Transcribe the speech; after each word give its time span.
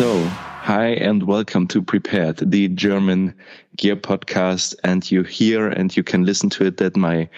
So, 0.00 0.24
hi 0.62 0.92
and 0.92 1.24
welcome 1.24 1.66
to 1.66 1.82
Prepared, 1.82 2.38
the 2.38 2.68
German 2.68 3.34
gear 3.76 3.96
podcast. 3.96 4.74
And 4.82 5.10
you 5.10 5.24
hear 5.24 5.68
and 5.68 5.94
you 5.94 6.02
can 6.02 6.24
listen 6.24 6.48
to 6.56 6.64
it 6.64 6.78
that 6.78 6.96
my 6.96 7.28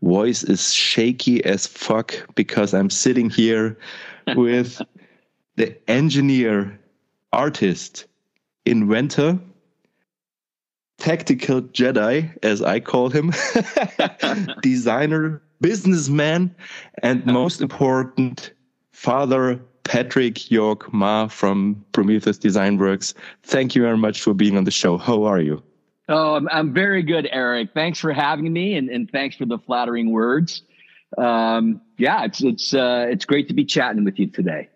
voice 0.00 0.42
is 0.42 0.72
shaky 0.72 1.44
as 1.44 1.66
fuck 1.66 2.14
because 2.34 2.72
I'm 2.72 2.88
sitting 2.88 3.28
here 3.28 3.76
with 4.34 4.80
the 5.56 5.76
engineer, 5.90 6.80
artist, 7.34 8.06
inventor, 8.64 9.38
tactical 10.96 11.60
Jedi, 11.60 12.34
as 12.42 12.62
I 12.62 12.80
call 12.80 13.10
him, 13.10 13.34
designer, 14.62 15.42
businessman, 15.60 16.54
and 17.02 17.26
most 17.26 17.60
important, 17.60 18.52
father 18.92 19.60
Patrick 19.86 20.50
York 20.50 20.92
Ma 20.92 21.28
from 21.28 21.84
Prometheus 21.92 22.38
Design 22.38 22.76
Werx. 22.78 23.14
Thank 23.44 23.76
you 23.76 23.82
very 23.82 23.96
much 23.96 24.20
for 24.20 24.34
being 24.34 24.56
on 24.56 24.64
the 24.64 24.70
show. 24.70 24.98
How 24.98 25.22
are 25.22 25.40
you? 25.40 25.62
Oh, 26.08 26.34
I'm, 26.34 26.48
I'm 26.50 26.74
very 26.74 27.02
good, 27.02 27.28
Eric. 27.30 27.70
Thanks 27.72 28.00
for 28.00 28.12
having 28.12 28.52
me, 28.52 28.76
and, 28.76 28.88
and 28.90 29.10
thanks 29.10 29.36
for 29.36 29.46
the 29.46 29.58
flattering 29.58 30.10
words. 30.10 30.62
Um, 31.16 31.80
yeah, 31.98 32.24
it's 32.24 32.42
it's 32.42 32.74
uh, 32.74 33.06
it's 33.08 33.24
great 33.24 33.48
to 33.48 33.54
be 33.54 33.64
chatting 33.64 34.04
with 34.04 34.18
you 34.18 34.26
today. 34.26 34.68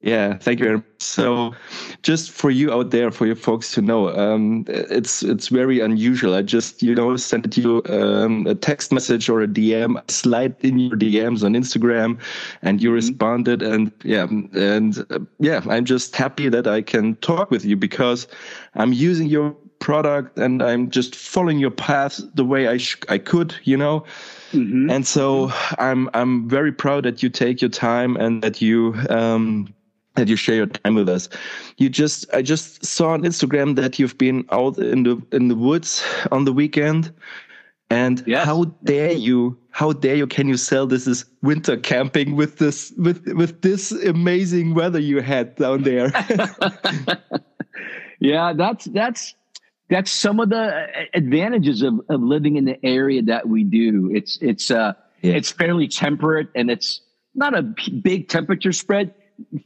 Yeah, 0.00 0.38
thank 0.38 0.60
you 0.60 0.64
very 0.64 0.76
much. 0.76 0.84
So, 1.00 1.54
just 2.02 2.30
for 2.30 2.50
you 2.50 2.72
out 2.72 2.90
there, 2.90 3.10
for 3.10 3.26
your 3.26 3.34
folks 3.34 3.72
to 3.72 3.82
know, 3.82 4.16
um, 4.16 4.64
it's 4.68 5.24
it's 5.24 5.48
very 5.48 5.80
unusual. 5.80 6.34
I 6.34 6.42
just 6.42 6.84
you 6.84 6.94
know 6.94 7.16
sent 7.16 7.56
you 7.56 7.82
um, 7.88 8.46
a 8.46 8.54
text 8.54 8.92
message 8.92 9.28
or 9.28 9.42
a 9.42 9.48
DM, 9.48 9.98
slide 10.08 10.54
in 10.60 10.78
your 10.78 10.96
DMs 10.96 11.42
on 11.42 11.54
Instagram, 11.54 12.20
and 12.62 12.80
you 12.80 12.90
mm-hmm. 12.90 12.94
responded. 12.94 13.60
And 13.60 13.90
yeah, 14.04 14.28
and 14.54 15.04
uh, 15.10 15.18
yeah, 15.40 15.62
I'm 15.68 15.84
just 15.84 16.14
happy 16.14 16.48
that 16.48 16.68
I 16.68 16.80
can 16.80 17.16
talk 17.16 17.50
with 17.50 17.64
you 17.64 17.76
because 17.76 18.28
I'm 18.76 18.92
using 18.92 19.26
your 19.26 19.56
product 19.80 20.38
and 20.38 20.62
I'm 20.62 20.90
just 20.90 21.16
following 21.16 21.58
your 21.58 21.70
path 21.72 22.20
the 22.34 22.44
way 22.44 22.68
I 22.68 22.78
I 23.08 23.18
could, 23.18 23.52
you 23.64 23.76
know. 23.76 24.04
Mm-hmm. 24.52 24.90
And 24.90 25.04
so 25.04 25.50
I'm 25.78 26.08
I'm 26.14 26.48
very 26.48 26.70
proud 26.70 27.04
that 27.04 27.20
you 27.20 27.30
take 27.30 27.60
your 27.60 27.70
time 27.70 28.16
and 28.16 28.42
that 28.42 28.62
you 28.62 28.94
um, 29.10 29.74
that 30.18 30.28
you 30.28 30.36
share 30.36 30.56
your 30.56 30.66
time 30.66 30.94
with 30.94 31.08
us. 31.08 31.28
You 31.78 31.88
just 31.88 32.26
I 32.34 32.42
just 32.42 32.84
saw 32.84 33.10
on 33.10 33.22
Instagram 33.22 33.76
that 33.76 33.98
you've 33.98 34.18
been 34.18 34.44
out 34.50 34.78
in 34.78 35.04
the 35.04 35.22
in 35.32 35.48
the 35.48 35.54
woods 35.54 36.04
on 36.32 36.44
the 36.44 36.52
weekend. 36.52 37.12
And 37.90 38.22
yes. 38.26 38.44
how 38.44 38.64
dare 38.84 39.12
you? 39.12 39.56
How 39.70 39.92
dare 39.92 40.16
you? 40.16 40.26
Can 40.26 40.46
you 40.46 40.58
sell 40.58 40.86
this 40.86 41.06
as 41.06 41.24
winter 41.40 41.76
camping 41.76 42.36
with 42.36 42.58
this 42.58 42.92
with 42.98 43.26
with 43.34 43.62
this 43.62 43.92
amazing 43.92 44.74
weather 44.74 44.98
you 44.98 45.22
had 45.22 45.56
down 45.56 45.84
there? 45.84 46.12
yeah, 48.20 48.52
that's 48.52 48.84
that's 48.86 49.34
that's 49.88 50.10
some 50.10 50.38
of 50.40 50.50
the 50.50 50.86
advantages 51.14 51.80
of, 51.82 52.00
of 52.10 52.20
living 52.20 52.56
in 52.56 52.66
the 52.66 52.84
area 52.84 53.22
that 53.22 53.48
we 53.48 53.64
do. 53.64 54.10
It's 54.12 54.38
it's 54.42 54.70
uh 54.70 54.92
yeah. 55.22 55.32
it's 55.32 55.50
fairly 55.50 55.88
temperate 55.88 56.48
and 56.54 56.70
it's 56.70 57.00
not 57.34 57.56
a 57.56 57.62
big 57.62 58.28
temperature 58.28 58.72
spread 58.72 59.14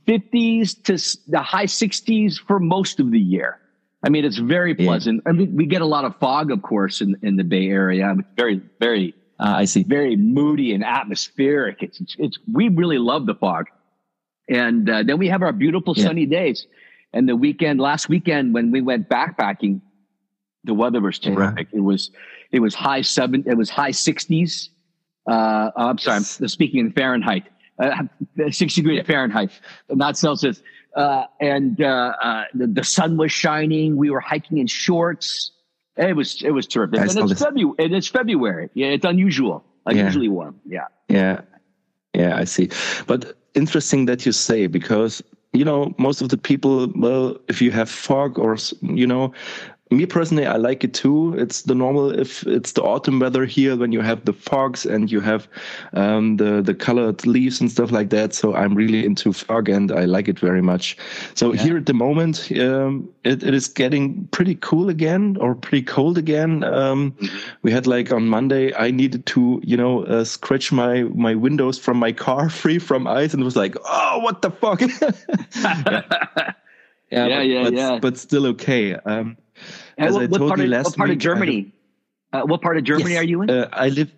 50s 0.07 0.83
to 0.85 1.31
the 1.31 1.41
high 1.41 1.67
60s 1.67 2.39
for 2.47 2.59
most 2.59 3.01
of 3.01 3.11
the 3.11 3.19
year. 3.19 3.59
I 4.05 4.09
mean, 4.09 4.25
it's 4.25 4.39
very 4.39 4.75
pleasant. 4.75 5.23
Yeah. 5.25 5.31
I 5.31 5.33
mean, 5.33 5.57
we 5.57 5.67
get 5.67 5.81
a 5.81 5.87
lot 5.87 6.05
of 6.05 6.17
fog, 6.17 6.51
of 6.51 6.63
course, 6.63 7.01
in, 7.01 7.17
in 7.23 7.37
the 7.37 7.45
Bay 7.45 7.69
Area. 7.69 8.15
It's 8.19 8.29
very, 8.37 8.61
very, 8.81 9.15
uh, 9.39 9.55
I 9.57 9.65
see, 9.65 9.85
very 9.85 10.17
moody 10.17 10.75
and 10.75 10.85
atmospheric. 10.85 11.83
It's, 11.83 12.01
it's, 12.01 12.17
it's 12.19 12.39
we 12.53 12.69
really 12.69 12.99
love 12.99 13.27
the 13.27 13.35
fog. 13.35 13.67
And 14.49 14.91
uh, 14.91 15.05
then 15.05 15.19
we 15.19 15.29
have 15.29 15.43
our 15.43 15.53
beautiful 15.53 15.95
yeah. 15.97 16.05
sunny 16.05 16.27
days. 16.27 16.67
And 17.13 17.29
the 17.29 17.37
weekend, 17.37 17.81
last 17.81 18.09
weekend, 18.09 18.55
when 18.55 18.73
we 18.73 18.81
went 18.81 19.09
backpacking, 19.09 19.81
the 20.65 20.75
weather 20.75 21.01
was 21.01 21.19
terrific. 21.19 21.69
It 21.73 21.81
was, 21.81 22.11
it 22.51 22.61
was 22.61 22.75
high 22.75 23.03
seven, 23.03 23.45
it 23.47 23.57
was 23.57 23.71
high 23.71 23.91
60s. 23.91 24.69
Uh, 25.29 25.71
I'm 25.77 25.99
sorry, 25.99 26.17
I'm 26.17 26.23
speaking 26.49 26.81
in 26.81 26.93
Fahrenheit 26.93 27.45
uh, 27.83 28.51
60 28.51 28.83
degrees 28.83 29.07
Fahrenheit, 29.07 29.51
not 29.91 30.17
Celsius. 30.17 30.63
Uh, 30.97 31.25
and 31.41 31.81
uh, 31.81 32.13
uh, 32.23 32.45
the, 32.55 32.67
the, 32.67 32.85
sun 32.85 33.17
was 33.17 33.33
shining. 33.33 33.97
We 33.97 34.11
were 34.11 34.21
hiking 34.21 34.59
in 34.59 34.67
shorts. 34.67 35.53
It 35.97 36.15
was 36.15 36.43
it 36.43 36.51
was 36.51 36.67
terrific. 36.67 37.01
and 37.01 37.31
it's 37.31 37.41
February. 37.41 37.75
And 37.79 37.95
it's 37.95 38.09
February. 38.09 38.71
Yeah, 38.75 38.89
it's 38.89 39.05
unusual. 39.05 39.65
Unusually 39.87 40.27
yeah. 40.27 40.33
warm. 40.33 40.61
Yeah. 40.67 40.87
Yeah. 41.09 41.41
Yeah, 42.15 42.37
I 42.37 42.45
see. 42.45 42.69
But 43.07 43.37
interesting 43.55 44.07
that 44.07 44.27
you 44.27 44.33
say 44.33 44.67
because 44.67 45.23
you 45.53 45.65
know 45.65 45.95
most 45.99 46.23
of 46.23 46.29
the 46.29 46.39
people 46.39 46.91
well 46.97 47.37
if 47.49 47.61
you 47.61 47.71
have 47.71 47.91
fog 47.91 48.39
or 48.39 48.57
you 48.81 49.07
know 49.07 49.33
me 49.95 50.07
personally, 50.07 50.47
I 50.47 50.57
like 50.57 50.85
it 50.85 50.95
too. 50.95 51.35
It's 51.39 51.63
the 51.63 51.75
normal 51.75 52.11
if 52.11 52.47
it's 52.47 52.73
the 52.73 52.83
autumn 52.83 53.21
weather 53.21 53.45
here 53.45 53.77
when 53.77 53.93
you 53.93 54.01
have 54.01 54.25
the 54.25 54.33
fogs 54.33 54.87
and 54.87 55.11
you 55.11 55.21
have 55.21 55.49
um, 55.93 56.37
the 56.37 56.63
the 56.63 56.75
colored 56.75 57.27
leaves 57.27 57.61
and 57.61 57.71
stuff 57.71 57.91
like 57.91 58.11
that. 58.11 58.35
So 58.35 58.55
I'm 58.55 58.75
really 58.75 59.05
into 59.05 59.33
fog 59.33 59.69
and 59.69 59.91
I 59.93 60.05
like 60.05 60.29
it 60.29 60.39
very 60.39 60.63
much. 60.63 60.97
So 61.35 61.53
yeah. 61.53 61.63
here 61.63 61.77
at 61.77 61.87
the 61.87 61.95
moment, 61.95 62.51
um, 62.59 63.09
it, 63.25 63.43
it 63.43 63.55
is 63.55 63.69
getting 63.69 64.27
pretty 64.29 64.57
cool 64.57 64.89
again 64.89 65.37
or 65.41 65.55
pretty 65.55 65.85
cold 65.85 66.19
again. 66.19 66.65
Um. 66.65 67.15
We 67.63 67.71
had 67.71 67.87
like 67.87 68.13
on 68.13 68.29
Monday, 68.29 68.75
I 68.75 68.91
needed 68.91 69.27
to 69.27 69.61
you 69.65 69.77
know 69.77 70.05
uh, 70.05 70.25
scratch 70.25 70.73
my 70.73 71.03
my 71.15 71.35
windows 71.35 71.79
from 71.79 71.99
my 71.99 72.13
car 72.13 72.49
free 72.63 72.79
from 72.79 73.07
ice 73.07 73.33
and 73.33 73.43
it 73.43 73.45
was 73.45 73.57
like, 73.57 73.77
oh, 73.85 74.19
what 74.21 74.43
the 74.43 74.51
fuck. 74.51 74.81
yeah. 75.61 76.53
Yeah, 77.11 77.27
yeah, 77.27 77.37
but, 77.37 77.47
yeah, 77.47 77.63
but, 77.63 77.73
yeah. 77.73 77.99
but 78.01 78.19
still 78.19 78.47
okay. 78.47 78.95
Um, 78.95 79.37
as 79.99 80.15
what, 80.15 80.23
I 80.23 80.27
told 80.27 80.59
you 80.59 80.67
last 80.67 80.87
what 80.87 80.97
part 80.97 81.09
week, 81.09 81.17
of 81.17 81.23
Germany? 81.23 81.73
Uh, 82.33 82.43
what 82.43 82.63
part 82.63 82.77
of 82.77 82.85
Germany 82.85 83.13
yes, 83.13 83.21
are 83.21 83.25
you 83.25 83.43
in? 83.43 83.51
Uh, 83.51 83.69
I 83.73 83.89
live. 83.89 84.11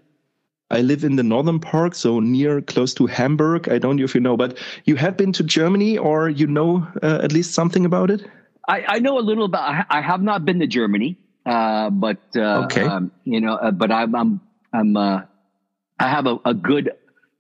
I 0.71 0.81
live 0.81 1.05
in 1.05 1.17
the 1.17 1.23
northern 1.23 1.61
part, 1.61 1.95
so 1.95 2.21
near, 2.21 2.61
close 2.63 2.95
to 2.95 3.07
Hamburg. 3.07 3.69
I 3.69 3.79
don't 3.79 3.97
know 3.97 4.05
if 4.05 4.15
you 4.15 4.21
know, 4.21 4.37
but 4.37 4.59
you 4.87 4.97
have 4.97 5.17
been 5.17 5.31
to 5.33 5.45
Germany, 5.45 5.99
or 5.99 6.29
you 6.29 6.47
know 6.47 6.87
uh, 7.03 7.21
at 7.23 7.33
least 7.33 7.55
something 7.55 7.85
about 7.85 8.11
it. 8.11 8.27
I, 8.67 8.83
I, 8.89 8.99
know 8.99 9.19
a 9.19 9.21
little 9.21 9.45
about. 9.45 9.87
I 9.91 10.01
have 10.01 10.23
not 10.23 10.45
been 10.45 10.61
to 10.61 10.67
Germany, 10.67 11.19
uh, 11.45 11.91
but 11.91 12.19
uh, 12.35 12.65
okay. 12.65 12.83
Um, 12.83 13.13
you 13.25 13.41
know, 13.41 13.55
uh, 13.55 13.73
but 13.73 13.93
I'm 13.93 14.15
I'm, 14.15 14.41
I'm 14.73 14.97
I 14.97 16.09
have 16.09 16.27
a, 16.27 16.39
a 16.47 16.55
good 16.55 16.91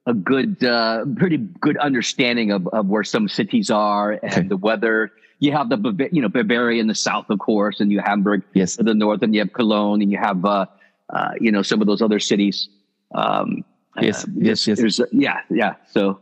a 0.07 0.15
good, 0.15 0.63
uh, 0.63 1.05
pretty 1.17 1.39
good 1.39 1.77
understanding 1.79 2.51
of, 2.51 2.67
of 2.69 2.87
where 2.87 3.05
some 3.05 3.29
cities 3.29 3.71
are 3.71 4.13
and 4.13 4.33
okay. 4.33 4.49
the 4.49 4.57
weather 4.57 5.13
you 5.39 5.53
have 5.53 5.69
the 5.69 6.09
you 6.13 6.23
know 6.23 6.29
Bavaria 6.29 6.81
in 6.81 6.87
the 6.87 6.95
south, 6.95 7.29
of 7.31 7.39
course, 7.39 7.81
and 7.81 7.91
you 7.91 7.99
have 7.99 8.09
Hamburg 8.09 8.43
yes. 8.55 8.77
in 8.77 8.87
the 8.87 8.95
north, 8.95 9.23
and 9.23 9.35
you 9.35 9.41
have 9.41 9.53
Cologne, 9.53 10.03
and 10.03 10.11
you 10.11 10.19
have 10.19 10.45
uh, 10.45 10.67
uh, 11.11 11.33
you 11.41 11.51
know 11.51 11.63
some 11.63 11.81
of 11.81 11.87
those 11.87 12.03
other 12.03 12.21
cities. 12.21 12.69
Um, 13.15 13.65
yes, 14.01 14.25
uh, 14.25 14.29
yes, 14.37 14.67
yes. 14.67 15.01
yeah, 15.13 15.41
yeah. 15.51 15.75
So 15.91 16.21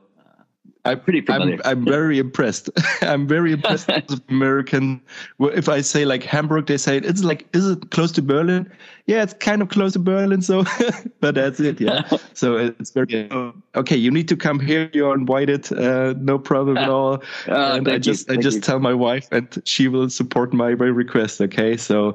I'm 0.85 1.01
pretty 1.01 1.21
familiar. 1.21 1.61
I'm, 1.65 1.79
I'm 1.79 1.85
very 1.85 2.19
impressed. 2.19 2.69
I'm 3.03 3.29
very 3.29 3.53
impressed 3.53 3.89
with 3.89 4.21
American. 4.29 5.01
If 5.39 5.69
I 5.69 5.81
say 5.81 6.05
like 6.05 6.25
Hamburg, 6.25 6.67
they 6.67 6.77
say 6.77 6.99
it's 6.99 7.23
like, 7.23 7.47
is 7.55 7.69
it 7.69 7.91
close 7.91 8.11
to 8.13 8.23
Berlin? 8.23 8.71
Yeah, 9.07 9.23
it's 9.23 9.35
kind 9.35 9.63
of 9.63 9.69
close 9.69 9.93
to 9.93 9.99
Berlin. 9.99 10.43
So, 10.43 10.65
but 11.21 11.35
that's 11.35 11.61
it. 11.61 11.81
Yeah. 11.81 12.09
so 12.35 12.57
it's 12.57 12.91
very 12.91 13.31
okay. 13.77 13.97
You 13.97 14.11
need 14.11 14.29
to 14.29 14.37
come 14.37 14.59
here. 14.59 14.91
You're 14.93 15.15
invited. 15.15 15.73
Uh, 15.73 16.15
no 16.19 16.39
problem 16.39 16.77
at 16.77 16.89
all. 16.89 17.23
Uh, 17.49 17.75
and 17.77 17.89
I 17.89 17.99
just, 17.99 18.31
I 18.31 18.37
just 18.37 18.57
you. 18.57 18.61
tell 18.61 18.81
my 18.81 18.95
wife, 18.95 19.29
and 19.31 19.63
she 19.65 19.89
will 19.89 20.09
support 20.09 20.53
my, 20.53 20.75
my 20.75 20.87
request. 20.87 21.41
Okay. 21.41 21.77
So 21.77 22.15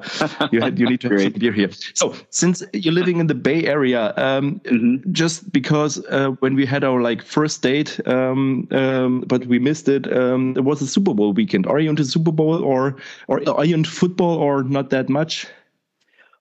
you 0.50 0.60
had, 0.60 0.78
you 0.78 0.88
need 0.88 1.00
to 1.02 1.08
have 1.08 1.20
some 1.20 1.32
beer 1.32 1.52
here. 1.52 1.70
So 1.94 2.14
since 2.30 2.62
you're 2.72 2.94
living 2.94 3.18
in 3.18 3.28
the 3.28 3.34
Bay 3.34 3.64
Area, 3.64 4.12
um, 4.16 4.60
mm-hmm. 4.60 5.12
just 5.12 5.50
because 5.52 6.04
uh, 6.06 6.30
when 6.40 6.54
we 6.54 6.66
had 6.66 6.84
our 6.84 7.00
like 7.00 7.22
first 7.22 7.62
date. 7.62 7.98
Um, 8.06 8.57
um, 8.70 9.24
but 9.26 9.46
we 9.46 9.58
missed 9.58 9.88
it. 9.88 10.10
Um, 10.10 10.54
it 10.56 10.64
was 10.64 10.82
a 10.82 10.86
Super 10.86 11.14
Bowl 11.14 11.32
weekend. 11.32 11.66
Are 11.66 11.78
you 11.78 11.90
into 11.90 12.04
Super 12.04 12.32
Bowl 12.32 12.62
or 12.62 12.96
or 13.26 13.48
are 13.48 13.64
you 13.64 13.74
into 13.74 13.90
football 13.90 14.38
or 14.38 14.62
not 14.62 14.90
that 14.90 15.08
much? 15.08 15.46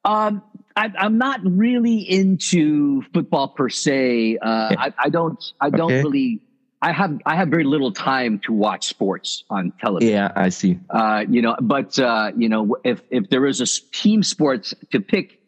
Um, 0.06 0.42
I, 0.76 0.92
am 1.06 1.18
not 1.18 1.42
really 1.44 1.98
into 1.98 3.02
football 3.14 3.50
per 3.50 3.68
se. 3.68 4.38
Uh, 4.38 4.76
I, 4.78 4.94
I, 5.06 5.10
don't. 5.10 5.44
I 5.60 5.70
don't 5.70 5.92
okay. 5.92 6.04
really. 6.04 6.42
I 6.82 6.92
have 6.92 7.20
I 7.26 7.36
have 7.36 7.50
very 7.50 7.64
little 7.64 7.92
time 7.92 8.40
to 8.46 8.54
watch 8.54 8.86
sports 8.86 9.44
on 9.50 9.74
television. 9.82 10.14
Yeah, 10.14 10.32
I 10.36 10.50
see. 10.50 10.80
Uh, 10.90 11.26
you 11.28 11.42
know, 11.42 11.56
but 11.60 11.98
uh, 11.98 12.32
you 12.38 12.50
know, 12.50 12.78
if 12.84 13.02
if 13.10 13.30
there 13.30 13.48
is 13.48 13.62
a 13.62 13.66
team 13.92 14.22
sports 14.22 14.76
to 14.92 15.02
pick, 15.02 15.42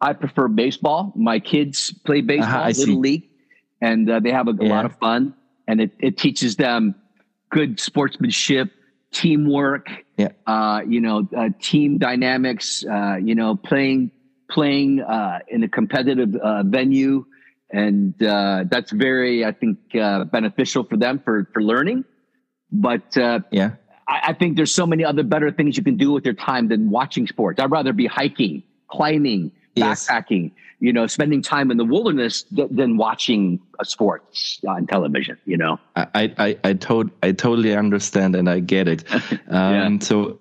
I 0.00 0.14
prefer 0.14 0.48
baseball. 0.48 1.12
My 1.14 1.38
kids 1.38 1.92
play 1.92 2.22
baseball, 2.22 2.48
uh-huh, 2.48 2.68
little 2.68 2.84
see. 2.84 2.94
league, 2.94 3.28
and 3.82 4.10
uh, 4.10 4.20
they 4.20 4.32
have 4.32 4.48
a, 4.48 4.52
a 4.52 4.64
yeah. 4.64 4.70
lot 4.70 4.86
of 4.86 4.96
fun 4.98 5.34
and 5.70 5.80
it, 5.80 5.92
it 6.00 6.18
teaches 6.18 6.56
them 6.56 6.96
good 7.50 7.78
sportsmanship, 7.78 8.72
teamwork, 9.12 9.86
yeah. 10.16 10.30
uh, 10.48 10.82
you 10.86 11.00
know, 11.00 11.28
uh, 11.36 11.50
team 11.60 11.96
dynamics, 11.96 12.84
uh, 12.90 13.16
you 13.16 13.36
know, 13.36 13.54
playing 13.54 14.10
playing 14.50 15.00
uh, 15.00 15.38
in 15.48 15.62
a 15.62 15.68
competitive 15.68 16.34
uh, 16.34 16.64
venue, 16.64 17.24
and 17.70 18.20
uh, 18.20 18.64
that's 18.68 18.90
very, 18.90 19.44
I 19.44 19.52
think, 19.52 19.78
beneficial 20.32 20.82
for 20.82 20.96
them 20.96 21.20
for 21.24 21.48
for 21.52 21.62
learning. 21.62 22.04
But 22.72 23.04
yeah, 23.16 23.70
I, 24.08 24.20
I 24.28 24.32
think 24.32 24.56
there's 24.56 24.74
so 24.74 24.86
many 24.86 25.04
other 25.04 25.22
better 25.22 25.52
things 25.52 25.76
you 25.76 25.84
can 25.84 25.96
do 25.96 26.10
with 26.10 26.24
your 26.24 26.34
time 26.34 26.66
than 26.66 26.90
watching 26.90 27.28
sports. 27.28 27.60
I'd 27.60 27.70
rather 27.70 27.92
be 27.92 28.06
hiking, 28.06 28.64
climbing, 28.88 29.52
Yes. 29.76 30.08
You 30.80 30.92
know, 30.92 31.06
spending 31.06 31.42
time 31.42 31.70
in 31.70 31.76
the 31.76 31.84
wilderness 31.84 32.42
th- 32.56 32.68
than 32.70 32.96
watching 32.96 33.60
a 33.78 33.84
sports 33.84 34.58
on 34.66 34.86
television, 34.86 35.36
you 35.44 35.56
know? 35.56 35.78
I 35.96 36.32
I 36.38 36.58
I, 36.64 36.72
to- 36.72 37.10
I 37.22 37.32
totally 37.32 37.74
understand 37.76 38.34
and 38.34 38.48
I 38.48 38.60
get 38.60 38.88
it. 38.88 39.04
Um, 39.48 40.00
So 40.00 40.38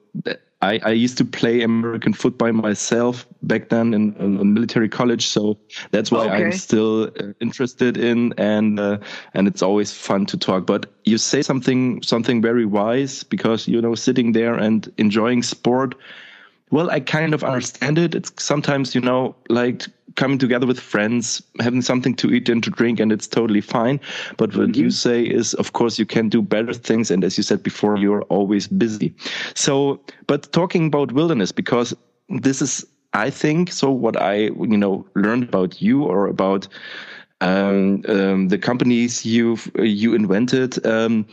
I 0.62 0.80
I 0.84 0.92
used 0.92 1.18
to 1.18 1.26
play 1.26 1.62
American 1.64 2.14
football 2.14 2.52
myself 2.54 3.26
back 3.44 3.70
then 3.70 3.94
in, 3.94 4.14
in, 4.20 4.40
in 4.42 4.54
military 4.54 4.90
college, 4.90 5.26
so 5.28 5.58
that's 5.92 6.12
why 6.12 6.26
Okay. 6.26 6.46
I'm 6.46 6.52
still 6.52 7.04
uh, 7.20 7.34
interested 7.40 7.98
in 7.98 8.34
and 8.38 8.80
uh, 8.80 8.98
and 9.34 9.48
it's 9.48 9.62
always 9.62 9.92
fun 9.94 10.26
to 10.26 10.38
talk. 10.38 10.66
But 10.66 10.86
you 11.06 11.18
say 11.18 11.42
something 11.42 12.02
something 12.04 12.42
very 12.42 12.66
wise 12.66 13.24
because 13.24 13.68
you 13.72 13.82
know 13.82 13.96
sitting 13.96 14.34
there 14.34 14.56
and 14.56 14.88
enjoying 14.98 15.44
sport. 15.44 15.96
Well, 16.72 16.92
I 16.92 17.00
kind 17.00 17.34
of 17.34 17.44
understand 17.44 17.98
it. 17.98 18.14
It's 18.14 18.32
sometimes, 18.38 18.94
you 18.94 19.02
know, 19.02 19.36
like 19.50 19.88
coming 20.16 20.38
together 20.38 20.68
with 20.68 20.80
friends, 20.80 21.42
having 21.60 21.82
something 21.82 22.16
to 22.16 22.32
eat 22.32 22.50
and 22.50 22.64
to 22.64 22.70
drink, 22.70 23.00
and 23.00 23.12
it's 23.12 23.28
totally 23.28 23.62
fine. 23.62 24.00
But 24.38 24.56
what 24.56 24.76
you 24.76 24.92
say 24.92 25.24
is, 25.24 25.54
of 25.56 25.74
course, 25.74 25.98
you 25.98 26.06
can 26.06 26.30
do 26.30 26.42
better 26.42 26.74
things. 26.74 27.10
And 27.10 27.24
as 27.24 27.38
you 27.38 27.44
said 27.44 27.64
before, 27.64 27.98
you're 27.98 28.24
always 28.24 28.68
busy. 28.68 29.14
So, 29.56 30.00
but 30.28 30.52
talking 30.52 30.88
about 30.88 31.12
wilderness, 31.12 31.52
because 31.52 31.96
this 32.30 32.62
is, 32.62 32.86
I 33.14 33.30
think, 33.30 33.72
so 33.72 33.90
what 33.92 34.22
I, 34.22 34.36
you 34.36 34.78
know, 34.78 35.08
learned 35.16 35.44
about 35.44 35.82
you 35.82 36.04
or 36.04 36.28
about 36.28 36.68
um, 37.42 38.04
um, 38.08 38.50
the 38.50 38.58
companies 38.58 39.26
you've 39.26 39.72
you 39.76 40.14
invented, 40.14 40.86
um, 40.86 41.26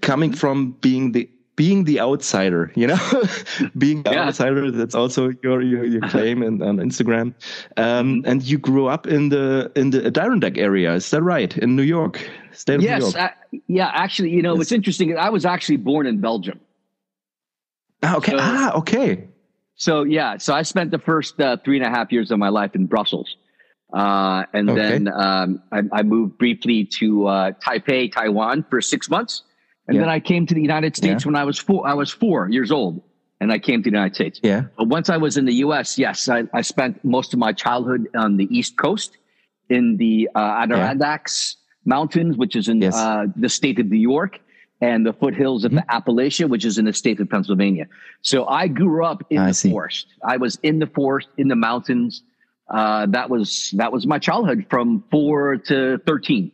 coming 0.00 0.32
from 0.32 0.72
being 0.80 1.12
the 1.12 1.28
being 1.58 1.84
the 1.84 1.98
outsider, 2.00 2.70
you 2.76 2.86
know, 2.86 3.02
being 3.76 4.02
the 4.04 4.12
Yeah. 4.12 4.28
outsider. 4.28 4.70
That's 4.70 4.94
also 4.94 5.22
your 5.42 5.60
your, 5.60 5.84
your 5.84 6.00
claim 6.08 6.42
in, 6.42 6.62
on 6.62 6.76
Instagram. 6.78 7.34
Um, 7.76 8.22
and 8.24 8.42
you 8.42 8.58
grew 8.58 8.86
up 8.86 9.06
in 9.06 9.28
the 9.28 9.70
in 9.74 9.90
the 9.90 10.06
Adirondack 10.06 10.56
area. 10.56 10.94
Is 10.94 11.10
that 11.10 11.22
right? 11.22 11.52
In 11.58 11.74
New 11.76 11.82
York, 11.96 12.14
state 12.52 12.76
of 12.76 12.80
New 12.80 12.86
Yes. 12.86 13.00
York. 13.02 13.16
I, 13.16 13.30
yeah. 13.66 13.90
Actually, 13.92 14.30
you 14.30 14.42
know, 14.42 14.54
what's 14.54 14.72
interesting, 14.72 15.18
I 15.18 15.30
was 15.30 15.44
actually 15.44 15.78
born 15.78 16.06
in 16.06 16.20
Belgium. 16.20 16.58
ah, 18.02 18.16
okay. 18.16 18.32
so- 18.32 18.38
ah, 18.40 18.72
okay. 18.78 19.28
So 19.80 20.02
yeah, 20.04 20.38
so 20.38 20.54
I 20.54 20.62
spent 20.62 20.90
the 20.90 20.98
first 20.98 21.40
uh, 21.40 21.56
three 21.64 21.76
and 21.78 21.86
a 21.86 21.90
half 21.90 22.10
years 22.10 22.30
of 22.32 22.38
my 22.38 22.48
life 22.50 22.74
in 22.74 22.86
Brussels, 22.86 23.36
uh, 23.94 24.42
and 24.52 24.70
Okay. 24.70 24.80
then 24.80 25.08
um, 25.08 25.62
I, 25.70 25.82
I 25.92 26.02
moved 26.02 26.36
briefly 26.36 26.84
to 26.98 27.26
uh, 27.28 27.52
Taipei, 27.64 28.10
Taiwan, 28.10 28.64
for 28.70 28.80
six 28.80 29.08
months, 29.08 29.42
and 29.88 29.94
Yeah. 29.96 30.02
then 30.02 30.10
I 30.10 30.20
came 30.20 30.46
to 30.46 30.54
the 30.54 30.60
United 30.60 30.96
States 30.96 31.24
when 31.26 31.34
I 31.34 31.44
was 31.44 31.58
four. 31.58 31.86
I 31.88 31.94
was 31.94 32.10
four 32.10 32.48
years 32.50 32.70
old, 32.70 33.02
and 33.40 33.50
I 33.50 33.58
came 33.58 33.82
to 33.82 33.90
the 33.90 33.96
United 33.96 34.14
States. 34.14 34.38
Yeah. 34.42 34.64
But 34.76 34.88
once 34.88 35.08
I 35.10 35.16
was 35.16 35.36
in 35.36 35.44
the 35.46 35.54
U.S., 35.66 35.98
yes, 35.98 36.28
I, 36.28 36.44
I 36.52 36.60
spent 36.60 37.02
most 37.04 37.32
of 37.32 37.38
my 37.38 37.52
childhood 37.52 38.08
on 38.14 38.36
the 38.36 38.46
East 38.56 38.76
Coast 38.76 39.16
in 39.70 39.96
the 39.96 40.28
uh, 40.34 40.38
Adirondacks 40.62 41.56
Mountains, 41.84 42.36
which 42.36 42.54
is 42.54 42.68
in 42.68 42.80
Yes. 42.82 42.94
uh, 42.96 43.26
the 43.36 43.48
state 43.48 43.78
of 43.80 43.86
New 43.86 43.98
York, 43.98 44.38
and 44.80 45.04
the 45.04 45.12
foothills 45.14 45.64
of 45.64 45.72
the 45.72 45.84
Appalachia, 45.90 46.48
which 46.48 46.64
is 46.64 46.78
in 46.78 46.84
the 46.84 46.92
state 46.92 47.18
of 47.18 47.28
Pennsylvania. 47.28 47.86
So 48.22 48.46
I 48.46 48.68
grew 48.68 49.04
up 49.04 49.24
in 49.30 49.38
I 49.38 49.48
the 49.48 49.54
see. 49.54 49.70
forest. 49.70 50.06
I 50.22 50.36
was 50.36 50.56
in 50.62 50.78
the 50.78 50.86
forest, 50.86 51.28
in 51.38 51.48
the 51.48 51.56
mountains. 51.56 52.22
Uh, 52.70 53.06
that 53.06 53.30
was 53.30 53.70
that 53.78 53.90
was 53.92 54.06
my 54.06 54.18
childhood 54.18 54.66
from 54.68 55.02
four 55.10 55.56
to 55.56 55.98
thirteen. 56.06 56.52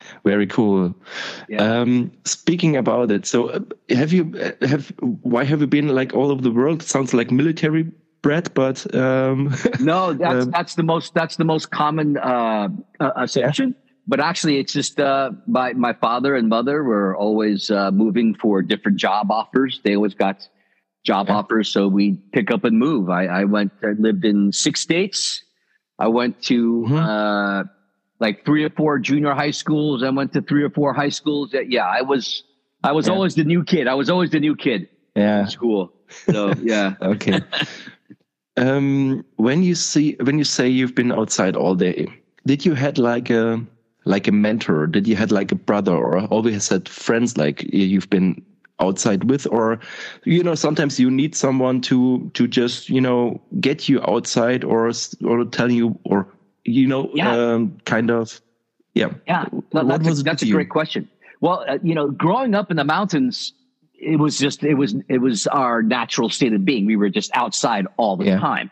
Yeah. 0.00 0.18
Very 0.24 0.46
cool. 0.46 0.94
Yeah. 1.48 1.62
Um, 1.80 2.12
speaking 2.24 2.76
about 2.76 3.10
it, 3.10 3.26
so 3.26 3.48
uh, 3.50 3.60
have 3.90 4.12
you 4.12 4.32
uh, 4.40 4.66
have 4.66 4.92
why 5.00 5.44
have 5.44 5.60
you 5.60 5.66
been 5.66 5.88
like 5.88 6.14
all 6.14 6.30
over 6.30 6.42
the 6.42 6.50
world? 6.52 6.82
sounds 6.82 7.12
like 7.14 7.30
military 7.30 7.90
bred, 8.22 8.52
but 8.54 8.92
um, 8.94 9.54
No, 9.78 10.12
that's 10.12 10.44
Um, 10.44 10.50
that's 10.50 10.74
the 10.74 10.82
most 10.82 11.14
that's 11.14 11.36
the 11.36 11.44
most 11.44 11.70
common 11.70 12.16
uh, 12.18 12.68
uh, 13.00 13.10
assumption. 13.16 13.74
But 14.06 14.20
actually, 14.20 14.58
it's 14.58 14.72
just 14.72 14.98
uh, 15.00 15.32
my 15.46 15.72
my 15.74 15.92
father 15.94 16.34
and 16.36 16.48
mother 16.48 16.82
were 16.84 17.16
always 17.16 17.70
uh, 17.70 17.90
moving 17.90 18.34
for 18.34 18.62
different 18.62 18.98
job 18.98 19.30
offers. 19.30 19.80
They 19.84 19.96
always 19.96 20.14
got 20.14 20.36
job 21.04 21.26
Yeah. 21.28 21.36
offers, 21.38 21.68
so 21.68 21.88
we 21.88 22.18
pick 22.32 22.50
up 22.50 22.64
and 22.64 22.78
move. 22.78 23.10
I, 23.10 23.26
I 23.26 23.44
went, 23.44 23.72
I 23.82 23.92
lived 23.98 24.24
in 24.24 24.52
six 24.52 24.80
states. 24.80 25.42
I 25.98 26.06
went 26.08 26.40
to 26.42 26.84
Mhm. 26.88 26.98
uh, 27.06 27.64
like 28.20 28.44
three 28.44 28.64
or 28.64 28.70
four 28.70 28.98
junior 28.98 29.32
high 29.32 29.50
schools. 29.52 30.02
I 30.02 30.10
went 30.10 30.32
to 30.34 30.42
three 30.42 30.62
or 30.62 30.70
four 30.70 30.92
high 30.92 31.08
schools. 31.10 31.50
Yeah, 31.52 31.86
I 31.86 32.02
was 32.02 32.42
I 32.84 32.92
was 32.92 33.06
Yeah. 33.06 33.14
always 33.14 33.34
the 33.34 33.44
new 33.44 33.64
kid. 33.64 33.86
I 33.88 33.94
was 33.94 34.10
always 34.10 34.30
the 34.30 34.40
new 34.40 34.56
kid 34.56 34.88
yeah, 35.16 35.40
in 35.40 35.46
school. 35.48 35.92
So 36.30 36.52
yeah. 36.62 36.94
okay. 37.02 37.40
um, 38.56 39.24
when 39.36 39.62
you 39.62 39.74
see 39.74 40.16
when 40.20 40.38
you 40.38 40.44
say 40.44 40.68
you've 40.68 40.94
been 40.94 41.12
outside 41.12 41.56
all 41.56 41.74
day, 41.74 42.06
did 42.46 42.64
you 42.64 42.74
had 42.74 42.98
like 42.98 43.30
a 43.30 43.60
like 44.04 44.26
a 44.26 44.32
mentor? 44.32 44.86
Did 44.86 45.06
you 45.06 45.16
had 45.16 45.30
like 45.32 45.52
a 45.52 45.56
brother, 45.56 45.94
or 45.94 46.20
always 46.26 46.68
had 46.68 46.88
friends 46.88 47.36
like 47.36 47.62
you've 47.72 48.10
been 48.10 48.42
outside 48.80 49.24
with, 49.30 49.46
or 49.50 49.78
you 50.24 50.42
know 50.42 50.54
sometimes 50.54 50.98
you 50.98 51.10
need 51.10 51.34
someone 51.34 51.80
to 51.82 52.30
to 52.34 52.46
just 52.48 52.88
you 52.88 53.00
know 53.00 53.40
get 53.60 53.88
you 53.88 54.00
outside 54.08 54.64
or 54.64 54.90
or 55.24 55.44
tell 55.44 55.70
you 55.70 55.98
or 56.04 56.26
you 56.64 56.86
know 56.86 57.10
Yeah. 57.14 57.34
um, 57.34 57.78
kind 57.84 58.10
of 58.10 58.40
yeah 58.94 59.10
Yeah, 59.26 59.44
What 59.70 59.88
that's, 59.88 60.06
was 60.08 60.20
a, 60.20 60.22
that's 60.22 60.42
a 60.42 60.46
you? 60.46 60.54
great 60.54 60.70
question. 60.70 61.08
Well, 61.40 61.64
uh, 61.68 61.78
you 61.82 61.94
know, 61.94 62.10
growing 62.10 62.54
up 62.54 62.70
in 62.70 62.76
the 62.76 62.84
mountains, 62.84 63.52
it 63.94 64.18
was 64.18 64.38
just 64.38 64.64
it 64.64 64.74
was 64.74 64.94
it 65.08 65.18
was 65.18 65.46
our 65.48 65.82
natural 65.82 66.28
state 66.30 66.52
of 66.52 66.64
being. 66.64 66.86
We 66.86 66.96
were 66.96 67.10
just 67.10 67.30
outside 67.34 67.86
all 67.96 68.16
the 68.16 68.26
Yeah. 68.26 68.38
time. 68.40 68.70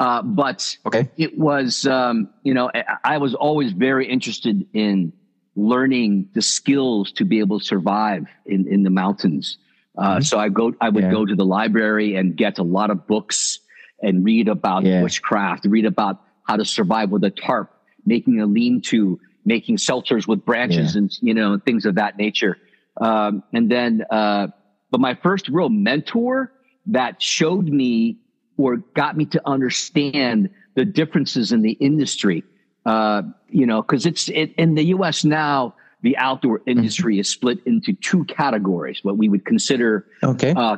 Uh, 0.00 0.22
but 0.22 0.76
okay 0.86 1.08
it 1.16 1.36
was 1.36 1.84
um, 1.86 2.28
you 2.44 2.54
know 2.54 2.70
I, 3.04 3.18
was 3.18 3.34
always 3.34 3.72
very 3.72 4.06
interested 4.08 4.64
in 4.72 5.12
learning 5.56 6.28
the 6.34 6.42
skills 6.42 7.10
to 7.12 7.24
be 7.24 7.40
able 7.40 7.58
to 7.58 7.64
survive 7.64 8.26
in 8.46 8.68
in 8.68 8.84
the 8.84 8.90
mountains. 8.90 9.58
Uh, 9.96 10.20
So 10.20 10.38
I 10.38 10.48
go 10.50 10.72
I 10.80 10.88
would 10.88 11.04
Mm-hmm. 11.04 11.12
Yeah. 11.12 11.18
go 11.18 11.26
to 11.26 11.34
the 11.34 11.44
library 11.44 12.14
and 12.14 12.36
get 12.36 12.58
a 12.58 12.62
lot 12.62 12.90
of 12.90 13.06
books 13.08 13.58
and 14.02 14.24
read 14.24 14.46
about 14.48 14.84
Yeah. 14.84 15.02
bushcraft, 15.02 15.62
read 15.70 15.84
about 15.86 16.20
how 16.48 16.56
to 16.56 16.64
survive 16.64 17.10
with 17.10 17.22
a 17.24 17.30
tarp, 17.30 17.70
making 18.06 18.40
a 18.40 18.46
lean-to, 18.46 19.20
making 19.44 19.76
shelters 19.76 20.26
with 20.26 20.44
branches 20.44 20.94
Yeah. 20.94 21.00
and 21.00 21.18
you 21.20 21.34
know 21.34 21.58
things 21.58 21.84
of 21.84 21.94
that 21.96 22.16
nature. 22.16 22.56
Um, 23.00 23.44
and 23.52 23.70
then, 23.70 24.04
uh, 24.10 24.48
but 24.90 25.00
my 25.00 25.14
first 25.14 25.48
real 25.48 25.68
mentor 25.68 26.52
that 26.86 27.22
showed 27.22 27.68
me 27.68 28.18
or 28.56 28.78
got 28.94 29.16
me 29.16 29.26
to 29.26 29.40
understand 29.46 30.50
the 30.74 30.84
differences 30.84 31.52
in 31.52 31.62
the 31.62 31.72
industry. 31.72 32.42
Uh, 32.86 33.22
you 33.50 33.66
know, 33.66 33.82
because 33.82 34.06
it's 34.06 34.28
it, 34.30 34.52
in 34.56 34.74
the 34.74 34.84
U.S. 34.96 35.24
now. 35.24 35.74
The 36.00 36.16
outdoor 36.16 36.60
industry 36.64 37.18
is 37.18 37.28
split 37.28 37.58
into 37.66 37.92
two 37.92 38.22
categories: 38.26 39.00
what 39.02 39.16
we 39.18 39.28
would 39.28 39.44
consider 39.44 40.06
okay 40.22 40.54
uh, 40.56 40.76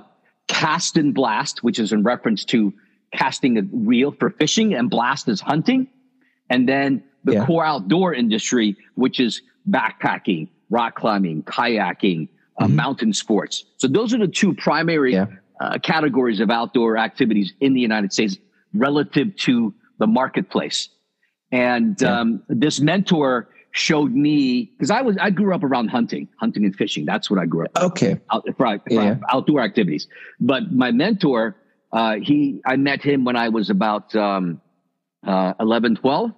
cast 0.49 0.97
and 0.97 1.13
blast, 1.13 1.63
which 1.63 1.79
is 1.79 1.93
in 1.93 2.03
reference 2.03 2.43
to 2.47 2.73
casting 3.13 3.59
a 3.59 3.63
reel 3.73 4.13
for 4.13 4.31
fishing 4.31 4.75
and 4.75 4.89
blast 4.91 5.29
is 5.29 5.41
hunting. 5.41 5.89
And 6.49 6.69
then 6.69 7.03
the 7.25 7.35
Yeah. 7.35 7.45
core 7.47 7.65
outdoor 7.65 8.15
industry, 8.15 8.77
which 8.95 9.21
is 9.21 9.43
backpacking, 9.69 10.49
rock 10.71 10.95
climbing, 10.97 11.43
kayaking, 11.43 12.29
uh, 12.59 12.69
mountain 12.69 13.13
sports. 13.13 13.65
So 13.79 13.89
those 13.89 14.15
are 14.15 14.19
the 14.19 14.29
two 14.29 14.55
primary 14.55 15.13
Yeah. 15.15 15.27
uh, 15.61 15.79
categories 15.79 16.41
of 16.41 16.51
outdoor 16.51 16.97
activities 16.97 17.53
in 17.61 17.75
the 17.75 17.81
United 17.81 18.13
States 18.13 18.39
relative 18.73 19.35
to 19.37 19.75
the 19.99 20.07
marketplace. 20.07 20.89
And 21.53 22.01
Yeah. 22.01 22.21
um, 22.21 22.43
this 22.49 22.81
mentor 22.81 23.49
showed 23.73 24.13
me 24.13 24.65
because 24.77 24.91
I 24.91 25.03
was 25.03 25.17
I 25.19 25.31
grew 25.31 25.55
up 25.55 25.63
around 25.63 25.89
hunting, 25.89 26.29
hunting 26.37 26.65
and 26.65 26.75
fishing. 26.75 27.05
That's 27.05 27.31
what 27.31 27.39
I 27.39 27.47
grew 27.47 27.65
up 27.67 27.71
okay 27.83 28.19
out, 28.33 28.45
for, 28.57 28.79
for 28.79 28.81
Yeah. 28.91 29.17
outdoor 29.31 29.61
activities. 29.61 30.09
But 30.41 30.73
my 30.73 30.91
mentor, 30.91 31.57
uh, 31.93 32.17
he, 32.23 32.61
I 32.65 32.77
met 32.77 33.03
him 33.03 33.25
when 33.25 33.37
I 33.37 33.49
was 33.49 33.71
about 33.71 34.15
um, 34.15 34.61
uh, 35.27 35.55
11, 35.61 35.97
12 35.97 36.33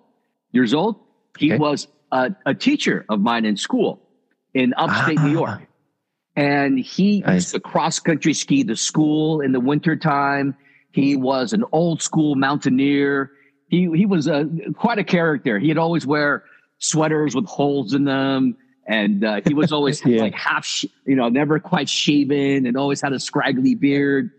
years 0.52 0.74
old. 0.74 0.96
He 1.38 1.52
Okay. 1.52 1.58
was 1.58 1.88
a, 2.10 2.34
a 2.46 2.54
teacher 2.54 3.04
of 3.08 3.20
mine 3.20 3.44
in 3.44 3.56
school 3.56 4.00
in 4.54 4.74
upstate 4.76 5.18
New 5.20 5.28
Ah. 5.30 5.32
York. 5.32 5.60
And 6.34 6.78
he 6.78 7.22
I 7.24 7.34
used 7.34 7.52
to 7.52 7.60
cross 7.60 7.98
country 7.98 8.32
ski 8.32 8.62
the 8.62 8.76
school 8.76 9.40
in 9.42 9.52
the 9.52 9.60
wintertime. 9.60 10.56
He 10.90 11.14
was 11.16 11.52
an 11.52 11.64
old 11.72 12.00
school 12.00 12.34
mountaineer. 12.36 13.30
He, 13.68 13.90
he 13.94 14.06
was 14.06 14.26
a, 14.28 14.48
quite 14.74 14.98
a 14.98 15.04
character. 15.04 15.58
He'd 15.58 15.76
always 15.78 16.06
wear 16.06 16.44
sweaters 16.78 17.34
with 17.34 17.44
holes 17.46 17.92
in 17.92 18.04
them. 18.04 18.56
And 18.86 19.22
uh, 19.24 19.40
he 19.46 19.52
was 19.54 19.72
always 19.72 20.02
Yeah. 20.06 20.22
like 20.22 20.34
half, 20.34 20.84
you 21.06 21.16
know, 21.16 21.28
never 21.28 21.58
quite 21.60 21.88
shaven 21.90 22.64
and 22.66 22.76
always 22.78 23.00
had 23.02 23.12
a 23.12 23.20
scraggly 23.20 23.74
beard. 23.74 24.30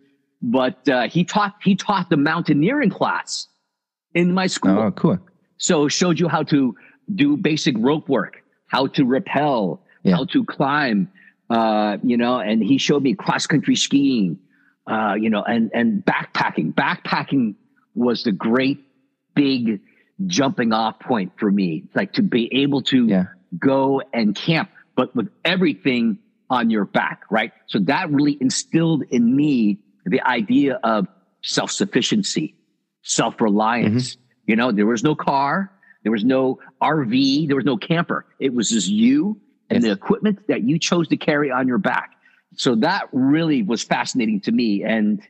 But 0.43 0.87
uh, 0.89 1.07
he 1.07 1.23
taught 1.23 1.55
he 1.63 1.75
taught 1.75 2.09
the 2.09 2.17
mountaineering 2.17 2.89
class 2.89 3.47
in 4.13 4.33
my 4.33 4.47
school. 4.47 4.77
oh 4.77 4.91
cool 4.91 5.17
So 5.57 5.87
showed 5.87 6.19
you 6.19 6.27
how 6.27 6.43
to 6.43 6.75
do 7.15 7.37
basic 7.37 7.75
rope 7.79 8.09
work, 8.09 8.43
how 8.67 8.87
to 8.87 9.05
rappel, 9.05 9.81
Yeah. 10.03 10.17
how 10.17 10.25
to 10.25 10.43
climb, 10.43 11.09
uh, 11.49 11.97
you 12.03 12.17
know, 12.17 12.39
and 12.39 12.61
he 12.61 12.77
showed 12.77 13.03
me 13.03 13.13
cross 13.15 13.47
country 13.47 13.75
skiing, 13.77 14.37
uh, 14.85 15.15
you 15.17 15.29
know, 15.29 15.43
and 15.43 15.71
and 15.73 16.03
backpacking. 16.05 16.73
Backpacking 16.73 17.55
was 17.95 18.23
the 18.23 18.33
great 18.33 18.79
big 19.35 19.79
jumping 20.27 20.73
off 20.73 20.99
point 20.99 21.31
for 21.39 21.49
me, 21.51 21.83
like 21.95 22.11
to 22.13 22.21
be 22.21 22.53
able 22.53 22.81
to 22.81 23.07
Yeah. 23.07 23.25
go 23.59 24.01
and 24.13 24.35
camp, 24.35 24.69
but 24.95 25.15
with 25.15 25.29
everything 25.45 26.17
on 26.49 26.69
your 26.69 26.85
back, 26.85 27.23
right? 27.31 27.51
So 27.67 27.79
that 27.79 28.11
really 28.11 28.37
instilled 28.41 29.03
in 29.09 29.35
me 29.35 29.79
the 30.05 30.21
idea 30.21 30.79
of 30.83 31.07
self 31.43 31.71
sufficiency, 31.71 32.55
self 33.03 33.39
reliance. 33.41 34.17
You 34.45 34.55
know, 34.55 34.71
there 34.71 34.85
was 34.85 35.03
no 35.03 35.15
car, 35.15 35.71
there 36.03 36.11
was 36.11 36.25
no 36.25 36.59
RV, 36.81 37.47
there 37.47 37.55
was 37.55 37.65
no 37.65 37.77
camper. 37.77 38.25
It 38.39 38.53
was 38.53 38.69
just 38.69 38.87
you 38.89 39.39
and 39.69 39.81
Yes. 39.81 39.83
the 39.83 39.91
equipment 39.91 40.39
that 40.47 40.63
you 40.63 40.77
chose 40.77 41.07
to 41.07 41.17
carry 41.17 41.49
on 41.49 41.67
your 41.67 41.77
back. 41.77 42.11
So 42.55 42.75
that 42.75 43.07
really 43.13 43.63
was 43.63 43.81
fascinating 43.83 44.41
to 44.41 44.51
me. 44.51 44.83
And 44.83 45.21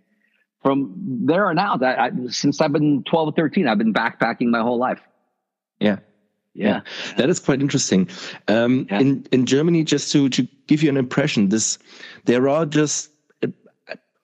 from 0.64 0.94
there 1.26 1.48
on 1.48 1.60
out, 1.60 1.80
that 1.82 2.00
I, 2.00 2.12
since 2.30 2.60
I've 2.60 2.74
been 2.74 3.04
12 3.04 3.30
or 3.30 3.32
13, 3.34 3.68
I've 3.68 3.78
been 3.78 3.94
backpacking 3.94 4.48
my 4.48 4.62
whole 4.62 4.78
life. 4.80 5.00
Yeah. 5.80 5.98
Yeah. 6.56 6.82
That 7.18 7.30
is 7.30 7.40
quite 7.40 7.62
interesting. 7.62 8.10
Um, 8.48 8.88
Yeah. 8.90 9.00
In 9.00 9.26
in 9.32 9.46
Germany, 9.46 9.84
just 9.84 10.12
to 10.14 10.30
to 10.30 10.48
give 10.68 10.84
you 10.84 10.90
an 10.90 10.98
impression, 10.98 11.50
this 11.50 11.78
there 12.26 12.48
are 12.50 12.66
just 12.66 13.10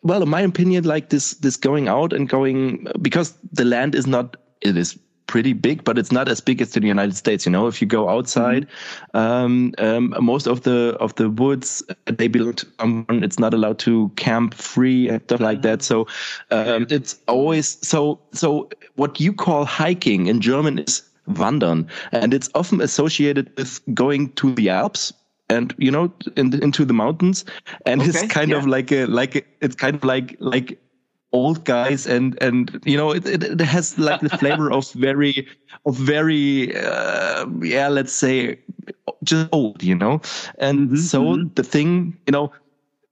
well, 0.01 0.23
in 0.23 0.29
my 0.29 0.41
opinion, 0.41 0.83
like 0.85 1.09
this 1.09 1.33
this 1.35 1.57
going 1.57 1.87
out 1.87 2.13
and 2.13 2.29
going 2.29 2.87
because 3.01 3.37
the 3.51 3.65
land 3.65 3.95
is 3.95 4.07
not 4.07 4.37
it 4.61 4.77
is 4.77 4.97
pretty 5.29 5.53
big, 5.53 5.83
but 5.83 5.99
it's 5.99 6.11
not 6.11 6.27
as 6.27 6.41
big 6.41 6.59
as 6.59 6.71
the 6.71 6.81
United 6.81 7.15
States. 7.15 7.45
You 7.45 7.51
know, 7.51 7.67
if 7.67 7.81
you 7.81 7.87
go 7.87 8.09
outside, 8.09 8.67
um, 9.13 9.73
um, 9.77 10.15
most 10.19 10.47
of 10.47 10.63
the 10.63 10.97
of 10.99 11.13
the 11.15 11.29
woods 11.29 11.83
uh, 11.89 11.93
they 12.05 12.27
belong 12.27 12.53
to 12.53 12.67
someone. 12.79 13.23
It's 13.23 13.39
not 13.39 13.53
allowed 13.53 13.79
to 13.79 14.09
camp 14.15 14.55
free 14.55 15.07
and 15.07 15.21
stuff 15.23 15.39
like 15.39 15.61
that. 15.61 15.83
So 15.83 16.07
um, 16.49 16.87
it's 16.89 17.19
always 17.27 17.77
so 17.87 18.19
so. 18.31 18.69
What 18.95 19.19
you 19.19 19.33
call 19.33 19.65
hiking 19.65 20.27
in 20.27 20.41
German 20.41 20.79
is 20.79 21.03
wandern, 21.29 21.87
and 22.11 22.33
it's 22.33 22.49
often 22.55 22.81
associated 22.81 23.51
with 23.55 23.79
going 23.93 24.31
to 24.33 24.53
the 24.55 24.69
Alps 24.69 25.13
and 25.49 25.73
you 25.77 25.91
know 25.91 26.13
in, 26.37 26.61
into 26.61 26.85
the 26.85 26.93
mountains, 26.93 27.45
and 27.85 28.01
Okay, 28.01 28.21
it's 28.21 28.23
kind 28.23 28.53
of 28.53 28.67
like 28.67 28.91
a 28.91 29.05
like 29.07 29.35
a, 29.35 29.41
it's 29.61 29.75
kind 29.75 29.95
of 29.95 30.03
like 30.03 30.35
like 30.39 30.79
old 31.33 31.65
guys 31.65 32.07
and 32.07 32.37
and 32.41 32.79
you 32.85 32.97
know 32.97 33.11
it, 33.11 33.25
it, 33.27 33.43
it 33.43 33.61
has 33.61 33.97
like 33.99 34.19
the 34.21 34.29
flavor 34.29 34.71
of 34.71 34.91
very 34.93 35.47
of 35.85 35.95
very 35.95 36.75
uh, 36.75 37.45
yeah 37.61 37.87
let's 37.89 38.13
say 38.13 38.57
just 39.23 39.47
old 39.51 39.83
you 39.83 39.95
know 39.95 40.21
and 40.59 40.91
Mhm, 40.91 40.97
so 40.97 41.37
mhm. 41.37 41.51
the 41.55 41.63
thing 41.63 42.17
you 42.27 42.31
know 42.31 42.51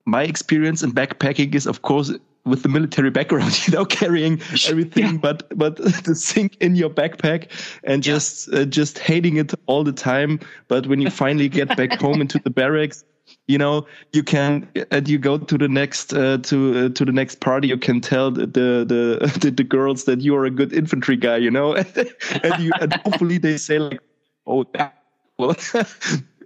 my 0.05 0.23
experience 0.23 0.83
in 0.83 0.91
backpacking 0.91 1.53
is 1.55 1.67
of 1.67 1.81
course 1.83 2.11
with 2.47 2.63
the 2.63 2.69
military 2.69 3.09
background 3.11 3.53
you 3.67 3.73
know 3.73 3.85
carrying 3.85 4.41
everything 4.67 5.13
Yeah. 5.13 5.17
but 5.21 5.43
but 5.57 5.75
the 6.07 6.15
thing 6.15 6.49
in 6.59 6.75
your 6.75 6.89
backpack 6.89 7.51
and 7.83 8.05
Yeah. 8.05 8.13
just 8.13 8.53
uh, 8.53 8.65
just 8.65 8.99
hating 8.99 9.37
it 9.37 9.53
all 9.67 9.83
the 9.83 9.93
time 9.93 10.39
but 10.67 10.87
when 10.87 11.01
you 11.01 11.09
finally 11.09 11.49
get 11.49 11.75
back 11.75 11.93
home 11.99 12.21
into 12.21 12.39
the 12.39 12.49
barracks 12.49 13.03
you 13.47 13.57
know 13.57 13.85
you 14.13 14.23
can 14.23 14.67
and 14.91 15.07
you 15.09 15.17
go 15.17 15.37
to 15.37 15.57
the 15.57 15.67
next 15.67 16.13
uh, 16.13 16.37
to 16.43 16.85
uh, 16.85 16.89
to 16.89 17.05
the 17.05 17.11
next 17.11 17.39
party 17.41 17.67
you 17.67 17.77
can 17.77 17.99
tell 18.01 18.31
the 18.31 18.45
the 18.47 19.27
the, 19.41 19.51
the 19.51 19.63
girls 19.63 20.05
that 20.05 20.21
you 20.21 20.35
are 20.35 20.45
a 20.45 20.51
good 20.51 20.71
infantry 20.73 21.17
guy 21.17 21.35
you 21.37 21.51
know 21.51 21.75
and 21.75 22.59
you 22.59 22.71
and 22.79 22.93
hopefully 23.05 23.37
they 23.37 23.57
say 23.57 23.79
like 23.79 23.99
oh 24.45 24.63
that 24.73 24.93
well 25.37 25.55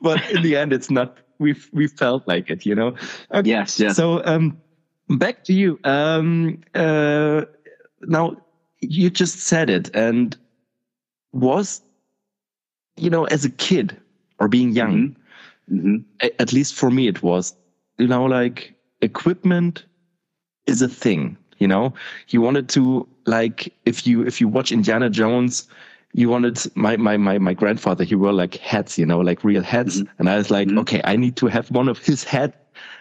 but 0.01 0.19
in 0.31 0.41
the 0.41 0.55
end 0.57 0.73
it's 0.73 0.89
not 0.89 1.17
we 1.39 1.55
we 1.73 1.87
felt 1.87 2.27
like 2.27 2.49
it 2.49 2.65
you 2.65 2.75
know 2.75 2.95
okay. 3.33 3.49
Yes. 3.49 3.79
Yes. 3.79 3.95
so 3.95 4.21
um 4.25 4.57
back 5.17 5.43
to 5.45 5.53
you. 5.53 5.79
Um 5.83 6.59
uh 6.75 7.43
now 8.01 8.35
you 8.81 9.09
just 9.09 9.39
said 9.39 9.69
it 9.69 9.89
and 9.95 10.37
was 11.33 11.81
you 12.97 13.09
know 13.09 13.25
as 13.25 13.45
a 13.45 13.49
kid 13.49 13.97
or 14.39 14.47
being 14.47 14.71
young 14.71 15.15
hmm 15.69 15.97
at 16.39 16.51
least 16.53 16.73
for 16.75 16.91
me 16.91 17.07
it 17.07 17.23
was 17.23 17.53
you 17.97 18.07
know 18.07 18.25
like 18.25 18.75
equipment 19.01 19.85
is 20.67 20.81
a 20.81 20.87
thing 20.87 21.37
you 21.57 21.67
know? 21.67 21.93
You 22.29 22.41
wanted 22.41 22.69
to 22.69 23.07
like 23.25 23.71
if 23.85 24.05
you 24.07 24.25
if 24.25 24.41
you 24.41 24.47
watch 24.47 24.71
indiana 24.71 25.09
jones 25.09 25.67
you 26.13 26.27
wanted 26.29 26.59
my 26.75 26.97
my 26.97 27.17
my, 27.17 27.37
my 27.37 27.53
grandfather 27.53 28.03
he 28.03 28.15
wore 28.15 28.33
like 28.33 28.55
hats 28.55 28.97
you 28.97 29.05
know 29.05 29.19
like 29.19 29.43
real 29.43 29.63
hats. 29.63 30.03
And 30.19 30.29
i 30.29 30.37
was 30.37 30.49
like 30.51 30.67
Mhm. 30.67 30.79
okay 30.79 31.01
i 31.05 31.15
need 31.15 31.35
to 31.37 31.47
have 31.47 31.69
one 31.71 31.87
of 31.87 31.99
his 31.99 32.23
hats 32.23 32.55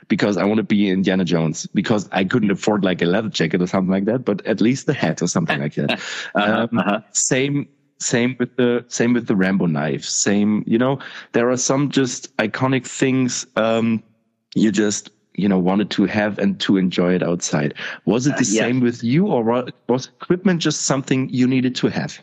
because 0.08 0.36
i 0.36 0.44
want 0.44 0.58
to 0.58 0.62
be 0.62 0.88
indiana 0.88 1.24
jones 1.24 1.66
because 1.74 2.08
i 2.12 2.24
couldn't 2.24 2.50
afford 2.50 2.84
like 2.84 3.00
a 3.02 3.06
leather 3.06 3.28
jacket 3.28 3.62
or 3.62 3.66
something 3.66 3.90
like 3.90 4.04
that 4.04 4.24
but 4.24 4.44
at 4.46 4.60
least 4.60 4.86
the 4.86 4.92
hat 4.94 5.22
or 5.22 5.26
something 5.28 5.60
like 5.60 5.74
that. 5.74 6.00
Uh-huh, 6.34 6.66
um, 6.70 6.78
uh-huh. 6.78 7.00
same 7.12 7.68
same 7.98 8.34
with 8.38 8.56
the 8.56 8.84
same 8.88 9.12
with 9.12 9.26
the 9.26 9.36
rambo 9.36 9.66
knife. 9.66 10.04
Same 10.04 10.64
you 10.66 10.78
know 10.78 10.98
there 11.32 11.50
are 11.50 11.56
some 11.56 11.90
just 11.90 12.34
iconic 12.38 12.86
things 12.86 13.46
um 13.56 14.02
you 14.54 14.72
just 14.72 15.10
you 15.34 15.48
know 15.48 15.58
wanted 15.58 15.90
to 15.90 16.06
have 16.06 16.38
and 16.38 16.58
to 16.60 16.76
enjoy 16.76 17.14
it 17.14 17.22
outside. 17.22 17.74
Was 18.06 18.26
it 18.26 18.36
the 18.36 18.44
Uh, 18.44 18.54
yes. 18.56 18.58
same 18.58 18.80
with 18.80 19.04
you 19.04 19.26
or 19.26 19.66
was 19.88 20.06
equipment 20.20 20.60
just 20.62 20.82
something 20.82 21.28
you 21.28 21.46
needed 21.46 21.74
to 21.76 21.88
have 21.88 22.22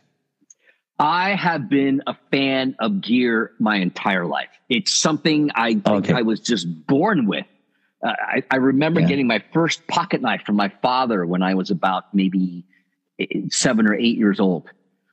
I 1.00 1.36
have 1.36 1.70
been 1.70 2.02
a 2.08 2.16
fan 2.32 2.76
of 2.80 3.02
gear 3.02 3.52
my 3.60 3.78
entire 3.78 4.26
life. 4.26 4.50
It's 4.70 4.94
something 4.94 5.52
I 5.54 5.74
think 5.74 5.88
Okay. 5.88 6.14
I 6.14 6.22
was 6.24 6.40
just 6.40 6.68
born 6.88 7.28
with. 7.28 7.46
Uh, 8.06 8.14
I, 8.20 8.44
I 8.52 8.56
remember 8.58 9.02
Yeah. 9.02 9.08
getting 9.08 9.28
my 9.28 9.44
first 9.54 9.86
pocket 9.88 10.22
knife 10.22 10.42
from 10.46 10.56
my 10.56 10.72
father 10.82 11.26
when 11.26 11.44
I 11.44 11.54
was 11.56 11.70
about 11.72 12.14
maybe 12.14 12.66
seven 13.50 13.88
or 13.88 13.94
eight 13.96 14.18
years 14.18 14.40
old. 14.40 14.70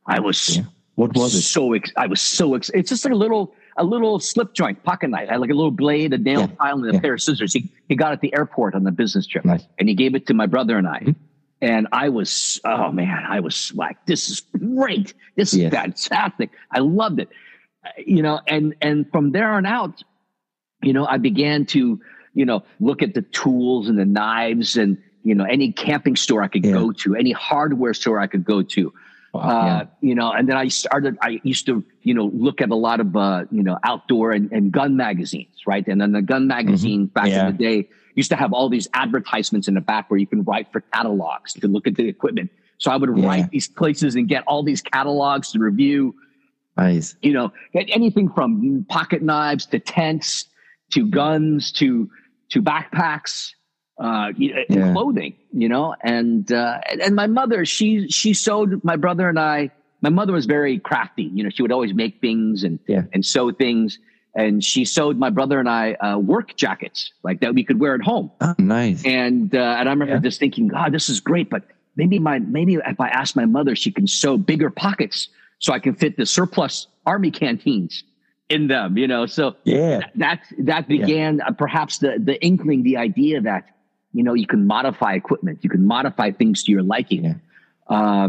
I 0.06 0.20
was 0.20 0.56
Yeah. 0.56 0.64
what 0.94 1.14
was 1.14 1.34
it 1.34 1.42
so 1.42 1.72
ex- 1.74 1.92
I 1.96 2.06
was 2.06 2.20
so 2.20 2.54
ex- 2.54 2.70
it's 2.74 2.88
just 2.88 3.04
like 3.04 3.12
a 3.12 3.16
little 3.16 3.54
a 3.76 3.84
little 3.84 4.20
slip 4.20 4.54
joint 4.54 4.82
pocket 4.84 5.08
knife. 5.08 5.28
I 5.28 5.32
had 5.32 5.40
like 5.40 5.50
a 5.50 5.54
little 5.54 5.70
blade, 5.70 6.12
a 6.12 6.18
nail 6.18 6.40
Yeah. 6.40 6.46
file, 6.58 6.82
and 6.84 6.94
a 6.96 7.00
pair 7.00 7.14
of 7.14 7.22
scissors. 7.22 7.52
He 7.52 7.70
he 7.88 7.96
got 7.96 8.10
it 8.10 8.14
at 8.14 8.20
the 8.20 8.34
airport 8.36 8.74
on 8.74 8.84
the 8.84 8.92
business 8.92 9.26
trip, 9.26 9.44
Nice. 9.44 9.66
and 9.78 9.88
he 9.88 9.94
gave 9.94 10.14
it 10.14 10.26
to 10.26 10.34
my 10.34 10.46
brother 10.46 10.76
and 10.78 10.86
I. 10.86 11.00
Mhm. 11.00 11.16
And 11.64 11.88
I 11.92 12.08
was 12.10 12.60
oh 12.64 12.92
man, 12.92 13.24
I 13.36 13.40
was 13.40 13.72
like, 13.74 13.96
this 14.06 14.28
is 14.30 14.40
great. 14.76 15.14
This 15.36 15.52
is 15.54 15.60
Yes. 15.60 15.72
fantastic. 15.72 16.50
I 16.70 16.80
loved 16.80 17.18
it. 17.24 17.28
Uh, 17.84 17.88
You 18.14 18.22
know, 18.22 18.36
and 18.46 18.74
and 18.80 18.96
from 19.12 19.32
there 19.32 19.50
on 19.58 19.64
out, 19.66 20.02
you 20.82 20.92
know, 20.92 21.06
I 21.06 21.18
began 21.18 21.64
to 21.74 21.80
you 22.34 22.44
know 22.44 22.62
look 22.80 23.00
at 23.02 23.14
the 23.14 23.22
tools 23.22 23.88
and 23.88 23.96
the 23.98 24.04
knives 24.18 24.76
and 24.76 24.98
you 25.22 25.34
know 25.34 25.44
any 25.44 25.72
camping 25.72 26.16
store 26.16 26.42
I 26.42 26.48
could 26.48 26.64
Yeah. 26.66 26.72
go 26.80 26.92
to, 27.02 27.14
any 27.16 27.32
hardware 27.32 27.94
store 27.94 28.18
I 28.20 28.26
could 28.32 28.44
go 28.44 28.62
to 28.76 28.92
Wow, 29.32 29.42
uh, 29.50 29.84
you 30.00 30.14
know, 30.14 30.30
and 30.30 30.48
then 30.48 30.56
I 30.56 30.68
started, 30.68 31.18
I 31.20 31.40
used 31.42 31.66
to, 31.66 31.82
you 32.02 32.14
know, 32.14 32.26
look 32.46 32.60
at 32.60 32.70
a 32.70 32.76
lot 32.76 33.00
of, 33.00 33.16
uh, 33.16 33.46
you 33.50 33.64
know, 33.64 33.76
outdoor 33.82 34.30
and, 34.30 34.46
and 34.52 34.70
gun 34.70 34.96
magazines, 34.96 35.56
right? 35.66 35.84
And 35.88 36.00
then 36.00 36.12
the 36.12 36.22
gun 36.22 36.46
magazine 36.46 37.06
back 37.06 37.24
Mm-hmm. 37.24 37.34
Yeah. 37.34 37.40
in 37.40 37.56
the 37.56 37.58
day 37.68 37.88
used 38.14 38.30
to 38.30 38.36
have 38.36 38.52
all 38.52 38.68
these 38.68 38.88
advertisements 38.94 39.68
in 39.68 39.74
the 39.74 39.80
back 39.80 40.10
where 40.10 40.18
you 40.18 40.26
can 40.26 40.42
write 40.44 40.70
for 40.72 40.80
catalogs 40.80 41.54
You 41.54 41.60
can 41.60 41.72
look 41.72 41.86
at 41.86 41.96
the 41.96 42.08
equipment. 42.08 42.50
So 42.78 42.90
I 42.90 42.96
would 42.96 43.16
Yeah. 43.16 43.26
write 43.26 43.50
these 43.50 43.68
places 43.68 44.14
and 44.16 44.28
get 44.28 44.44
all 44.46 44.62
these 44.62 44.82
catalogs 44.82 45.52
to 45.52 45.58
review, 45.58 46.14
nice 46.76 47.16
you 47.22 47.32
know, 47.32 47.52
get 47.72 47.86
anything 47.90 48.28
from 48.28 48.84
pocket 48.88 49.22
knives 49.22 49.66
to 49.66 49.78
tents 49.78 50.46
to 50.92 51.06
guns 51.06 51.72
to, 51.72 52.10
to 52.50 52.62
backpacks, 52.62 53.52
uh, 53.98 54.32
Yeah. 54.36 54.92
clothing, 54.92 55.34
you 55.52 55.68
know, 55.68 55.94
and, 56.02 56.50
uh, 56.52 56.78
and- 56.90 57.00
and 57.00 57.14
my 57.14 57.26
mother, 57.26 57.64
she, 57.64 58.08
she 58.08 58.34
sewed 58.34 58.82
my 58.84 58.96
brother 58.96 59.28
and 59.28 59.38
I, 59.38 59.70
my 60.02 60.10
mother 60.10 60.32
was 60.32 60.46
very 60.46 60.78
crafty. 60.78 61.24
You 61.34 61.44
know, 61.44 61.50
she 61.50 61.62
would 61.62 61.72
always 61.72 61.94
make 61.94 62.20
things 62.20 62.62
and, 62.64 62.78
Yeah. 62.86 63.04
and 63.12 63.24
sew 63.24 63.50
things. 63.52 63.98
And 64.36 64.64
she 64.64 64.84
sewed 64.84 65.18
my 65.18 65.30
brother 65.30 65.60
and 65.60 65.68
I, 65.68 65.92
uh, 65.94 66.18
work 66.18 66.56
jackets 66.56 67.12
like 67.22 67.40
that 67.40 67.54
we 67.54 67.62
could 67.62 67.78
wear 67.78 67.94
at 67.94 68.00
home. 68.02 68.30
ah, 68.40 68.54
nice 68.58 69.02
And, 69.04 69.54
uh, 69.54 69.76
and 69.78 69.88
I 69.88 69.92
remember 69.92 70.14
Yeah. 70.14 70.20
just 70.20 70.40
thinking, 70.40 70.68
God, 70.68 70.92
this 70.92 71.08
is 71.08 71.20
great, 71.20 71.48
but 71.48 71.62
maybe 71.96 72.18
my, 72.18 72.40
maybe 72.40 72.74
if 72.74 73.00
I 73.00 73.08
ask 73.08 73.36
my 73.36 73.44
mother, 73.44 73.76
she 73.76 73.92
can 73.92 74.06
sew 74.08 74.36
bigger 74.36 74.70
pockets 74.70 75.28
so 75.60 75.72
I 75.72 75.78
can 75.78 75.94
fit 75.94 76.16
the 76.16 76.26
surplus 76.26 76.88
army 77.06 77.30
canteens 77.30 78.02
in 78.48 78.66
them, 78.66 78.98
you 78.98 79.06
know? 79.06 79.26
So 79.26 79.54
yeah 79.64 80.00
that, 80.16 80.40
that 80.58 80.88
began 80.88 81.40
uh, 81.40 81.52
perhaps 81.52 81.98
the, 81.98 82.16
the 82.18 82.42
inkling, 82.44 82.82
the 82.82 82.96
idea 82.96 83.40
that, 83.40 83.68
you 84.12 84.22
know, 84.24 84.34
you 84.34 84.46
can 84.48 84.66
modify 84.66 85.14
equipment, 85.14 85.60
you 85.62 85.70
can 85.70 85.86
modify 85.86 86.32
things 86.32 86.64
to 86.64 86.72
your 86.72 86.82
liking. 86.82 87.24
Yeah. 87.24 87.34
Uh, 87.88 88.28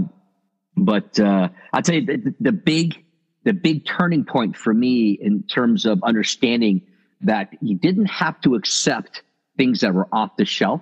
but, 0.78 1.20
uh, 1.20 1.50
I'll 1.74 1.82
tell 1.82 1.96
you 1.96 2.06
the, 2.06 2.36
the 2.40 2.52
big, 2.52 3.05
the 3.46 3.54
big 3.54 3.86
turning 3.86 4.26
point 4.26 4.58
for 4.58 4.74
me 4.74 5.12
in 5.12 5.44
terms 5.44 5.86
of 5.86 6.04
understanding 6.04 6.82
that 7.22 7.50
you 7.62 7.78
didn't 7.78 8.08
have 8.08 8.40
to 8.42 8.56
accept 8.56 9.22
things 9.58 9.82
that 9.82 9.94
were 9.94 10.08
off 10.12 10.36
the 10.38 10.46
shelf, 10.46 10.82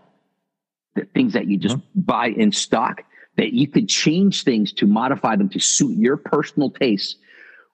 the 0.95 1.05
things 1.13 1.33
that 1.33 1.45
you 1.47 1.57
just 1.57 1.77
buy 1.93 2.27
in 2.27 2.51
stock, 2.51 3.03
that 3.37 3.53
you 3.53 3.67
could 3.67 3.87
change 3.87 4.43
things 4.43 4.73
to 4.73 4.87
modify 4.87 5.35
them 5.35 5.49
to 5.49 5.59
suit 5.59 5.97
your 5.97 6.17
personal 6.17 6.71
tastes 6.71 7.15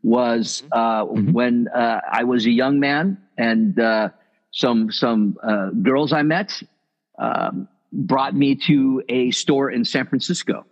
was 0.02 0.64
uh, 0.72 1.06
Mhm. 1.06 1.34
when 1.34 1.68
uh, 1.68 2.00
I 2.12 2.24
was 2.24 2.46
a 2.46 2.52
young 2.52 2.80
man 2.80 3.18
and 3.38 3.78
uh, 3.80 4.10
some 4.52 4.92
some 4.92 5.38
uh, 5.44 5.70
girls 5.72 6.14
I 6.14 6.24
met 6.24 6.64
um, 7.18 7.68
brought 7.92 8.34
me 8.34 8.56
to 8.68 9.04
a 9.10 9.32
store 9.32 9.70
in 9.70 9.84
San 9.86 10.08
Francisco 10.08 10.66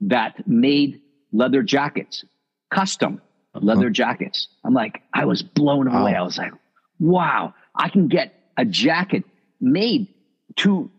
that 0.00 0.48
made 0.48 1.00
leather 1.32 1.62
jackets, 1.62 2.24
custom. 2.70 3.20
Leather 3.54 3.90
jackets. 3.90 4.48
I'm 4.64 4.74
like, 4.74 5.02
I 5.12 5.24
was 5.24 5.42
blown 5.42 5.88
away. 5.88 6.12
Wow. 6.12 6.20
I 6.20 6.22
was 6.22 6.38
like, 6.38 6.52
wow, 6.98 7.54
I 7.74 7.88
can 7.88 8.08
get 8.08 8.34
a 8.56 8.64
jacket 8.64 9.24
made 9.60 10.08
to 10.56 10.90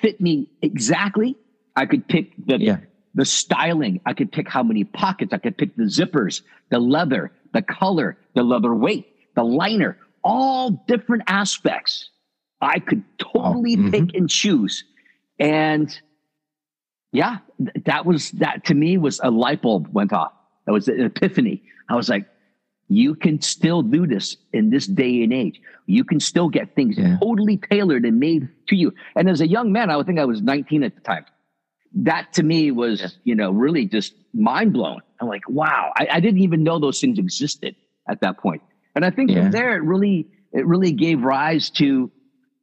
fit 0.00 0.20
me 0.20 0.48
exactly. 0.60 1.36
I 1.76 1.86
could 1.86 2.06
pick 2.06 2.32
the 2.44 2.58
yeah. 2.58 2.78
the 3.14 3.24
styling. 3.24 4.00
I 4.04 4.12
could 4.14 4.32
pick 4.32 4.48
how 4.48 4.62
many 4.62 4.84
pockets. 4.84 5.32
I 5.32 5.38
could 5.38 5.56
pick 5.56 5.76
the 5.76 5.84
zippers, 5.84 6.42
the 6.70 6.78
leather, 6.78 7.32
the 7.52 7.62
color, 7.62 8.18
the 8.34 8.42
leather 8.42 8.74
weight, 8.74 9.06
the 9.34 9.44
liner, 9.44 9.98
all 10.22 10.70
different 10.86 11.24
aspects. 11.26 12.10
I 12.60 12.78
could 12.78 13.04
totally 13.18 13.74
oh, 13.74 13.78
mm-hmm. 13.78 13.90
pick 13.90 14.14
and 14.14 14.28
choose. 14.28 14.84
And 15.38 15.98
yeah, 17.12 17.38
that 17.84 18.06
was 18.06 18.30
that 18.32 18.64
to 18.66 18.74
me 18.74 18.98
was 18.98 19.20
a 19.22 19.30
light 19.30 19.62
bulb 19.62 19.88
went 19.92 20.12
off. 20.12 20.32
That 20.66 20.72
was 20.72 20.88
an 20.88 21.00
epiphany. 21.00 21.62
I 21.88 21.96
was 21.96 22.08
like, 22.08 22.26
you 22.88 23.14
can 23.14 23.40
still 23.40 23.82
do 23.82 24.06
this 24.06 24.36
in 24.52 24.70
this 24.70 24.86
day 24.86 25.22
and 25.22 25.32
age. 25.32 25.60
You 25.86 26.04
can 26.04 26.20
still 26.20 26.48
get 26.48 26.74
things 26.74 26.98
yeah. 26.98 27.16
totally 27.18 27.56
tailored 27.56 28.04
and 28.04 28.20
made 28.20 28.48
to 28.68 28.76
you. 28.76 28.92
And 29.16 29.28
as 29.30 29.40
a 29.40 29.48
young 29.48 29.72
man, 29.72 29.90
I 29.90 29.96
would 29.96 30.06
think 30.06 30.18
I 30.18 30.24
was 30.24 30.42
19 30.42 30.82
at 30.82 30.94
the 30.94 31.00
time. 31.00 31.24
That 31.94 32.32
to 32.34 32.42
me 32.42 32.70
was, 32.70 33.00
yeah. 33.00 33.08
you 33.24 33.34
know, 33.34 33.50
really 33.50 33.86
just 33.86 34.14
mind 34.34 34.72
blowing. 34.72 35.00
I'm 35.20 35.28
like, 35.28 35.48
wow, 35.48 35.92
I, 35.96 36.08
I, 36.12 36.20
didn't 36.20 36.40
even 36.40 36.62
know 36.62 36.78
those 36.78 37.00
things 37.00 37.18
existed 37.18 37.76
at 38.08 38.20
that 38.22 38.38
point. 38.38 38.62
And 38.94 39.04
I 39.04 39.10
think 39.10 39.30
yeah. 39.30 39.42
from 39.42 39.50
there, 39.52 39.76
it 39.76 39.82
really, 39.82 40.26
it 40.52 40.66
really 40.66 40.92
gave 40.92 41.22
rise 41.22 41.70
to 41.70 42.10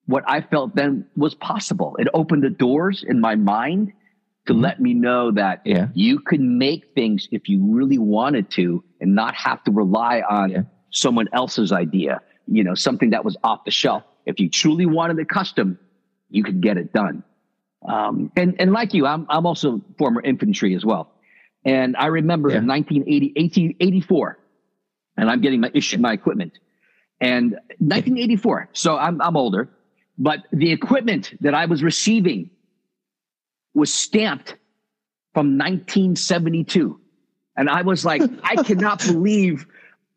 what 0.05 0.23
I 0.27 0.41
felt 0.41 0.75
then 0.75 1.05
was 1.15 1.35
possible. 1.35 1.95
It 1.99 2.07
opened 2.13 2.43
the 2.43 2.49
doors 2.49 3.03
in 3.07 3.21
my 3.21 3.35
mind 3.35 3.93
to 4.49 4.53
mm-hmm. 4.53 4.63
let 4.63 4.81
me 4.81 4.95
know 4.95 5.29
that 5.29 5.61
yeah. 5.63 5.89
you 5.93 6.19
could 6.19 6.41
make 6.41 6.95
things 6.95 7.27
if 7.31 7.47
you 7.47 7.63
really 7.63 7.99
wanted 7.99 8.49
to 8.49 8.83
and 8.99 9.13
not 9.13 9.35
have 9.35 9.63
to 9.63 9.71
rely 9.71 10.23
on 10.27 10.49
yeah. 10.49 10.61
someone 10.89 11.27
else's 11.33 11.71
idea, 11.71 12.19
you 12.47 12.63
know, 12.63 12.73
something 12.73 13.11
that 13.11 13.23
was 13.23 13.37
off 13.43 13.63
the 13.63 13.69
shelf. 13.69 14.03
If 14.25 14.39
you 14.39 14.49
truly 14.49 14.87
wanted 14.87 15.19
it 15.19 15.29
custom, 15.29 15.77
you 16.31 16.43
could 16.43 16.61
get 16.61 16.77
it 16.77 16.91
done. 16.93 17.23
Um, 17.87 18.31
and, 18.35 18.55
and 18.59 18.73
like 18.73 18.95
you, 18.95 19.05
I'm, 19.05 19.27
I'm 19.29 19.45
also 19.45 19.81
former 19.99 20.19
infantry 20.19 20.73
as 20.73 20.83
well. 20.83 21.11
And 21.63 21.95
I 21.95 22.07
remember 22.07 22.49
yeah. 22.49 22.57
in 22.57 22.67
1980, 22.67 23.27
1884, 23.37 24.39
and 25.17 25.29
I'm 25.29 25.41
getting 25.41 25.61
my 25.61 25.69
issue, 25.75 25.99
my 25.99 26.13
equipment. 26.13 26.53
And 27.21 27.51
1984, 27.77 28.69
so 28.73 28.97
I'm, 28.97 29.21
I'm 29.21 29.37
older, 29.37 29.69
but 30.17 30.39
the 30.51 30.71
equipment 30.71 31.35
that 31.41 31.53
I 31.53 31.65
was 31.67 31.83
receiving 31.83 32.49
was 33.73 33.93
stamped 33.93 34.55
from 35.33 35.57
1972. 35.57 36.99
And 37.55 37.69
I 37.69 37.81
was 37.81 38.05
like, 38.05 38.21
I 38.43 38.63
cannot 38.63 38.99
believe 39.05 39.65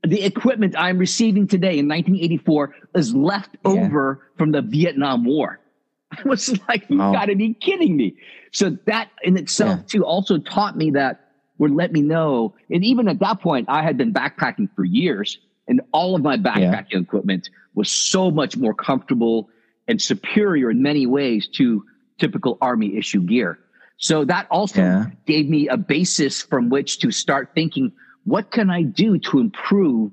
the 0.04 0.24
equipment 0.24 0.74
I'm 0.76 0.98
receiving 0.98 1.46
today 1.46 1.78
in 1.78 1.88
1984 1.88 2.74
is 2.94 3.14
left 3.14 3.56
yeah. 3.64 3.70
over 3.70 4.30
from 4.36 4.52
the 4.52 4.62
Vietnam 4.62 5.24
War. 5.24 5.60
I 6.12 6.28
was 6.28 6.58
like, 6.68 6.88
you 6.88 7.00
oh. 7.00 7.12
gotta 7.12 7.36
be 7.36 7.54
kidding 7.54 7.96
me. 7.96 8.16
So 8.52 8.76
that 8.86 9.10
in 9.22 9.36
itself 9.36 9.78
yeah. 9.78 9.86
too 9.86 10.04
also 10.04 10.38
taught 10.38 10.76
me 10.76 10.90
that 10.92 11.30
would 11.58 11.70
let 11.70 11.92
me 11.92 12.02
know. 12.02 12.54
And 12.70 12.84
even 12.84 13.08
at 13.08 13.20
that 13.20 13.40
point, 13.40 13.66
I 13.68 13.82
had 13.82 13.96
been 13.96 14.12
backpacking 14.12 14.68
for 14.74 14.84
years 14.84 15.38
and 15.68 15.80
all 15.92 16.16
of 16.16 16.22
my 16.22 16.36
backpacking 16.36 16.92
yeah. 16.92 16.98
equipment 16.98 17.50
was 17.74 17.90
so 17.90 18.30
much 18.30 18.56
more 18.56 18.74
comfortable 18.74 19.48
and 19.88 20.00
superior 20.00 20.70
in 20.70 20.82
many 20.82 21.06
ways 21.06 21.48
to 21.54 21.84
typical 22.18 22.58
army 22.60 22.96
issue 22.96 23.20
gear. 23.20 23.58
So 23.98 24.24
that 24.24 24.46
also 24.50 24.80
yeah. 24.80 25.06
gave 25.26 25.48
me 25.48 25.68
a 25.68 25.76
basis 25.76 26.42
from 26.42 26.70
which 26.70 26.98
to 27.00 27.10
start 27.10 27.50
thinking, 27.54 27.92
what 28.24 28.50
can 28.50 28.70
I 28.70 28.82
do 28.82 29.18
to 29.18 29.38
improve 29.38 30.12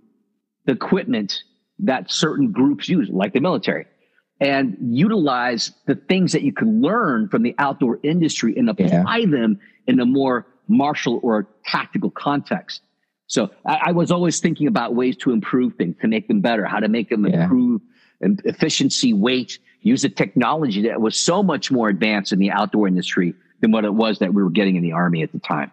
the 0.65 0.73
equipment 0.73 1.41
that 1.79 2.11
certain 2.11 2.51
groups 2.51 2.89
use, 2.89 3.09
like 3.09 3.33
the 3.33 3.39
military, 3.39 3.85
and 4.39 4.77
utilize 4.81 5.71
the 5.85 5.95
things 5.95 6.31
that 6.33 6.43
you 6.43 6.53
can 6.53 6.81
learn 6.81 7.29
from 7.29 7.43
the 7.43 7.55
outdoor 7.57 7.99
industry 8.03 8.55
and 8.55 8.69
apply 8.69 9.17
yeah. 9.17 9.25
them 9.25 9.59
in 9.87 9.99
a 9.99 10.05
more 10.05 10.45
martial 10.67 11.19
or 11.23 11.47
tactical 11.65 12.11
context. 12.11 12.81
So 13.27 13.49
I, 13.65 13.79
I, 13.87 13.91
was 13.91 14.11
always 14.11 14.39
thinking 14.39 14.67
about 14.67 14.95
ways 14.95 15.15
to 15.17 15.31
improve 15.31 15.75
things, 15.75 15.95
to 16.01 16.07
make 16.07 16.27
them 16.27 16.41
better, 16.41 16.65
how 16.65 16.79
to 16.79 16.87
make 16.87 17.09
them 17.09 17.25
yeah. 17.25 17.43
improve 17.43 17.81
efficiency, 18.21 19.13
weight, 19.13 19.59
use 19.81 20.03
a 20.03 20.09
technology 20.09 20.81
that 20.83 21.01
was 21.01 21.17
so 21.17 21.41
much 21.41 21.71
more 21.71 21.89
advanced 21.89 22.31
in 22.31 22.39
the 22.39 22.51
outdoor 22.51 22.87
industry 22.87 23.33
than 23.61 23.71
what 23.71 23.85
it 23.85 23.93
was 23.93 24.19
that 24.19 24.33
we 24.33 24.43
were 24.43 24.49
getting 24.49 24.75
in 24.75 24.83
the 24.83 24.91
army 24.91 25.23
at 25.23 25.31
the 25.31 25.39
time. 25.39 25.71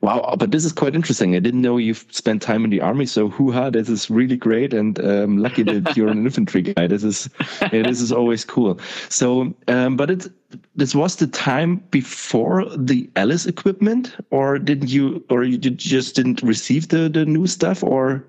Wow, 0.00 0.36
but 0.38 0.52
this 0.52 0.64
is 0.64 0.72
quite 0.72 0.94
interesting. 0.94 1.34
I 1.34 1.40
didn't 1.40 1.60
know 1.60 1.76
you've 1.76 2.06
spent 2.10 2.40
time 2.40 2.62
in 2.62 2.70
the 2.70 2.80
army, 2.80 3.04
so 3.04 3.28
hoo-ha, 3.28 3.70
this 3.70 3.88
is 3.88 4.08
really 4.08 4.36
great, 4.36 4.72
and 4.72 4.98
um, 5.04 5.38
lucky 5.38 5.64
that 5.64 5.96
you're 5.96 6.08
an 6.08 6.24
infantry 6.24 6.62
guy. 6.62 6.86
This 6.86 7.02
is 7.02 7.28
yeah, 7.72 7.82
this 7.82 8.00
is 8.00 8.12
always 8.12 8.44
cool. 8.44 8.78
So, 9.08 9.52
um, 9.66 9.96
but 9.96 10.10
it 10.10 10.28
this 10.76 10.94
was 10.94 11.16
the 11.16 11.26
time 11.26 11.82
before 11.90 12.64
the 12.76 13.10
Alice 13.16 13.44
equipment, 13.44 14.14
or 14.30 14.60
didn't 14.60 14.88
you, 14.88 15.24
or 15.30 15.42
you 15.42 15.58
just 15.58 16.14
didn't 16.14 16.42
receive 16.42 16.88
the 16.88 17.08
the 17.08 17.26
new 17.26 17.48
stuff, 17.48 17.82
or 17.82 18.24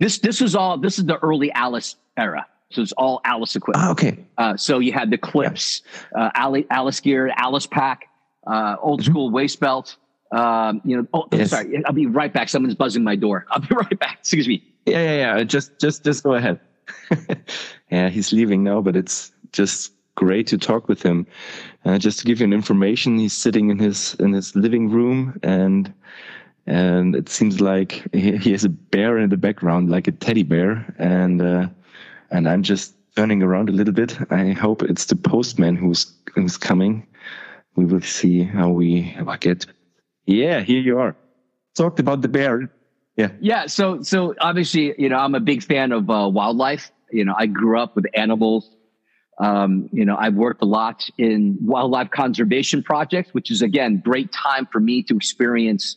this 0.00 0.18
this 0.18 0.42
is 0.42 0.56
all 0.56 0.76
this 0.76 0.98
is 0.98 1.04
the 1.04 1.18
early 1.18 1.52
Alice 1.52 1.94
era. 2.16 2.44
So 2.70 2.82
it's 2.82 2.92
all 2.92 3.20
Alice 3.24 3.54
equipment. 3.54 3.86
Ah, 3.86 3.90
okay. 3.92 4.18
Uh, 4.38 4.56
so 4.56 4.78
you 4.78 4.92
had 4.92 5.10
the 5.10 5.18
clips, 5.18 5.82
yeah. 6.16 6.30
uh, 6.34 6.62
Alice 6.70 7.00
gear, 7.00 7.32
Alice 7.36 7.66
pack, 7.66 8.08
uh, 8.46 8.76
old 8.80 9.00
mm-hmm. 9.00 9.10
school 9.10 9.30
waist 9.30 9.60
belt. 9.60 9.96
Um, 10.32 10.80
you 10.84 10.96
know, 10.96 11.06
oh, 11.14 11.28
yes. 11.30 11.50
sorry, 11.50 11.84
I'll 11.84 11.92
be 11.92 12.06
right 12.06 12.32
back. 12.32 12.48
Someone's 12.48 12.74
buzzing 12.74 13.04
my 13.04 13.14
door. 13.14 13.46
I'll 13.50 13.60
be 13.60 13.74
right 13.74 13.98
back. 13.98 14.18
Excuse 14.20 14.48
me. 14.48 14.62
Yeah, 14.84 15.02
yeah, 15.02 15.36
yeah. 15.36 15.44
Just, 15.44 15.78
just, 15.78 16.04
just 16.04 16.24
go 16.24 16.34
ahead. 16.34 16.58
yeah, 17.90 18.08
he's 18.08 18.32
leaving 18.32 18.64
now, 18.64 18.80
but 18.80 18.96
it's 18.96 19.32
just 19.52 19.92
great 20.16 20.46
to 20.48 20.58
talk 20.58 20.88
with 20.88 21.02
him. 21.02 21.26
Uh, 21.84 21.98
just 21.98 22.18
to 22.18 22.24
give 22.24 22.40
you 22.40 22.44
an 22.44 22.52
information, 22.52 23.18
he's 23.18 23.32
sitting 23.32 23.70
in 23.70 23.78
his 23.78 24.14
in 24.14 24.32
his 24.32 24.54
living 24.56 24.88
room, 24.90 25.38
and 25.42 25.92
and 26.66 27.14
it 27.14 27.28
seems 27.28 27.60
like 27.60 28.02
he, 28.12 28.36
he 28.36 28.52
has 28.52 28.64
a 28.64 28.68
bear 28.68 29.18
in 29.18 29.30
the 29.30 29.36
background, 29.36 29.90
like 29.90 30.08
a 30.08 30.12
teddy 30.12 30.42
bear, 30.42 30.92
and. 30.98 31.40
Uh, 31.40 31.68
and 32.30 32.48
I'm 32.48 32.62
just 32.62 32.94
turning 33.16 33.42
around 33.42 33.68
a 33.68 33.72
little 33.72 33.94
bit. 33.94 34.18
I 34.30 34.52
hope 34.52 34.82
it's 34.82 35.06
the 35.06 35.16
postman 35.16 35.76
who's 35.76 36.12
who's 36.34 36.56
coming. 36.56 37.06
We 37.74 37.84
will 37.84 38.00
see 38.00 38.42
how 38.42 38.70
we 38.70 39.16
get. 39.40 39.66
Yeah, 40.26 40.60
here 40.60 40.80
you 40.80 40.98
are. 40.98 41.16
Talked 41.74 42.00
about 42.00 42.22
the 42.22 42.28
bear. 42.28 42.70
Yeah. 43.16 43.30
Yeah. 43.40 43.66
So 43.66 44.02
so 44.02 44.34
obviously, 44.40 44.94
you 44.98 45.08
know, 45.08 45.16
I'm 45.16 45.34
a 45.34 45.40
big 45.40 45.62
fan 45.62 45.92
of 45.92 46.10
uh, 46.10 46.28
wildlife. 46.28 46.90
You 47.10 47.24
know, 47.24 47.34
I 47.36 47.46
grew 47.46 47.78
up 47.80 47.96
with 47.96 48.06
animals. 48.14 48.70
Um, 49.38 49.88
you 49.92 50.04
know, 50.04 50.16
I've 50.16 50.34
worked 50.34 50.62
a 50.62 50.66
lot 50.66 51.08
in 51.18 51.58
wildlife 51.60 52.10
conservation 52.10 52.82
projects, 52.82 53.34
which 53.34 53.50
is 53.50 53.62
again 53.62 54.00
great 54.04 54.32
time 54.32 54.66
for 54.72 54.80
me 54.80 55.02
to 55.04 55.16
experience 55.16 55.96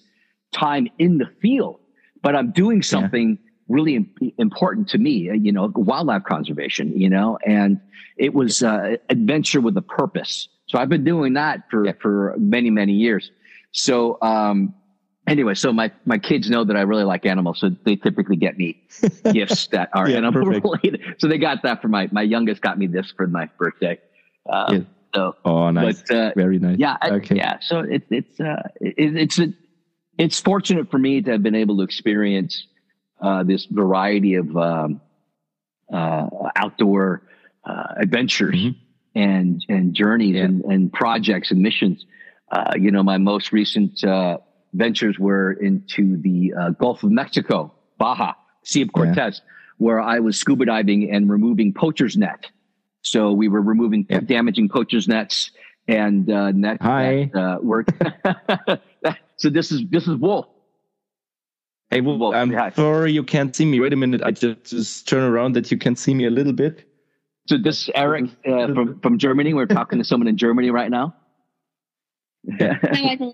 time 0.51 0.87
in 0.97 1.17
the 1.17 1.27
field. 1.41 1.79
But 2.21 2.35
I'm 2.35 2.51
doing 2.51 2.81
something. 2.81 3.37
Yeah 3.41 3.48
really 3.69 4.09
important 4.37 4.89
to 4.89 4.97
me, 4.97 5.29
uh, 5.29 5.33
you 5.33 5.51
know, 5.51 5.71
wildlife 5.75 6.23
conservation, 6.23 6.99
you 6.99 7.09
know, 7.09 7.37
and 7.45 7.79
it 8.17 8.33
was 8.33 8.63
uh, 8.63 8.97
adventure 9.09 9.61
with 9.61 9.77
a 9.77 9.81
purpose. 9.81 10.49
So 10.67 10.77
I've 10.77 10.89
been 10.89 11.03
doing 11.03 11.33
that 11.33 11.69
for, 11.69 11.85
yeah. 11.85 11.93
for 12.01 12.35
many, 12.37 12.69
many 12.69 12.93
years. 12.93 13.31
So, 13.71 14.17
um, 14.21 14.73
anyway, 15.27 15.53
so 15.53 15.71
my, 15.71 15.91
my 16.05 16.17
kids 16.17 16.49
know 16.49 16.63
that 16.63 16.75
I 16.75 16.81
really 16.81 17.03
like 17.03 17.25
animals. 17.25 17.59
So 17.59 17.69
they 17.85 17.95
typically 17.95 18.35
get 18.35 18.57
me 18.57 18.83
gifts 19.31 19.67
that 19.67 19.89
are 19.93 20.09
yeah, 20.09 20.17
animal 20.17 20.45
perfect. 20.45 20.65
related. 20.65 21.15
So 21.19 21.27
they 21.27 21.37
got 21.37 21.63
that 21.63 21.81
for 21.81 21.87
my, 21.87 22.09
my 22.11 22.23
youngest 22.23 22.61
got 22.61 22.77
me 22.77 22.87
this 22.87 23.13
for 23.15 23.27
my 23.27 23.49
birthday. 23.57 23.99
Uh, 24.51 24.65
yeah. 24.71 24.79
So, 25.15 25.35
oh, 25.45 25.69
nice. 25.71 26.03
But, 26.07 26.15
uh, 26.15 26.31
Very 26.35 26.59
nice. 26.59 26.77
Yeah. 26.77 26.97
Okay. 27.03 27.35
Yeah. 27.35 27.59
So 27.61 27.79
it, 27.79 28.03
it's, 28.09 28.39
uh, 28.39 28.61
it, 28.81 29.15
it's, 29.15 29.39
a, 29.39 29.53
it's 30.17 30.39
fortunate 30.39 30.91
for 30.91 30.97
me 30.99 31.21
to 31.21 31.31
have 31.31 31.41
been 31.41 31.55
able 31.55 31.77
to 31.77 31.83
experience 31.83 32.67
uh, 33.21 33.43
this 33.43 33.65
variety 33.65 34.35
of 34.35 34.55
um, 34.55 35.01
uh, 35.91 36.27
outdoor 36.55 37.23
uh, 37.65 37.93
adventures 37.97 38.55
mm-hmm. 38.55 39.19
and 39.19 39.65
and 39.69 39.93
journeys 39.93 40.35
yeah. 40.35 40.45
and, 40.45 40.63
and 40.65 40.93
projects 40.93 41.51
and 41.51 41.61
missions. 41.61 42.05
Uh, 42.51 42.73
you 42.79 42.91
know, 42.91 43.03
my 43.03 43.17
most 43.17 43.51
recent 43.51 44.03
uh, 44.03 44.37
ventures 44.73 45.19
were 45.19 45.51
into 45.51 46.17
the 46.17 46.53
Gulf 46.79 47.03
of 47.03 47.11
Mexico, 47.11 47.73
Baja, 47.97 48.33
Sea 48.63 48.81
of 48.83 48.93
Cortez, 48.93 49.41
yeah. 49.43 49.51
where 49.77 49.99
I 50.01 50.19
was 50.19 50.37
scuba 50.37 50.65
diving 50.65 51.11
and 51.11 51.29
removing 51.29 51.73
poachers' 51.73 52.17
net. 52.17 52.47
So 53.01 53.31
we 53.31 53.47
were 53.47 53.61
removing 53.61 54.05
yeah. 54.09 54.19
damaging 54.19 54.69
poachers' 54.69 55.07
nets 55.07 55.51
and 55.87 56.29
uh, 56.31 56.51
net 56.51 56.77
Hi. 56.81 57.29
That, 57.33 57.39
uh, 57.39 57.59
work. 57.61 57.87
so 59.37 59.49
this 59.49 59.71
is 59.71 59.81
this 59.89 60.07
is 60.07 60.15
wolf 60.15 60.47
Hey, 61.91 62.01
well, 62.01 62.17
Well, 62.17 62.33
I'm 62.35 62.51
yeah. 62.51 62.69
sorry 62.71 63.11
you 63.11 63.23
can't 63.23 63.55
see 63.55 63.65
me. 63.65 63.79
Wait 63.79 63.93
a 63.93 63.95
minute. 63.95 64.21
I 64.23 64.31
just, 64.31 64.63
just 64.65 65.07
turn 65.07 65.23
around 65.23 65.53
that 65.55 65.71
you 65.71 65.77
can 65.77 65.95
see 65.95 66.13
me 66.13 66.25
a 66.25 66.29
little 66.29 66.53
bit. 66.53 66.85
So 67.47 67.57
this 67.57 67.83
is 67.83 67.89
Eric 67.95 68.25
uh, 68.47 68.67
from 68.75 68.99
from 68.99 69.17
Germany. 69.17 69.55
We're 69.55 69.65
talking 69.65 69.97
to 69.97 70.05
someone 70.05 70.27
in 70.27 70.37
Germany 70.37 70.69
right 70.69 70.91
now. 70.91 71.15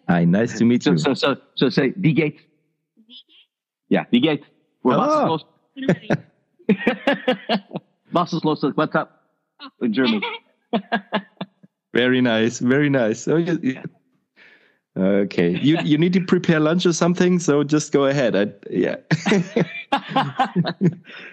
Hi, 0.08 0.24
nice 0.24 0.58
to 0.58 0.64
meet 0.66 0.84
so 0.84 0.92
you. 0.92 0.98
so 0.98 1.14
so 1.14 1.36
so 1.56 1.70
say 1.70 1.94
wie 1.98 2.14
geht's? 2.14 2.42
Yeah, 3.90 4.06
wie 4.12 4.22
geht's? 4.22 4.46
Well, 4.84 5.02
Ah. 5.02 5.28
was 5.28 5.44
ist 5.76 6.00
los? 6.04 6.18
was 8.14 8.34
ist 8.34 8.46
los? 8.46 8.64
What's 8.76 8.96
up 8.96 9.22
in 9.82 9.92
Germany? 9.92 10.22
Very 11.94 12.22
nice. 12.22 12.60
Very 12.60 12.90
nice. 12.90 13.28
Oh, 13.28 13.36
you, 13.38 13.60
you- 13.62 13.84
okay. 14.98 15.58
You 15.62 15.78
you 15.84 15.98
need 15.98 16.14
to 16.14 16.22
prepare 16.22 16.60
lunch 16.60 16.86
or 16.86 16.94
something, 16.94 17.40
so 17.40 17.64
just 17.64 17.92
go 17.92 18.06
ahead. 18.06 18.36
I, 18.36 18.54
yeah. 18.70 18.98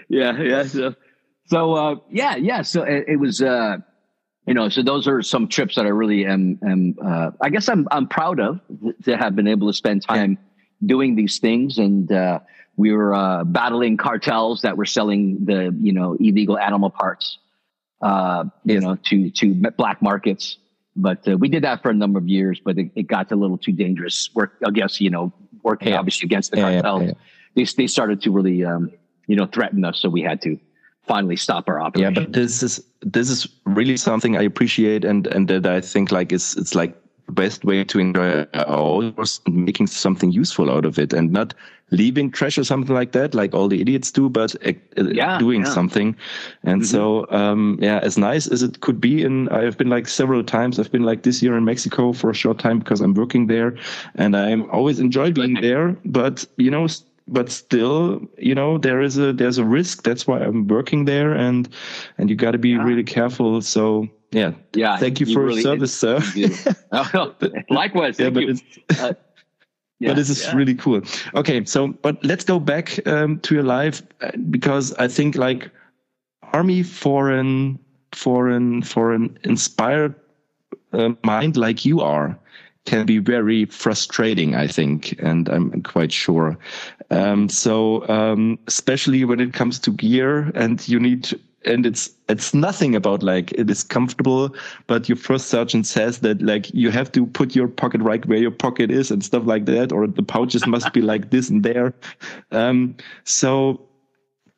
yeah, 0.09 0.41
yeah. 0.41 0.65
So, 0.65 0.95
so 1.47 1.75
uh, 1.75 1.97
yeah, 2.11 2.37
yeah. 2.37 2.63
So 2.63 2.83
it, 2.83 3.05
it 3.09 3.17
was, 3.17 3.43
uh, 3.43 3.79
you 4.47 4.55
know, 4.55 4.69
so 4.69 4.83
those 4.83 5.07
are 5.07 5.23
some 5.23 5.49
trips 5.49 5.77
that 5.77 5.87
I 5.87 5.91
really 5.91 6.27
am, 6.27 6.59
am 6.67 6.97
uh, 7.05 7.31
I 7.41 7.51
guess 7.51 7.69
I'm, 7.69 7.87
I'm 7.91 8.09
proud 8.09 8.41
of 8.41 8.61
to 9.05 9.17
have 9.17 9.37
been 9.37 9.47
able 9.49 9.69
to 9.69 9.75
spend 9.75 10.03
time 10.03 10.39
doing 10.85 11.15
these 11.15 11.39
things. 11.39 11.79
And 11.79 12.11
uh, 12.11 12.41
we 12.77 12.93
were 12.93 13.15
uh, 13.15 13.45
battling 13.45 13.97
cartels 13.97 14.63
that 14.63 14.77
were 14.77 14.87
selling 14.87 15.45
the, 15.45 15.77
you 15.81 15.93
know, 15.93 16.17
illegal 16.19 16.59
animal 16.59 16.91
parts, 16.91 17.39
uh, 18.01 18.45
you 18.65 18.75
Yes. 18.75 18.83
know, 18.83 18.97
to 18.97 19.31
to 19.31 19.55
black 19.77 20.03
markets. 20.03 20.59
But 20.95 21.27
uh, 21.27 21.37
we 21.39 21.49
did 21.49 21.65
that 21.65 21.83
for 21.83 21.91
a 21.91 21.95
number 21.95 22.19
of 22.19 22.29
years, 22.29 22.61
but 22.63 22.79
it, 22.79 22.91
it 22.95 23.07
got 23.07 23.33
a 23.33 23.37
little 23.37 23.57
too 23.59 23.73
dangerous. 23.73 24.29
Work, 24.35 24.57
I 24.67 24.71
guess, 24.71 25.01
you 25.01 25.11
know, 25.11 25.33
working 25.63 25.89
Yeah. 25.89 25.99
obviously 25.99 26.27
against 26.27 26.51
the 26.51 26.59
Yeah, 26.59 26.81
cartels 26.83 27.03
yeah. 27.05 27.13
they 27.55 27.65
they 27.65 27.87
started 27.87 28.21
to 28.23 28.31
really 28.31 28.65
um, 28.65 28.91
you 29.27 29.37
know 29.37 29.47
threaten 29.47 29.85
us, 29.85 30.01
so 30.01 30.09
we 30.09 30.23
had 30.23 30.43
to 30.43 30.59
finally 31.07 31.37
stop 31.37 31.69
our 31.69 31.81
operation. 31.81 32.15
yeah 32.15 32.21
but 32.21 32.33
this 32.33 32.63
is 32.63 32.85
this 33.01 33.29
is 33.29 33.49
really 33.67 33.97
something 33.97 34.37
i 34.37 34.43
appreciate 34.43 35.05
and 35.05 35.27
and 35.29 35.49
that 35.49 35.67
i 35.67 35.81
think 35.81 36.13
like 36.13 36.31
it's 36.33 36.57
it's 36.57 36.75
like 36.77 36.95
the 37.27 37.33
best 37.33 37.65
way 37.65 37.85
to 37.85 37.99
enjoy 37.99 38.47
our 38.55 38.69
hours 38.69 39.41
and 39.47 39.65
making 39.65 39.87
something 39.87 40.31
useful 40.33 40.71
out 40.71 40.85
of 40.85 40.99
it 40.99 41.13
and 41.13 41.33
not 41.33 41.55
leaving 41.91 42.31
trash 42.31 42.59
or 42.59 42.65
something 42.65 42.95
like 42.95 43.13
that 43.13 43.35
like 43.35 43.55
all 43.55 43.69
the 43.69 43.81
idiots 43.81 44.11
do 44.11 44.29
but 44.29 44.55
uh, 44.67 44.73
Yeah, 44.97 45.39
doing 45.39 45.63
yeah. 45.63 45.69
something. 45.69 46.17
And 46.65 46.85
so 46.87 47.27
um 47.31 47.79
yeah 47.81 47.99
as 48.03 48.17
nice 48.19 48.47
as 48.47 48.63
it 48.63 48.81
could 48.81 49.01
be 49.01 49.23
and 49.25 49.49
i've 49.51 49.77
been 49.77 49.89
like 49.91 50.09
several 50.09 50.43
times 50.43 50.79
i've 50.79 50.91
been 50.91 51.03
like 51.05 51.23
this 51.23 51.43
year 51.43 51.57
in 51.57 51.65
mexico 51.65 52.13
for 52.13 52.31
a 52.31 52.35
short 52.35 52.59
time 52.59 52.79
because 52.79 53.01
i'm 53.01 53.15
working 53.15 53.47
there 53.47 53.75
and 54.15 54.37
i'm 54.37 54.69
always 54.71 54.99
enjoy 54.99 55.31
being 55.33 55.55
there 55.61 55.97
but 56.05 56.45
you 56.57 56.71
know 56.71 56.87
but 57.29 57.51
still 57.51 58.21
you 58.39 58.55
know 58.55 58.79
there 58.79 59.01
is 59.01 59.17
a 59.19 59.33
there's 59.33 59.59
a 59.59 59.65
risk. 59.65 60.03
That's 60.03 60.27
why 60.27 60.41
i'm 60.41 60.67
working 60.67 61.05
there 61.05 61.33
and 61.33 61.69
and 62.19 62.29
you 62.31 62.37
got 62.37 62.53
to 62.53 62.59
be 62.59 62.71
Yeah. 62.71 62.83
really 62.85 63.05
careful. 63.05 63.61
So 63.63 64.09
yeah 64.33 64.53
yeah, 64.75 64.97
thank 64.97 65.21
you, 65.21 65.27
for 65.33 65.45
really- 65.45 65.63
your 65.63 65.73
service 65.75 65.95
sir 65.95 66.21
you. 66.35 66.51
Oh, 66.93 67.35
likewise, 67.71 68.19
yeah 68.19 68.31
but 68.31 68.43
you. 68.43 68.51
it's 68.51 69.01
Uh, 69.01 69.15
yeah, 70.01 70.09
but 70.11 70.17
this 70.17 70.29
is 70.29 70.43
yeah. 70.43 70.57
really 70.57 70.75
cool. 70.75 71.01
Okay, 71.35 71.65
so 71.65 71.89
but 71.89 72.23
let's 72.25 72.45
go 72.45 72.59
back 72.59 73.07
um, 73.07 73.39
to 73.41 73.55
your 73.55 73.63
life 73.63 74.03
uh, 74.21 74.33
because 74.51 74.93
I 74.95 75.09
think 75.09 75.37
like 75.37 75.71
army 76.53 76.83
foreign, 76.83 77.79
foreign, 78.13 78.83
for 78.83 79.13
an 79.13 79.29
for 79.31 79.35
an 79.35 79.39
inspired 79.45 80.15
uh, 80.93 81.11
mind 81.23 81.57
like 81.57 81.85
you 81.85 82.01
are 82.01 82.39
can 82.85 83.07
be 83.07 83.19
very 83.19 83.65
frustrating. 83.67 84.55
I 84.57 84.67
think, 84.67 85.15
and 85.23 85.49
I'm 85.49 85.83
quite 85.83 86.13
sure. 86.13 86.59
Um, 87.11 87.49
so 87.49 88.07
um, 88.09 88.59
especially 88.67 89.25
when 89.25 89.41
it 89.41 89.53
comes 89.53 89.79
to 89.81 89.93
gear, 89.93 90.51
and 90.55 90.87
you 90.89 90.99
need. 90.99 91.39
And 91.65 91.87
it's 91.87 92.11
it's 92.29 92.55
nothing 92.55 92.97
about 92.97 93.23
like 93.23 93.53
it 93.53 93.71
is 93.71 93.85
comfortable, 93.85 94.55
but 94.87 95.09
your 95.09 95.17
first 95.17 95.49
sergeant 95.49 95.87
says 95.87 96.21
that 96.21 96.43
like 96.43 96.73
you 96.75 96.91
have 96.91 97.13
to 97.13 97.27
put 97.27 97.55
your 97.55 97.69
pocket 97.69 98.01
right 98.01 98.25
where 98.27 98.39
your 98.39 98.51
pocket 98.51 98.91
is 98.91 99.11
and 99.11 99.25
stuff 99.25 99.47
like 99.47 99.67
that, 99.67 99.93
or 99.93 100.07
the 100.07 100.23
pouches 100.23 100.67
must 100.67 100.93
be 100.93 101.01
like 101.03 101.31
this 101.31 101.49
and 101.49 101.63
there. 101.63 101.95
Um, 102.51 102.97
so 103.25 103.81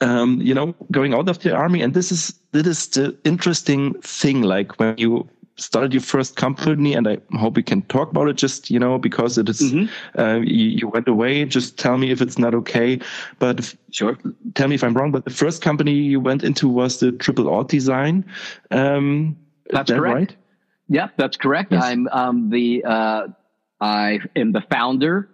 um, 0.00 0.40
you 0.40 0.54
know, 0.54 0.74
going 0.90 1.14
out 1.14 1.28
of 1.28 1.38
the 1.40 1.54
army, 1.54 1.82
and 1.82 1.94
this 1.94 2.12
is 2.12 2.34
this 2.52 2.66
is 2.66 2.88
the 2.88 3.16
interesting 3.24 3.94
thing. 4.02 4.42
Like 4.42 4.78
when 4.78 4.96
you 4.98 5.28
started 5.56 5.92
your 5.92 6.02
first 6.02 6.36
company, 6.36 6.94
and 6.94 7.06
I 7.06 7.18
hope 7.32 7.56
we 7.56 7.62
can 7.62 7.82
talk 7.82 8.10
about 8.10 8.28
it. 8.28 8.36
Just 8.36 8.70
you 8.70 8.78
know, 8.78 8.98
because 8.98 9.38
it 9.38 9.48
is, 9.48 9.60
Mhm. 9.60 9.88
uh, 10.18 10.40
you, 10.40 10.66
you 10.80 10.88
went 10.88 11.08
away. 11.08 11.44
Just 11.44 11.78
tell 11.78 11.96
me 11.98 12.10
if 12.10 12.20
it's 12.20 12.38
not 12.38 12.54
okay. 12.54 12.98
But 13.38 13.58
if, 13.60 13.76
Sure. 13.90 14.18
tell 14.54 14.68
me 14.68 14.74
if 14.74 14.82
I'm 14.82 14.94
wrong. 14.94 15.12
But 15.12 15.24
the 15.24 15.30
first 15.30 15.62
company 15.62 15.92
you 15.92 16.20
went 16.20 16.42
into 16.42 16.68
was 16.68 16.98
the 17.00 17.12
Triple 17.12 17.48
Aught 17.48 17.68
Design. 17.68 18.24
Um, 18.70 19.36
That's 19.70 19.90
that 19.90 19.96
correct. 19.96 20.14
Right? 20.14 20.36
Yeah, 20.88 21.08
that's 21.16 21.36
correct. 21.36 21.72
Yes. 21.72 21.82
I'm 21.84 22.08
um, 22.12 22.50
the 22.50 22.84
uh, 22.84 23.28
I 23.80 24.20
am 24.36 24.52
the 24.52 24.60
founder 24.70 25.28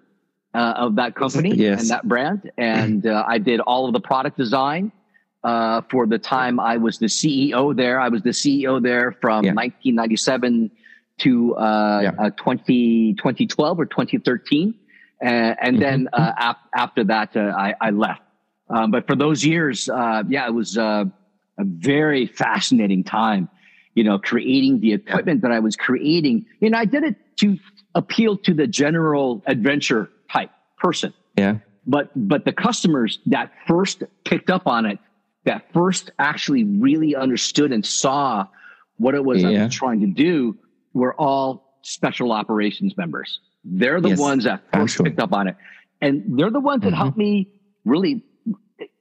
uh, 0.55 0.75
of 0.77 0.97
that 0.97 1.15
company 1.17 1.55
Yes. 1.67 1.81
and 1.81 1.91
that 1.91 2.07
brand, 2.07 2.51
and 2.59 3.07
uh, 3.07 3.25
I 3.27 3.39
did 3.39 3.61
all 3.61 3.87
of 3.87 3.93
the 3.93 4.01
product 4.01 4.37
design 4.37 4.93
uh, 5.45 5.81
for 5.91 6.07
the 6.07 6.19
time 6.19 6.61
I 6.61 6.77
was 6.77 6.99
the 6.99 7.07
CEO 7.07 7.75
there. 7.75 8.01
I 8.01 8.09
was 8.09 8.23
the 8.23 8.31
CEO 8.31 8.83
there 8.83 9.13
from 9.21 9.45
Yeah. 9.45 9.53
1997 9.55 10.71
to 11.19 11.55
uh, 11.57 12.01
Yeah. 12.03 12.11
uh, 12.19 12.31
20, 12.31 13.15
2012 13.15 13.81
or 13.81 13.87
2013, 13.87 14.75
uh, 15.23 15.25
and 15.27 15.81
then 15.81 16.09
Mm-hmm. 16.13 16.23
uh, 16.23 16.33
ap- 16.37 16.69
after 16.75 17.05
that 17.05 17.37
uh, 17.37 17.53
I, 17.57 17.75
I 17.81 17.91
left. 17.91 18.23
Um, 18.69 18.91
but 18.91 19.07
for 19.07 19.17
those 19.17 19.45
years, 19.45 19.89
uh, 19.89 20.23
yeah, 20.29 20.47
it 20.47 20.55
was 20.55 20.79
uh, 20.79 21.05
a 21.59 21.65
very 21.65 22.27
fascinating 22.27 23.03
time. 23.05 23.49
You 23.95 24.05
know, 24.05 24.19
creating 24.21 24.81
the 24.81 24.93
equipment 24.93 25.43
that 25.43 25.51
I 25.51 25.59
was 25.59 25.75
creating, 25.75 26.47
and 26.63 26.77
I 26.77 26.85
did 26.85 27.03
it 27.03 27.17
to 27.39 27.59
appeal 27.97 28.37
to 28.39 28.55
the 28.55 28.69
general 28.69 29.43
adventure 29.47 30.09
type 30.33 30.51
person. 30.79 31.13
Yeah. 31.37 31.57
But 31.87 32.11
but 32.15 32.45
the 32.45 32.53
customers 32.53 33.19
that 33.27 33.51
first 33.67 34.05
picked 34.25 34.49
up 34.49 34.69
on 34.69 34.87
it, 34.87 35.01
that 35.45 35.73
first 35.73 36.11
actually 36.19 36.65
really 36.65 37.15
understood 37.17 37.73
and 37.73 37.85
saw 37.85 38.47
what 38.99 39.15
it 39.15 39.25
was 39.25 39.45
I 39.45 39.51
Yeah. 39.51 39.65
was 39.65 39.75
trying 39.75 40.01
to 40.01 40.07
do, 40.07 40.57
were 40.93 41.15
all 41.15 41.79
special 41.83 42.33
operations 42.33 42.97
members. 42.97 43.41
They're 43.65 44.01
the 44.01 44.11
Yes, 44.11 44.19
ones 44.21 44.45
that 44.45 44.63
first 44.73 44.97
sure. 44.97 45.05
picked 45.05 45.21
up 45.21 45.33
on 45.33 45.49
it, 45.49 45.57
and 46.01 46.23
they're 46.39 46.51
the 46.51 46.61
ones 46.61 46.83
that 46.83 46.93
Mhm. 46.93 46.97
helped 46.97 47.17
me 47.19 47.49
really. 47.85 48.23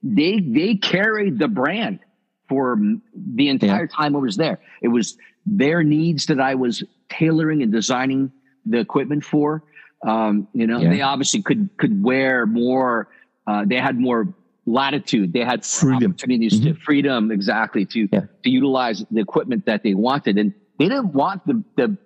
They 0.02 0.40
they 0.40 0.74
carried 0.76 1.38
the 1.38 1.48
brand 1.48 2.00
for 2.48 2.78
the 3.14 3.48
entire 3.48 3.86
time 3.86 4.16
I 4.16 4.18
was 4.18 4.36
there. 4.36 4.60
It 4.82 4.88
was 4.88 5.16
their 5.46 5.82
needs 5.82 6.26
that 6.26 6.40
I 6.40 6.54
was 6.54 6.82
tailoring 7.08 7.62
and 7.62 7.72
designing 7.72 8.30
the 8.66 8.78
equipment 8.78 9.24
for. 9.24 9.62
Um, 10.06 10.48
you 10.54 10.66
know, 10.66 10.80
Yeah. 10.80 10.90
they 10.90 11.00
obviously 11.02 11.42
could 11.42 11.68
could 11.78 12.02
wear 12.02 12.46
more. 12.46 13.08
Uh, 13.46 13.64
they 13.66 13.76
had 13.76 13.98
more 13.98 14.34
latitude. 14.66 15.32
They 15.32 15.40
had 15.44 15.64
Freedom. 15.64 16.12
opportunities 16.12 16.60
to 16.60 16.74
freedom 16.74 17.30
exactly 17.30 17.84
to 17.86 18.08
Yeah. 18.12 18.20
to 18.44 18.50
utilize 18.50 19.04
the 19.10 19.20
equipment 19.20 19.66
that 19.66 19.82
they 19.82 19.94
wanted, 19.94 20.38
and 20.38 20.52
they 20.78 20.88
didn't 20.88 21.14
want 21.14 21.46
the 21.46 21.62
the 21.76 21.96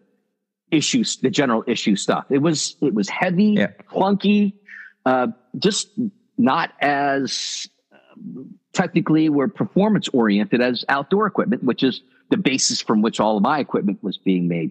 issues, 0.70 1.16
the 1.18 1.30
general 1.30 1.62
issue 1.66 1.96
stuff. 1.96 2.24
It 2.30 2.38
was 2.38 2.76
it 2.80 2.94
was 2.94 3.08
heavy, 3.08 3.54
Yeah. 3.58 3.68
clunky, 3.90 4.54
uh, 5.06 5.28
just 5.58 5.88
not 6.38 6.72
as 6.80 7.68
um, 7.92 8.54
technically 8.72 9.28
were 9.28 9.48
performance 9.48 10.08
oriented 10.08 10.60
as 10.60 10.84
outdoor 10.88 11.26
equipment, 11.26 11.62
which 11.64 11.82
is 11.82 12.02
the 12.30 12.36
basis 12.36 12.80
from 12.80 13.02
which 13.02 13.20
all 13.20 13.36
of 13.36 13.42
my 13.42 13.58
equipment 13.60 14.02
was 14.02 14.16
being 14.18 14.48
made. 14.48 14.70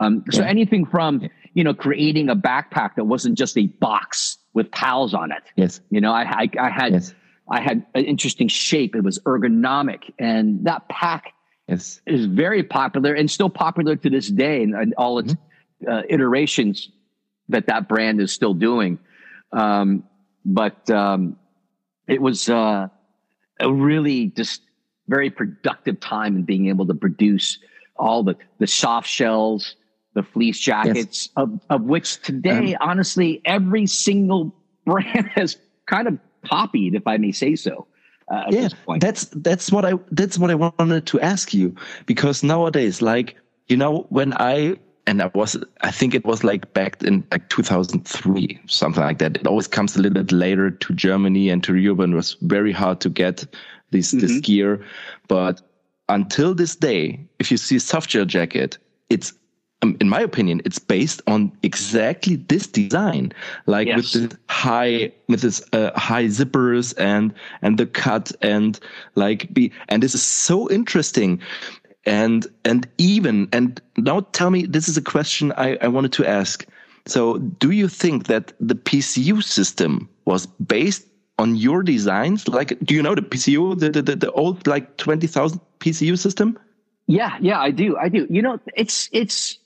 Um, 0.00 0.24
so 0.30 0.42
Yeah. 0.42 0.48
anything 0.48 0.84
from 0.86 1.28
you 1.56 1.64
know 1.64 1.72
creating 1.74 2.28
a 2.28 2.36
backpack 2.36 2.94
that 2.96 3.04
wasn't 3.04 3.36
just 3.36 3.56
a 3.56 3.66
box 3.66 4.36
with 4.52 4.70
pals 4.70 5.14
on 5.14 5.32
it. 5.32 5.42
Yes. 5.56 5.80
You 5.90 6.00
know, 6.02 6.12
I 6.12 6.22
I, 6.42 6.50
I 6.60 6.70
had 6.70 6.92
Yes. 6.92 7.14
I 7.50 7.60
had 7.60 7.86
an 7.94 8.04
interesting 8.04 8.48
shape. 8.48 8.94
It 8.94 9.02
was 9.02 9.18
ergonomic, 9.20 10.12
and 10.18 10.64
that 10.66 10.88
pack 10.88 11.32
Yes. 11.66 12.00
is 12.06 12.26
very 12.26 12.62
popular 12.62 13.14
and 13.14 13.30
still 13.30 13.48
popular 13.50 13.96
to 13.96 14.10
this 14.10 14.28
day, 14.28 14.62
and, 14.62 14.74
and 14.74 14.94
all 14.98 15.18
its 15.18 15.34
uh, 15.90 16.02
iterations 16.08 16.90
that 17.48 17.66
that 17.66 17.88
brand 17.88 18.20
is 18.20 18.32
still 18.32 18.54
doing. 18.54 18.98
Um, 19.52 20.04
but 20.44 20.88
um, 20.90 21.36
it 22.06 22.20
was 22.20 22.48
uh, 22.48 22.88
a 23.60 23.72
really 23.72 24.26
just 24.26 24.60
very 25.08 25.30
productive 25.30 26.00
time 26.00 26.36
in 26.36 26.42
being 26.42 26.68
able 26.68 26.86
to 26.86 26.94
produce 26.94 27.58
all 27.96 28.22
the 28.22 28.34
the 28.58 28.66
soft 28.66 29.08
shells, 29.08 29.76
the 30.16 30.22
fleece 30.22 30.58
jackets, 30.58 31.28
of 31.36 31.60
of 31.68 31.82
which 31.82 32.20
today, 32.22 32.74
honestly, 32.80 33.42
every 33.44 33.86
single 33.86 34.52
brand 34.86 35.28
has 35.34 35.58
kind 35.84 36.08
of 36.08 36.18
copied, 36.44 36.94
if 36.94 37.06
I 37.06 37.18
may 37.18 37.32
say 37.32 37.54
so. 37.54 37.86
Uh, 38.28 38.42
yeah 38.50 38.68
that's 38.98 39.26
that's 39.26 39.70
what 39.70 39.84
i 39.84 39.92
that's 40.10 40.36
what 40.36 40.50
i 40.50 40.54
wanted 40.56 41.06
to 41.06 41.20
ask 41.20 41.54
you 41.54 41.72
because 42.06 42.42
nowadays 42.42 43.00
like 43.00 43.36
you 43.68 43.76
know 43.76 44.04
when 44.08 44.32
i 44.32 44.74
and 45.06 45.22
I 45.22 45.30
was, 45.34 45.56
I 45.82 45.92
think 45.92 46.14
it 46.14 46.24
was 46.24 46.42
like 46.42 46.72
back 46.74 47.00
in 47.02 47.24
like 47.30 47.48
2003, 47.48 48.60
something 48.66 49.02
like 49.02 49.18
that. 49.18 49.36
It 49.36 49.46
always 49.46 49.68
comes 49.68 49.94
a 49.94 50.00
little 50.00 50.20
bit 50.20 50.32
later 50.32 50.70
to 50.70 50.94
Germany 50.94 51.48
and 51.48 51.62
to 51.62 51.76
Europe, 51.76 52.00
and 52.00 52.12
it 52.12 52.16
was 52.16 52.36
very 52.42 52.72
hard 52.72 53.00
to 53.02 53.08
get 53.08 53.46
this 53.92 54.08
mm-hmm. 54.08 54.18
this 54.18 54.40
gear. 54.40 54.84
But 55.28 55.62
until 56.08 56.54
this 56.54 56.74
day, 56.74 57.20
if 57.38 57.52
you 57.52 57.56
see 57.56 57.76
a 57.76 57.78
softshell 57.78 58.26
jacket, 58.26 58.78
it's 59.08 59.32
um, 59.82 59.96
in 60.00 60.08
my 60.08 60.20
opinion, 60.20 60.62
it's 60.64 60.78
based 60.78 61.20
on 61.26 61.52
exactly 61.62 62.36
this 62.36 62.66
design, 62.66 63.32
like 63.66 63.88
yes. 63.88 64.14
with 64.14 64.30
the 64.30 64.38
high, 64.48 65.12
with 65.28 65.42
this 65.42 65.62
uh, 65.72 65.90
high 65.98 66.24
zippers 66.24 66.94
and 66.98 67.34
and 67.62 67.78
the 67.78 67.86
cut 67.86 68.32
and 68.40 68.80
like 69.16 69.52
be, 69.52 69.70
and 69.88 70.02
this 70.02 70.14
is 70.14 70.22
so 70.22 70.70
interesting, 70.70 71.40
and 72.06 72.46
and 72.64 72.88
even 72.96 73.48
and 73.52 73.80
now 73.98 74.20
tell 74.32 74.50
me, 74.50 74.64
this 74.64 74.88
is 74.88 74.96
a 74.96 75.02
question 75.02 75.52
I, 75.52 75.76
I 75.82 75.88
wanted 75.88 76.12
to 76.14 76.26
ask. 76.26 76.66
So, 77.06 77.38
do 77.38 77.70
you 77.70 77.86
think 77.86 78.26
that 78.26 78.52
the 78.58 78.74
PCU 78.74 79.42
system 79.42 80.08
was 80.24 80.46
based 80.46 81.06
on 81.38 81.54
your 81.54 81.82
designs? 81.82 82.48
Like, 82.48 82.76
do 82.82 82.94
you 82.94 83.02
know 83.02 83.14
the 83.14 83.22
PCU, 83.22 83.78
the 83.78 83.90
the, 83.90 84.16
the 84.16 84.32
old 84.32 84.66
like 84.66 84.96
twenty 84.96 85.26
thousand 85.26 85.60
PCU 85.80 86.18
system? 86.18 86.58
Yeah, 87.08 87.36
yeah, 87.40 87.60
I 87.60 87.70
do. 87.70 87.96
I 87.98 88.08
do. 88.08 88.26
You 88.30 88.42
know, 88.42 88.58
it's 88.74 89.08
it's 89.12 89.58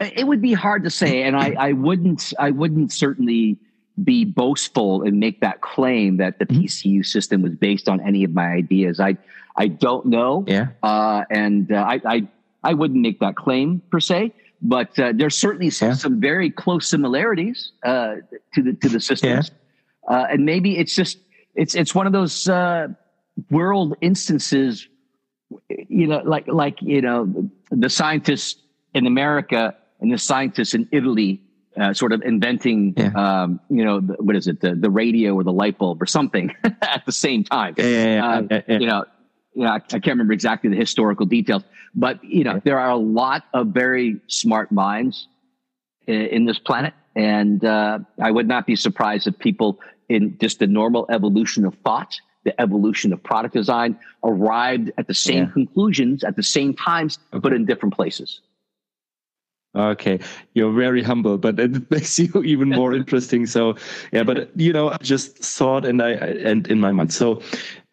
it 0.00 0.26
would 0.26 0.40
be 0.40 0.54
hard 0.54 0.84
to 0.84 0.90
say, 0.90 1.22
and 1.22 1.36
I, 1.36 1.54
I 1.58 1.72
wouldn't 1.72 2.32
I 2.38 2.50
wouldn't 2.50 2.92
certainly 2.92 3.58
be 4.02 4.24
boastful 4.24 5.02
and 5.02 5.20
make 5.20 5.40
that 5.40 5.60
claim 5.60 6.16
that 6.16 6.38
the 6.38 6.46
mm-hmm. 6.46 6.62
PCU 6.62 7.04
system 7.04 7.42
was 7.42 7.54
based 7.54 7.88
on 7.88 8.00
any 8.00 8.24
of 8.24 8.32
my 8.32 8.46
ideas. 8.46 8.98
I 8.98 9.16
I 9.56 9.68
don't 9.68 10.06
know. 10.06 10.44
Yeah. 10.46 10.68
Uh, 10.82 11.24
and 11.30 11.70
uh, 11.70 11.76
I, 11.76 12.00
I 12.04 12.28
I 12.64 12.74
wouldn't 12.74 13.00
make 13.00 13.20
that 13.20 13.36
claim 13.36 13.82
per 13.90 14.00
se, 14.00 14.32
but 14.62 14.98
uh, 14.98 15.12
there's 15.14 15.36
certainly 15.36 15.70
some, 15.70 15.88
yeah. 15.88 15.94
some, 15.94 16.20
very 16.20 16.50
close 16.50 16.88
similarities 16.88 17.72
uh, 17.84 18.16
to 18.54 18.62
the 18.62 18.72
to 18.74 18.88
the 18.88 19.00
systems, 19.00 19.50
yeah. 19.50 20.16
Uh, 20.16 20.26
and 20.30 20.44
maybe 20.44 20.78
it's 20.78 20.94
just 20.94 21.18
it's 21.54 21.74
it's 21.74 21.94
one 21.94 22.06
of 22.06 22.12
those 22.12 22.48
uh, 22.48 22.88
world 23.50 23.96
instances, 24.00 24.88
you 25.68 26.06
know, 26.06 26.22
like 26.24 26.46
like 26.48 26.80
you 26.80 27.02
know 27.02 27.50
the 27.70 27.90
scientists 27.90 28.60
in 28.94 29.06
America 29.06 29.76
and 30.00 30.12
the 30.12 30.18
scientists 30.18 30.74
in 30.74 30.88
Italy 30.92 31.42
uh, 31.78 31.94
sort 31.94 32.12
of 32.12 32.22
inventing, 32.22 32.94
yeah. 32.96 33.12
um, 33.14 33.60
you 33.68 33.84
know, 33.84 34.00
the, 34.00 34.14
what 34.14 34.36
is 34.36 34.46
it, 34.46 34.60
the, 34.60 34.74
the 34.74 34.90
radio 34.90 35.34
or 35.34 35.44
the 35.44 35.52
light 35.52 35.78
bulb 35.78 36.02
or 36.02 36.06
something 36.06 36.52
at 36.82 37.04
the 37.06 37.12
same 37.12 37.44
time. 37.44 37.74
Yeah, 37.76 37.84
yeah, 37.84 38.56
uh, 38.58 38.60
you 38.66 38.86
know, 38.86 39.04
you 39.54 39.64
know, 39.64 39.70
I, 39.70 39.76
I, 39.76 39.78
can't 39.78 40.06
remember 40.06 40.32
exactly 40.32 40.70
the 40.70 40.76
historical 40.76 41.26
details, 41.26 41.62
but 41.94 42.22
you 42.24 42.44
know, 42.44 42.60
there 42.64 42.78
are 42.78 42.90
a 42.90 42.96
lot 42.96 43.44
of 43.54 43.68
very 43.68 44.20
smart 44.26 44.72
minds 44.72 45.28
in, 46.06 46.20
in 46.22 46.44
this 46.44 46.58
planet, 46.58 46.94
and 47.14 47.64
uh, 47.64 48.00
I 48.20 48.30
would 48.30 48.48
not 48.48 48.66
be 48.66 48.76
surprised 48.76 49.26
if 49.26 49.38
people 49.38 49.80
in 50.08 50.36
just 50.40 50.58
the 50.58 50.66
normal 50.66 51.06
evolution 51.10 51.64
of 51.64 51.74
thought, 51.84 52.20
the 52.44 52.60
evolution 52.60 53.12
of 53.12 53.22
product 53.22 53.54
design, 53.54 53.98
arrived 54.24 54.90
at 54.98 55.06
the 55.06 55.14
same 55.14 55.50
conclusions 55.52 56.24
at 56.24 56.36
the 56.36 56.42
same 56.42 56.74
times, 56.74 57.18
okay. 57.32 57.40
but 57.40 57.52
in 57.52 57.64
different 57.64 57.94
places. 57.94 58.40
Okay, 59.74 60.18
you're 60.54 60.72
very 60.72 61.02
humble, 61.02 61.38
but 61.38 61.60
it 61.60 61.90
makes 61.92 62.18
you 62.18 62.42
even 62.42 62.70
more 62.70 62.92
interesting. 62.92 63.46
So, 63.46 63.76
yeah, 64.12 64.24
but 64.24 64.50
you 64.56 64.72
know, 64.72 64.90
I 64.90 64.96
just 65.00 65.38
thought, 65.38 65.84
and 65.84 66.02
I 66.02 66.10
and 66.10 66.66
in 66.66 66.80
my 66.80 66.90
mind. 66.90 67.12
So, 67.12 67.40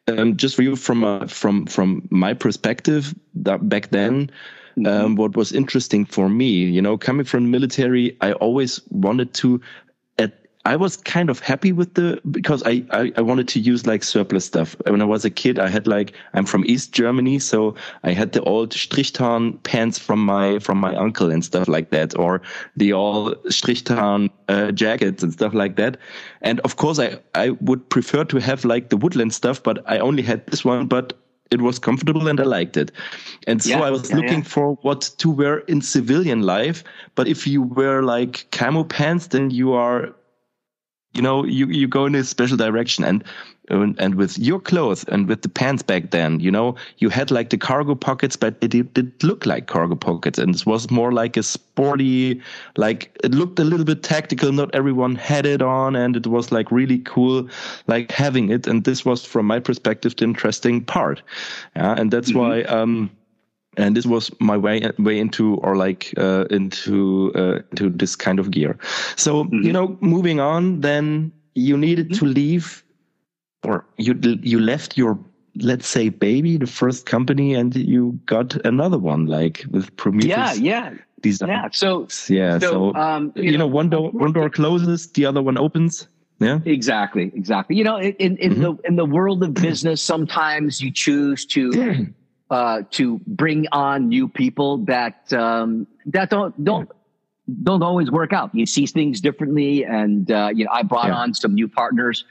um, 0.08 0.38
just 0.38 0.56
for 0.56 0.64
you 0.64 0.76
from 0.76 1.04
uh, 1.04 1.28
from 1.28 1.68
from 1.68 2.08
my 2.10 2.34
perspective, 2.34 3.14
that 3.36 3.70
back 3.70 3.90
then, 3.90 4.32
mm-hmm. 4.78 4.88
um, 4.88 5.16
what 5.16 5.36
was 5.36 5.52
interesting 5.52 6.06
for 6.06 6.30
me, 6.30 6.48
you 6.48 6.82
know, 6.82 6.98
coming 6.98 7.26
from 7.26 7.44
the 7.44 7.50
military, 7.50 8.18
I 8.22 8.34
always 8.34 8.82
wanted 8.90 9.34
to 9.36 9.62
I 10.68 10.76
was 10.76 10.98
kind 10.98 11.30
of 11.30 11.40
happy 11.40 11.72
with 11.72 11.94
the 11.94 12.20
because 12.30 12.62
I, 12.66 12.84
I, 12.92 13.14
I 13.16 13.22
wanted 13.22 13.48
to 13.50 13.60
use 13.60 13.88
like 13.88 14.04
surplus 14.04 14.46
stuff. 14.46 14.76
When 14.86 15.02
I 15.02 15.06
was 15.06 15.24
a 15.24 15.30
kid, 15.30 15.60
I 15.60 15.70
had 15.70 15.88
like 15.88 16.12
I'm 16.34 16.46
from 16.46 16.66
East 16.66 16.92
Germany, 16.92 17.40
so 17.40 17.74
I 18.04 18.12
had 18.12 18.34
the 18.34 18.42
old 18.42 18.72
Strichtarn 18.72 19.64
pants 19.64 19.98
from 19.98 20.20
my 20.20 20.60
from 20.60 20.78
my 20.78 20.94
uncle 20.94 21.32
and 21.32 21.46
stuff 21.46 21.70
like 21.70 21.92
that, 21.92 22.20
or 22.20 22.42
the 22.76 22.92
old 22.92 23.42
Strichtarn 23.46 24.30
uh, 24.50 24.74
jackets 24.74 25.24
and 25.24 25.32
stuff 25.32 25.54
like 25.54 25.78
that. 25.78 25.96
And 26.42 26.60
of 26.62 26.76
course, 26.76 27.00
I 27.00 27.18
I 27.34 27.52
would 27.62 27.90
prefer 27.90 28.26
to 28.26 28.38
have 28.38 28.66
like 28.66 28.90
the 28.90 28.98
woodland 28.98 29.34
stuff, 29.34 29.64
but 29.64 29.80
I 29.90 30.00
only 30.00 30.22
had 30.22 30.46
this 30.48 30.66
one, 30.66 30.88
but 30.88 31.14
it 31.50 31.62
was 31.62 31.80
comfortable 31.80 32.28
and 32.28 32.42
I 32.42 32.44
liked 32.44 32.76
it. 32.76 32.92
And 33.48 33.64
so 33.64 33.70
yeah, 33.70 33.84
I 33.84 33.90
was 33.90 34.10
yeah, 34.10 34.18
looking 34.18 34.44
yeah. 34.44 34.54
for 34.56 34.74
what 34.82 35.10
to 35.20 35.30
wear 35.30 35.60
in 35.60 35.82
civilian 35.82 36.42
life. 36.42 36.84
But 37.16 37.30
if 37.30 37.48
you 37.48 37.62
wear 37.62 38.04
like 38.04 38.48
camo 38.52 38.84
pants, 38.84 39.28
then 39.28 39.50
you 39.50 39.72
are 39.72 40.14
you 41.18 41.24
know 41.24 41.44
you 41.44 41.66
you 41.68 41.88
go 41.88 42.06
in 42.06 42.16
a 42.16 42.24
special 42.24 42.58
direction 42.58 43.04
and 43.04 43.24
and 43.70 44.16
with 44.16 44.40
your 44.40 44.62
clothes 44.62 45.04
and 45.10 45.28
with 45.28 45.42
the 45.42 45.50
pants 45.50 45.84
back 45.84 46.12
then 46.12 46.40
you 46.40 46.50
know 46.50 46.76
you 47.00 47.10
had 47.10 47.32
like 47.32 47.50
the 47.50 47.58
cargo 47.58 47.96
pockets 47.96 48.38
but 48.38 48.56
it 48.62 48.94
did 48.94 49.24
look 49.24 49.46
like 49.46 49.68
cargo 49.68 49.96
pockets. 49.96 50.40
And 50.40 50.56
it 50.56 50.66
was 50.66 50.90
more 50.90 51.12
like 51.12 51.38
a 51.38 51.44
sporty 51.44 52.42
like 52.78 53.18
it 53.24 53.32
looked 53.32 53.60
a 53.60 53.64
little 53.64 53.86
bit 53.86 54.04
tactical. 54.04 54.52
Not 54.52 54.74
everyone 54.74 55.16
had 55.16 55.46
it 55.46 55.62
on 55.62 55.96
and 55.96 56.16
it 56.16 56.28
was 56.28 56.52
like 56.52 56.72
really 56.72 57.00
cool 57.00 57.48
like 57.88 58.12
having 58.12 58.50
it. 58.50 58.68
And 58.68 58.84
this 58.84 59.06
was 59.06 59.26
from 59.26 59.46
my 59.46 59.60
perspective 59.60 60.16
the 60.16 60.24
interesting 60.24 60.84
part. 60.84 61.22
Yeah. 61.76 61.96
And 61.98 62.12
that's 62.12 62.32
mm-hmm. 62.32 62.40
why 62.40 62.62
um 62.64 63.10
and 63.78 63.96
this 63.96 64.06
was 64.06 64.32
my 64.40 64.58
way 64.58 64.92
way 64.98 65.20
into 65.20 65.56
or 65.58 65.76
like 65.76 66.14
uh, 66.18 66.46
into 66.50 67.32
uh, 67.36 67.60
into 67.72 67.90
this 67.90 68.16
kind 68.16 68.40
of 68.40 68.52
gear. 68.52 68.78
So 69.16 69.46
mm-hmm. 69.46 69.64
you 69.64 69.72
know, 69.72 69.98
moving 70.02 70.40
on, 70.40 70.82
then 70.82 71.32
you 71.56 71.78
needed 71.78 72.10
mm-hmm. 72.10 72.26
to 72.26 72.34
leave, 72.34 72.84
or 73.64 73.86
you 73.98 74.16
you 74.42 74.60
left 74.60 74.98
your 74.98 75.18
let's 75.62 75.88
say 75.88 76.10
baby, 76.10 76.58
the 76.58 76.68
first 76.68 77.06
company, 77.06 77.54
and 77.54 77.76
you 77.76 78.20
got 78.26 78.56
another 78.66 78.98
one 78.98 79.26
like 79.26 79.66
with 79.70 79.96
Prometheus. 79.96 80.30
Yeah, 80.30 80.54
yeah. 80.54 80.94
Design. 81.22 81.50
Yeah. 81.50 81.70
So 81.72 82.08
yeah. 82.30 82.60
So, 82.60 82.92
so 82.92 82.96
um, 82.96 83.32
you, 83.36 83.44
you 83.44 83.52
know, 83.54 83.60
know, 83.60 83.68
one 83.68 83.90
door 83.90 84.12
one 84.12 84.34
door 84.34 84.50
closes, 84.50 85.12
the 85.12 85.26
other 85.26 85.42
one 85.42 85.58
opens. 85.58 86.08
Yeah. 86.40 86.60
Exactly. 86.66 87.32
Exactly. 87.34 87.76
You 87.76 87.84
know, 87.84 87.98
in, 87.98 88.14
in, 88.14 88.38
in 88.38 88.52
mm-hmm. 88.52 88.62
the 88.62 88.78
in 88.84 88.96
the 88.96 89.06
world 89.06 89.42
of 89.44 89.56
business, 89.56 90.02
sometimes 90.02 90.82
you 90.82 90.92
choose 90.92 91.46
to 91.48 91.72
uh, 92.50 92.84
to 92.92 93.20
bring 93.28 93.68
on 93.72 94.08
new 94.08 94.28
people 94.28 94.78
that 94.86 95.32
um, 95.34 95.88
that 96.06 96.30
don't 96.30 96.64
don't 96.64 96.90
don't 97.64 97.84
always 97.84 98.12
work 98.12 98.34
out. 98.34 98.54
You 98.54 98.66
see 98.66 98.86
things 98.86 99.22
differently, 99.22 99.86
and 99.86 100.32
uh, 100.32 100.50
you 100.54 100.66
know 100.66 100.72
I 100.72 100.84
brought 100.84 101.08
yeah. 101.08 101.16
on 101.16 101.34
some 101.34 101.54
new 101.54 101.68
partners 101.68 102.26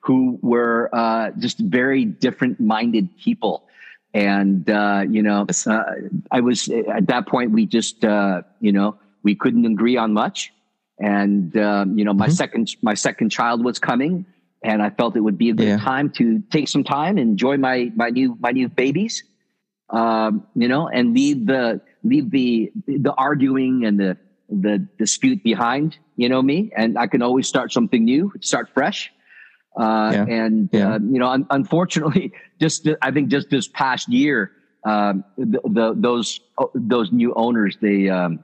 who 0.00 0.38
were 0.42 0.88
uh, 0.92 1.30
just 1.38 1.58
very 1.58 2.04
different 2.04 2.58
minded 2.58 3.08
people. 3.18 3.66
And 4.12 4.68
uh, 4.68 5.04
you 5.08 5.22
know, 5.22 5.46
uh, 5.66 5.82
I 6.30 6.40
was 6.40 6.68
at 6.68 7.06
that 7.06 7.28
point. 7.28 7.52
We 7.52 7.66
just 7.66 8.04
uh, 8.04 8.42
you 8.60 8.72
know 8.72 8.98
we 9.22 9.34
couldn't 9.34 9.66
agree 9.66 9.96
on 9.96 10.12
much, 10.12 10.52
and 10.98 11.56
um, 11.56 11.96
you 11.96 12.04
know 12.04 12.12
my 12.12 12.26
mm-hmm. 12.26 12.34
second 12.34 12.76
my 12.82 12.94
second 12.94 13.30
child 13.30 13.64
was 13.64 13.78
coming, 13.78 14.26
and 14.64 14.82
I 14.82 14.90
felt 14.90 15.16
it 15.16 15.20
would 15.20 15.38
be 15.38 15.50
a 15.50 15.54
good 15.54 15.68
yeah. 15.68 15.78
time 15.78 16.10
to 16.10 16.42
take 16.50 16.68
some 16.68 16.82
time, 16.82 17.18
and 17.18 17.30
enjoy 17.30 17.56
my 17.56 17.92
my 17.94 18.10
new 18.10 18.36
my 18.40 18.50
new 18.50 18.68
babies, 18.68 19.22
um, 19.90 20.46
you 20.54 20.68
know, 20.68 20.88
and 20.88 21.14
leave 21.14 21.46
the 21.46 21.80
leave 22.02 22.30
the 22.30 22.72
the 22.86 23.12
arguing 23.14 23.84
and 23.84 23.98
the 23.98 24.16
the 24.48 24.78
dispute 24.98 25.42
behind. 25.42 25.98
You 26.16 26.28
know 26.28 26.42
me, 26.42 26.70
and 26.76 26.98
I 26.98 27.06
can 27.06 27.22
always 27.22 27.48
start 27.48 27.72
something 27.72 28.04
new, 28.04 28.32
start 28.40 28.68
fresh. 28.74 29.10
Uh, 29.78 30.10
yeah. 30.12 30.24
And 30.24 30.68
yeah. 30.72 30.94
Uh, 30.94 30.98
you 30.98 31.18
know, 31.18 31.28
un- 31.28 31.46
unfortunately, 31.50 32.32
just 32.60 32.88
I 33.02 33.10
think 33.10 33.28
just 33.28 33.50
this 33.50 33.68
past 33.68 34.08
year, 34.08 34.52
um, 34.84 35.24
the, 35.36 35.60
the, 35.64 35.94
those 35.96 36.40
those 36.74 37.12
new 37.12 37.32
owners 37.34 37.78
they 37.80 38.08
um, 38.08 38.42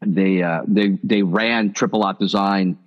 they 0.00 0.42
uh, 0.42 0.62
they 0.66 0.98
they 1.02 1.22
ran 1.22 1.72
Triple 1.72 2.04
Aught 2.04 2.18
Design 2.18 2.78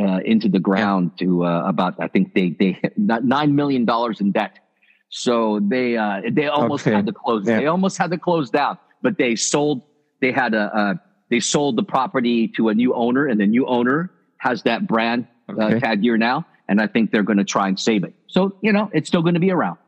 uh, 0.00 0.20
into 0.24 0.48
the 0.48 0.58
ground 0.58 1.12
yeah. 1.16 1.26
to 1.26 1.44
uh, 1.44 1.62
about 1.66 1.94
I 1.98 2.08
think 2.08 2.34
they 2.34 2.50
they 2.50 2.80
nine 2.96 3.54
million 3.54 3.84
dollars 3.84 4.20
in 4.20 4.32
debt 4.32 4.58
so 5.16 5.60
they 5.62 5.96
uh, 5.96 6.22
they 6.28 6.48
almost 6.48 6.84
okay. 6.84 6.96
had 6.96 7.06
to 7.06 7.12
close. 7.12 7.46
Yeah. 7.46 7.60
They 7.60 7.66
almost 7.68 7.96
had 7.96 8.10
to 8.10 8.18
close 8.18 8.50
down, 8.50 8.78
but 9.00 9.16
they 9.16 9.36
sold. 9.36 9.82
They 10.20 10.32
had 10.32 10.54
a 10.54 10.76
uh, 10.76 10.94
they 11.30 11.38
sold 11.38 11.76
the 11.76 11.84
property 11.84 12.48
to 12.56 12.68
a 12.68 12.74
new 12.74 12.92
owner, 12.94 13.28
and 13.28 13.38
the 13.38 13.46
new 13.46 13.64
owner 13.64 14.10
has 14.38 14.64
that 14.64 14.88
brand 14.88 15.28
uh, 15.48 15.66
okay. 15.66 15.86
uh, 15.86 16.16
now, 16.16 16.44
and 16.68 16.80
I 16.80 16.88
think 16.88 17.12
they're 17.12 17.22
going 17.22 17.38
to 17.38 17.44
try 17.44 17.68
and 17.68 17.78
save 17.78 18.02
it. 18.02 18.12
So 18.26 18.56
you 18.60 18.72
know, 18.72 18.90
it's 18.92 19.06
still 19.06 19.22
going 19.22 19.34
to 19.34 19.40
be 19.40 19.52
around. 19.52 19.78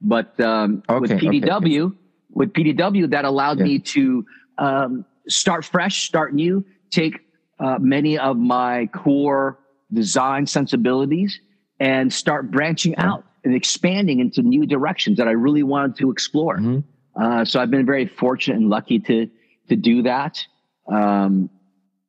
But 0.00 0.38
um, 0.38 0.84
okay, 0.88 1.00
with 1.00 1.10
PDW, 1.10 1.92
with 2.30 2.52
PDW, 2.52 3.10
that 3.10 3.24
allowed 3.24 3.58
yeah. 3.58 3.64
me 3.64 3.78
to 3.80 4.24
um, 4.58 5.04
start 5.26 5.64
fresh, 5.64 6.06
start 6.06 6.32
new, 6.32 6.64
take 6.90 7.18
uh, 7.58 7.78
many 7.80 8.18
of 8.18 8.36
my 8.36 8.86
core 8.94 9.58
design 9.92 10.46
sensibilities, 10.46 11.40
and 11.80 12.12
start 12.12 12.52
branching 12.52 12.92
yeah. 12.92 13.10
out 13.10 13.24
and 13.46 13.54
expanding 13.54 14.20
into 14.20 14.42
new 14.42 14.66
directions 14.66 15.18
that 15.18 15.28
I 15.28 15.30
really 15.30 15.62
wanted 15.62 15.96
to 15.98 16.10
explore. 16.10 16.58
Mm-hmm. 16.58 16.80
Uh, 17.22 17.44
so 17.44 17.60
I've 17.60 17.70
been 17.70 17.86
very 17.86 18.06
fortunate 18.06 18.56
and 18.58 18.68
lucky 18.68 18.98
to 19.00 19.30
to 19.68 19.76
do 19.76 20.02
that. 20.02 20.44
Um, 20.86 21.48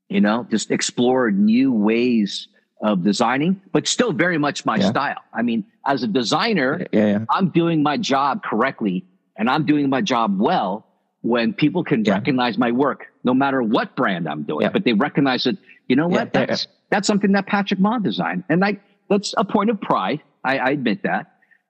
you 0.09 0.21
know, 0.21 0.45
just 0.49 0.71
explore 0.71 1.31
new 1.31 1.71
ways 1.71 2.47
of 2.81 3.03
designing, 3.03 3.61
but 3.71 3.87
still 3.87 4.13
very 4.13 4.37
much 4.37 4.65
my 4.65 4.77
yeah. 4.77 4.89
style. 4.89 5.21
I 5.33 5.41
mean, 5.41 5.65
as 5.85 6.03
a 6.03 6.07
designer, 6.07 6.85
yeah, 6.91 7.07
yeah. 7.07 7.25
I'm 7.29 7.49
doing 7.49 7.83
my 7.83 7.97
job 7.97 8.43
correctly 8.43 9.05
and 9.35 9.49
I'm 9.49 9.65
doing 9.65 9.89
my 9.89 10.01
job 10.01 10.39
well 10.39 10.85
when 11.21 11.53
people 11.53 11.83
can 11.83 12.03
recognize 12.03 12.57
my 12.57 12.71
work, 12.71 13.07
no 13.23 13.33
matter 13.33 13.61
what 13.61 13.95
brand 13.95 14.29
I'm 14.29 14.43
doing, 14.43 14.69
but 14.71 14.83
they 14.83 14.93
recognize 14.93 15.43
that, 15.45 15.57
you 15.87 15.95
know 15.95 16.07
what, 16.07 16.31
that's, 16.31 16.67
that's 16.89 17.07
something 17.07 17.31
that 17.33 17.47
Patrick 17.47 17.79
Ma 17.79 17.97
designed. 17.99 18.43
And 18.49 18.61
like, 18.61 18.81
that's 19.09 19.33
a 19.37 19.43
point 19.43 19.69
of 19.69 19.81
pride. 19.81 20.21
I, 20.47 20.57
I 20.57 20.69
admit 20.71 21.03
that, 21.03 21.23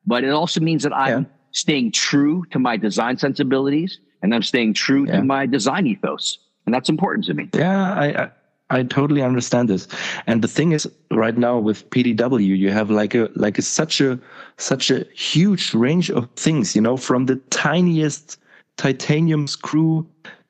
but 0.06 0.24
it 0.24 0.32
also 0.32 0.60
means 0.62 0.84
that 0.84 0.96
I'm 0.96 1.28
staying 1.52 1.92
true 1.92 2.46
to 2.52 2.60
my 2.60 2.78
design 2.78 3.18
sensibilities 3.18 4.00
and 4.22 4.34
I'm 4.36 4.44
staying 4.44 4.74
true 4.74 5.06
to 5.08 5.24
my 5.24 5.46
design 5.46 5.88
ethos. 5.88 6.40
And 6.66 6.74
that's 6.74 6.90
important 6.90 7.26
to 7.26 7.34
me. 7.34 7.50
Yeah, 7.54 7.94
I, 7.94 8.24
I 8.24 8.30
I 8.70 8.84
totally 8.84 9.22
understand 9.22 9.70
this. 9.70 9.88
And 10.28 10.42
the 10.42 10.48
thing 10.48 10.74
is, 10.74 10.90
right 11.12 11.38
now 11.38 11.58
with 11.58 11.90
PDW, 11.90 12.58
you 12.58 12.72
have 12.72 12.90
like 12.92 13.16
a 13.16 13.30
like 13.36 13.58
a, 13.58 13.62
such 13.62 14.02
a 14.02 14.20
such 14.58 14.92
a 14.92 15.06
huge 15.16 15.74
range 15.74 16.12
of 16.12 16.30
things. 16.36 16.76
You 16.76 16.82
know, 16.82 16.98
from 16.98 17.28
the 17.28 17.38
tiniest 17.50 18.38
titanium 18.76 19.48
screw 19.48 20.06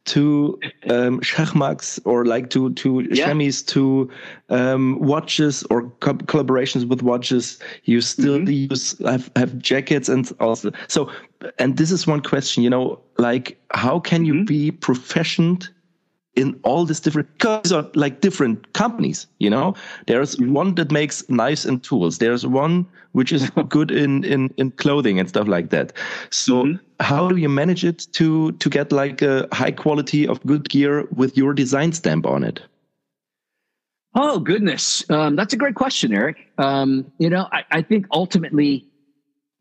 to 0.07 0.59
um, 0.89 1.19
Schachmax 1.21 1.99
or 2.05 2.25
like 2.25 2.49
to 2.51 2.73
to 2.73 3.07
yeah. 3.11 3.27
chemis 3.27 3.65
to 3.67 4.09
um, 4.49 4.99
watches 4.99 5.63
or 5.69 5.89
co 5.99 6.13
collaborations 6.13 6.87
with 6.87 7.01
watches. 7.01 7.59
You 7.83 8.01
still 8.01 8.39
mm 8.39 8.45
-hmm. 8.45 8.71
use 8.71 8.95
have, 9.03 9.29
have 9.35 9.57
jackets 9.59 10.09
and 10.09 10.31
also 10.39 10.71
so. 10.87 11.09
And 11.59 11.77
this 11.77 11.91
is 11.91 12.07
one 12.07 12.21
question. 12.21 12.63
You 12.63 12.69
know, 12.69 12.99
like 13.17 13.57
how 13.69 13.99
can 13.99 14.25
you 14.25 14.33
mm 14.33 14.39
-hmm. 14.39 14.47
be 14.47 14.71
proficient 14.71 15.71
in 16.37 16.59
all 16.63 16.85
these 16.85 16.99
different 16.99 17.27
these 17.39 17.71
are 17.71 17.85
like 17.95 18.21
different 18.21 18.71
companies 18.73 19.27
you 19.39 19.49
know? 19.49 19.75
There's 20.05 20.37
one 20.39 20.75
that 20.75 20.91
makes 20.91 21.27
knives 21.29 21.65
and 21.65 21.83
tools. 21.83 22.17
There's 22.17 22.45
one 22.45 22.85
which 23.11 23.31
is 23.31 23.49
good 23.69 23.91
in 23.91 24.23
in 24.23 24.53
in 24.57 24.71
clothing 24.71 25.19
and 25.19 25.27
stuff 25.27 25.47
like 25.47 25.69
that. 25.69 25.93
So 26.29 26.63
mm-hmm. 26.63 26.75
how 26.99 27.27
do 27.29 27.37
you 27.37 27.49
manage 27.49 27.83
it 27.83 28.07
to 28.13 28.51
to 28.51 28.69
get 28.69 28.91
like 28.91 29.21
a 29.21 29.47
high 29.51 29.71
quality 29.71 30.27
of 30.27 30.45
good 30.45 30.69
gear 30.69 31.05
with 31.15 31.37
your 31.37 31.53
design 31.53 31.91
stamp 31.91 32.25
on 32.25 32.43
it? 32.43 32.61
Oh 34.15 34.39
goodness. 34.39 35.07
Um, 35.09 35.35
that's 35.35 35.53
a 35.53 35.57
great 35.57 35.75
question 35.75 36.13
eric. 36.13 36.37
Um, 36.57 37.11
you 37.17 37.29
know 37.29 37.47
I, 37.51 37.63
I 37.71 37.81
think 37.81 38.05
ultimately 38.11 38.85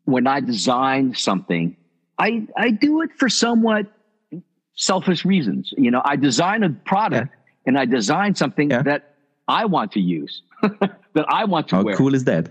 when 0.05 0.25
i 0.25 0.39
design 0.39 1.13
something 1.13 1.75
i 2.17 2.47
i 2.55 2.71
do 2.71 3.01
it 3.01 3.11
for 3.17 3.27
somewhat 3.27 3.85
selfish 4.77 5.25
reasons. 5.25 5.73
You 5.77 5.91
know, 5.91 6.01
I 6.05 6.15
design 6.15 6.63
a 6.63 6.69
product 6.69 7.31
yeah. 7.31 7.61
and 7.65 7.77
I 7.77 7.85
design 7.85 8.35
something 8.35 8.71
yeah. 8.71 8.83
that 8.83 9.15
I 9.47 9.65
want 9.65 9.91
to 9.93 9.99
use, 9.99 10.41
that 10.61 11.25
I 11.27 11.43
want 11.45 11.67
to 11.69 11.75
How 11.75 11.83
wear. 11.83 11.93
How 11.93 11.97
cool 11.97 12.15
is 12.15 12.23
that? 12.23 12.49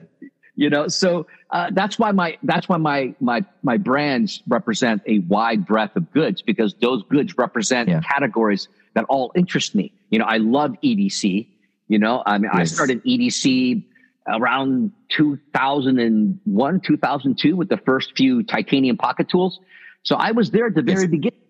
You 0.57 0.71
know, 0.71 0.89
so 0.89 1.27
uh, 1.51 1.71
that's 1.73 1.99
why 1.99 2.13
my 2.13 2.39
that's 2.43 2.69
why 2.69 2.79
my 2.79 3.15
my 3.21 3.45
my 3.63 3.77
brands 3.77 4.43
represent 4.49 5.03
a 5.07 5.19
wide 5.21 5.67
breadth 5.67 5.97
of 5.97 6.11
goods 6.13 6.43
because 6.43 6.75
those 6.81 7.03
goods 7.05 7.37
represent 7.37 7.89
yeah. 7.89 8.01
categories 8.01 8.69
that 8.95 9.05
all 9.09 9.33
interest 9.35 9.75
me. 9.75 9.93
You 10.11 10.19
know, 10.19 10.25
I 10.25 10.39
love 10.39 10.75
EDC. 10.83 11.47
You 11.89 11.99
know, 11.99 12.23
I 12.27 12.39
mean, 12.39 12.51
yes. 12.53 12.61
I 12.61 12.65
started 12.65 13.05
EDC 13.05 13.85
around 14.27 14.91
2001, 15.11 16.81
2002 16.81 17.55
with 17.55 17.69
the 17.69 17.77
first 17.77 18.17
few 18.17 18.43
titanium 18.43 18.97
pocket 18.97 19.29
tools. 19.29 19.61
So 20.03 20.17
I 20.17 20.33
was 20.33 20.51
there 20.51 20.67
at 20.67 20.75
the 20.75 20.83
very 20.83 21.03
yes. 21.03 21.11
beginning 21.11 21.41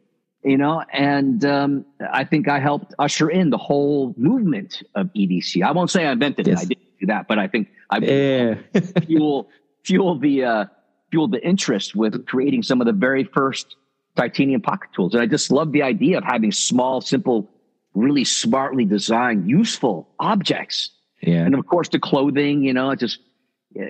you 0.47 0.57
know, 0.57 0.85
and 0.93 1.45
um, 1.45 1.85
I 2.13 2.23
think 2.23 2.49
I 2.49 2.61
helped 2.61 2.95
usher 3.01 3.29
in 3.29 3.51
the 3.51 3.59
whole 3.59 4.15
movement 4.17 4.81
of 4.95 5.09
EDC. 5.09 5.63
I 5.63 5.73
won't 5.73 5.91
say 5.91 6.07
I 6.07 6.13
invented 6.13 6.47
yes. 6.47 6.63
it; 6.63 6.65
I 6.65 6.69
didn't 6.69 7.01
do 7.01 7.07
that, 7.07 7.27
but 7.27 7.41
I 7.41 7.49
think 7.49 7.69
I 7.91 7.99
yeah. 7.99 8.55
fuel 9.07 9.49
fuel 9.83 10.19
the 10.19 10.45
uh, 10.45 10.65
fuel 11.11 11.27
the 11.27 11.45
interest 11.45 11.97
with 11.97 12.27
creating 12.27 12.63
some 12.63 12.81
of 12.81 12.87
the 12.87 12.93
very 12.93 13.25
first 13.25 13.75
titanium 14.15 14.61
pocket 14.61 14.91
tools. 14.95 15.15
And 15.15 15.23
I 15.23 15.27
just 15.27 15.51
love 15.51 15.73
the 15.73 15.83
idea 15.83 16.19
of 16.19 16.25
having 16.25 16.53
small, 16.53 17.01
simple, 17.01 17.51
really 17.95 18.25
smartly 18.25 18.85
designed, 18.85 19.49
useful 19.51 20.09
objects. 20.21 20.91
Yeah. 21.23 21.45
And 21.45 21.55
of 21.55 21.67
course, 21.67 21.89
the 21.89 21.99
clothing, 21.99 22.63
you 22.63 22.73
know, 22.73 22.95
just 22.95 23.19
uh, 23.79 23.85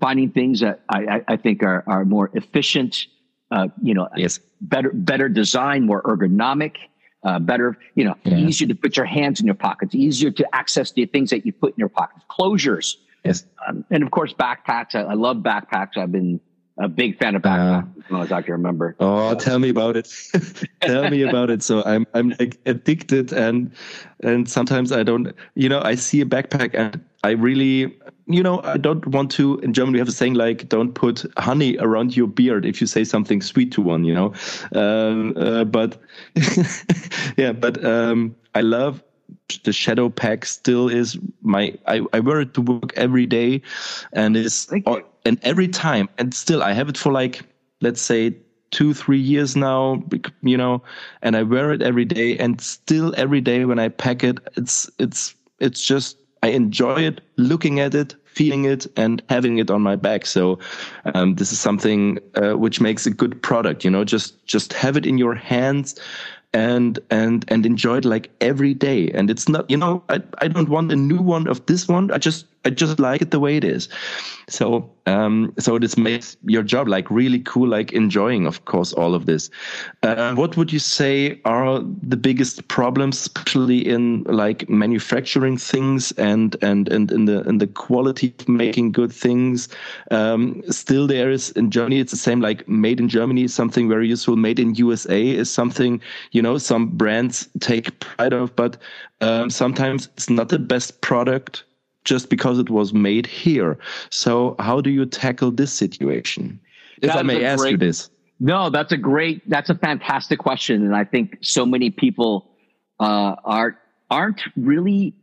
finding 0.00 0.30
things 0.30 0.60
that 0.60 0.80
I, 0.88 1.22
I 1.28 1.36
think 1.36 1.62
are, 1.62 1.84
are 1.86 2.04
more 2.04 2.30
efficient, 2.34 3.06
uh, 3.50 3.68
you 3.82 3.94
know, 3.94 4.08
yes. 4.16 4.40
better 4.60 4.90
better 4.92 5.28
design, 5.28 5.86
more 5.86 6.02
ergonomic, 6.02 6.76
uh, 7.24 7.38
better, 7.38 7.76
you 7.94 8.04
know, 8.04 8.14
yeah. 8.24 8.36
easier 8.36 8.68
to 8.68 8.74
put 8.74 8.96
your 8.96 9.06
hands 9.06 9.40
in 9.40 9.46
your 9.46 9.54
pockets, 9.54 9.94
easier 9.94 10.30
to 10.30 10.54
access 10.54 10.92
the 10.92 11.06
things 11.06 11.30
that 11.30 11.44
you 11.44 11.52
put 11.52 11.74
in 11.74 11.78
your 11.78 11.88
pockets, 11.88 12.24
closures. 12.30 12.96
Yes. 13.24 13.44
Um, 13.66 13.84
and 13.90 14.02
of 14.02 14.10
course, 14.10 14.32
backpacks. 14.32 14.94
I, 14.94 15.00
I, 15.00 15.14
love 15.14 15.38
backpacks. 15.38 15.98
I've 15.98 16.12
been 16.12 16.40
a 16.80 16.88
big 16.88 17.18
fan 17.18 17.36
of 17.36 17.42
backpacks 17.42 17.96
uh, 17.96 18.00
as 18.04 18.10
long 18.10 18.22
as 18.22 18.32
I 18.32 18.42
can 18.42 18.52
remember. 18.52 18.96
Oh, 18.98 19.34
tell 19.34 19.58
me 19.58 19.68
about 19.68 19.96
it. 19.96 20.12
tell 20.80 21.10
me 21.10 21.22
about 21.22 21.50
it. 21.50 21.62
So 21.62 21.84
I'm 21.84 22.06
I'm 22.14 22.30
like 22.40 22.58
addicted 22.66 23.32
and 23.32 23.70
and 24.22 24.48
sometimes 24.48 24.90
I 24.90 25.02
don't 25.02 25.32
you 25.54 25.68
know, 25.68 25.80
I 25.82 25.94
see 25.94 26.20
a 26.20 26.24
backpack 26.24 26.74
and 26.74 27.04
I 27.22 27.32
really 27.32 27.94
you 28.26 28.42
know, 28.42 28.60
I 28.62 28.76
don't 28.76 29.04
want 29.08 29.30
to. 29.32 29.58
In 29.58 29.72
German, 29.72 29.92
we 29.92 29.98
have 29.98 30.08
a 30.08 30.12
saying 30.12 30.34
like, 30.34 30.68
"Don't 30.68 30.94
put 30.94 31.24
honey 31.36 31.76
around 31.78 32.16
your 32.16 32.28
beard." 32.28 32.64
If 32.64 32.80
you 32.80 32.86
say 32.86 33.02
something 33.02 33.42
sweet 33.42 33.72
to 33.72 33.82
one, 33.82 34.04
you 34.04 34.14
know. 34.14 34.32
Um, 34.72 35.36
uh, 35.36 35.64
but 35.64 36.00
yeah, 37.36 37.50
but 37.50 37.84
um, 37.84 38.36
I 38.54 38.60
love 38.60 39.02
the 39.64 39.72
shadow 39.72 40.08
pack. 40.08 40.44
Still 40.44 40.88
is 40.88 41.18
my. 41.42 41.74
I, 41.86 42.00
I 42.12 42.20
wear 42.20 42.40
it 42.40 42.54
to 42.54 42.62
work 42.62 42.92
every 42.96 43.26
day, 43.26 43.62
and 44.12 44.36
is 44.36 44.68
and 45.24 45.38
every 45.42 45.68
time, 45.68 46.08
and 46.18 46.34
still 46.34 46.62
I 46.62 46.72
have 46.72 46.88
it 46.88 46.96
for 46.96 47.12
like 47.12 47.42
let's 47.80 48.00
say 48.00 48.36
two 48.70 48.94
three 48.94 49.18
years 49.18 49.56
now 49.56 50.00
you 50.42 50.56
know 50.56 50.80
and 51.22 51.36
i 51.36 51.42
wear 51.42 51.72
it 51.72 51.82
every 51.82 52.04
day 52.04 52.38
and 52.38 52.60
still 52.60 53.12
every 53.16 53.40
day 53.40 53.64
when 53.64 53.80
i 53.80 53.88
pack 53.88 54.22
it 54.22 54.38
it's 54.56 54.88
it's 55.00 55.34
it's 55.58 55.82
just 55.84 56.16
I 56.42 56.48
enjoy 56.48 57.00
it, 57.02 57.20
looking 57.36 57.80
at 57.80 57.94
it, 57.94 58.14
feeling 58.24 58.64
it, 58.64 58.86
and 58.96 59.22
having 59.28 59.58
it 59.58 59.70
on 59.70 59.82
my 59.82 59.96
back. 59.96 60.24
So 60.24 60.58
um, 61.14 61.34
this 61.34 61.52
is 61.52 61.60
something 61.60 62.18
uh, 62.34 62.52
which 62.52 62.80
makes 62.80 63.06
a 63.06 63.10
good 63.10 63.42
product. 63.42 63.84
You 63.84 63.90
know, 63.90 64.04
just 64.04 64.44
just 64.46 64.72
have 64.72 64.96
it 64.96 65.04
in 65.04 65.18
your 65.18 65.34
hands 65.34 66.00
and 66.52 66.98
and 67.10 67.44
and 67.48 67.64
enjoy 67.64 67.98
it 67.98 68.04
like 68.04 68.30
every 68.40 68.74
day. 68.74 69.10
And 69.10 69.30
it's 69.30 69.48
not 69.48 69.70
you 69.70 69.76
know 69.76 70.02
I, 70.08 70.22
I 70.38 70.48
don't 70.48 70.68
want 70.68 70.92
a 70.92 70.96
new 70.96 71.20
one 71.20 71.46
of 71.46 71.64
this 71.66 71.88
one. 71.88 72.10
I 72.10 72.18
just 72.18 72.46
i 72.64 72.70
just 72.70 72.98
like 72.98 73.22
it 73.22 73.30
the 73.30 73.40
way 73.40 73.56
it 73.56 73.64
is. 73.64 73.88
So 74.48 74.90
um 75.06 75.52
so 75.58 75.78
this 75.78 75.96
makes 75.96 76.36
your 76.44 76.62
job 76.62 76.88
like 76.88 77.10
really 77.10 77.40
cool 77.40 77.68
like 77.68 77.92
enjoying 77.92 78.46
of 78.46 78.64
course 78.64 78.92
all 78.92 79.14
of 79.14 79.26
this. 79.26 79.50
Uh, 80.02 80.34
what 80.34 80.56
would 80.56 80.72
you 80.72 80.78
say 80.78 81.40
are 81.44 81.80
the 82.02 82.16
biggest 82.16 82.68
problems 82.68 83.16
especially 83.18 83.78
in 83.78 84.24
like 84.24 84.68
manufacturing 84.68 85.56
things 85.56 86.12
and 86.12 86.56
and 86.62 86.88
and 86.88 87.12
in 87.12 87.24
the 87.24 87.42
in 87.48 87.58
the 87.58 87.66
quality 87.66 88.34
of 88.40 88.48
making 88.48 88.92
good 88.92 89.12
things? 89.12 89.68
Um 90.10 90.62
still 90.70 91.06
there 91.06 91.30
is 91.30 91.50
in 91.52 91.70
germany 91.70 92.00
it's 92.00 92.12
the 92.12 92.18
same 92.18 92.40
like 92.40 92.68
made 92.68 93.00
in 93.00 93.08
germany 93.08 93.44
is 93.44 93.54
something 93.54 93.88
very 93.88 94.08
useful. 94.08 94.36
Made 94.36 94.58
in 94.58 94.74
usa 94.74 95.30
is 95.30 95.50
something 95.50 96.00
you 96.32 96.42
know 96.42 96.58
some 96.58 96.88
brands 96.88 97.48
take 97.60 97.98
pride 98.00 98.32
of 98.32 98.54
but 98.56 98.76
um, 99.20 99.50
sometimes 99.50 100.08
it's 100.14 100.30
not 100.30 100.48
the 100.48 100.58
best 100.58 101.00
product 101.02 101.64
just 102.10 102.28
because 102.28 102.58
it 102.58 102.70
was 102.70 102.92
made 102.92 103.24
here. 103.24 103.78
So 104.10 104.56
how 104.58 104.80
do 104.80 104.90
you 104.90 105.06
tackle 105.06 105.52
this 105.52 105.72
situation? 105.72 106.58
If 107.00 107.14
i 107.14 107.22
may 107.22 107.44
ask 107.44 107.60
great, 107.60 107.70
you 107.70 107.76
this. 107.78 108.10
No 108.40 108.68
that's 108.68 108.92
a 108.92 108.96
great 108.96 109.48
that's 109.48 109.70
a 109.70 109.78
fantastic 109.88 110.38
question 110.38 110.76
and 110.86 110.94
i 111.02 111.04
think 111.04 111.38
so 111.40 111.64
many 111.64 111.88
people 112.04 112.32
uh, 112.98 113.36
are 113.44 113.78
aren't 114.10 114.42
really 114.56 115.14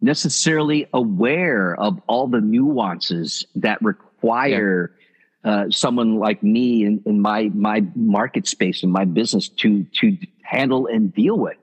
necessarily 0.00 0.86
aware 0.92 1.74
of 1.86 1.92
all 2.06 2.26
the 2.28 2.40
nuances 2.40 3.46
that 3.54 3.80
require 3.82 4.92
yeah. 5.44 5.50
uh, 5.50 5.70
someone 5.70 6.18
like 6.18 6.42
me 6.42 6.84
in, 6.84 7.02
in 7.06 7.20
my 7.20 7.50
my 7.54 7.78
market 7.96 8.46
space 8.46 8.82
and 8.84 8.92
my 8.92 9.06
business 9.06 9.48
to 9.48 9.84
to 10.00 10.16
handle 10.42 10.86
and 10.86 11.14
deal 11.14 11.38
with. 11.38 11.56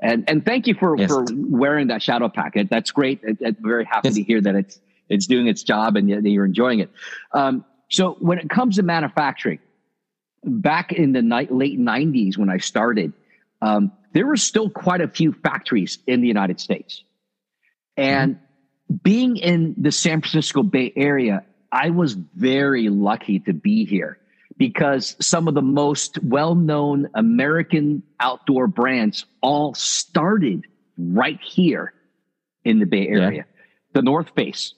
And 0.00 0.24
and 0.28 0.44
thank 0.44 0.66
you 0.66 0.74
for 0.74 0.96
yes. 0.96 1.10
for 1.10 1.24
wearing 1.30 1.88
that 1.88 2.02
shadow 2.02 2.28
packet. 2.28 2.68
That's 2.68 2.90
great. 2.90 3.20
I, 3.26 3.46
am 3.46 3.56
very 3.60 3.84
happy 3.84 4.08
yes. 4.08 4.14
to 4.16 4.22
hear 4.22 4.40
that 4.42 4.54
it's 4.54 4.80
it's 5.08 5.26
doing 5.26 5.46
its 5.46 5.62
job 5.62 5.96
and 5.96 6.10
that 6.10 6.28
you're 6.28 6.44
enjoying 6.44 6.80
it. 6.80 6.90
Um, 7.32 7.64
so 7.88 8.16
when 8.20 8.38
it 8.38 8.50
comes 8.50 8.76
to 8.76 8.82
manufacturing, 8.82 9.60
back 10.44 10.92
in 10.92 11.12
the 11.12 11.22
late 11.22 11.80
'90s 11.80 12.36
when 12.36 12.50
I 12.50 12.58
started, 12.58 13.14
um, 13.62 13.92
there 14.12 14.26
were 14.26 14.36
still 14.36 14.68
quite 14.68 15.00
a 15.00 15.08
few 15.08 15.32
factories 15.32 15.98
in 16.06 16.20
the 16.20 16.28
United 16.28 16.60
States, 16.60 17.02
and 17.96 18.34
mm-hmm. 18.34 18.96
being 19.02 19.36
in 19.38 19.74
the 19.78 19.92
San 19.92 20.20
Francisco 20.20 20.62
Bay 20.62 20.92
Area 20.94 21.42
I 21.72 21.90
was 21.90 22.14
very 22.14 22.88
lucky 22.88 23.38
to 23.40 23.52
be 23.52 23.84
here 23.84 24.18
because 24.58 25.16
some 25.20 25.48
of 25.48 25.54
the 25.54 25.62
most 25.62 26.18
well-known 26.22 27.08
American 27.14 28.02
outdoor 28.20 28.66
brands 28.66 29.26
all 29.42 29.74
started 29.74 30.64
right 30.98 31.40
here 31.40 31.92
in 32.64 32.78
the 32.78 32.86
Bay 32.86 33.06
Area. 33.08 33.30
Yeah. 33.38 33.42
The 33.92 34.02
North 34.02 34.30
Face, 34.34 34.74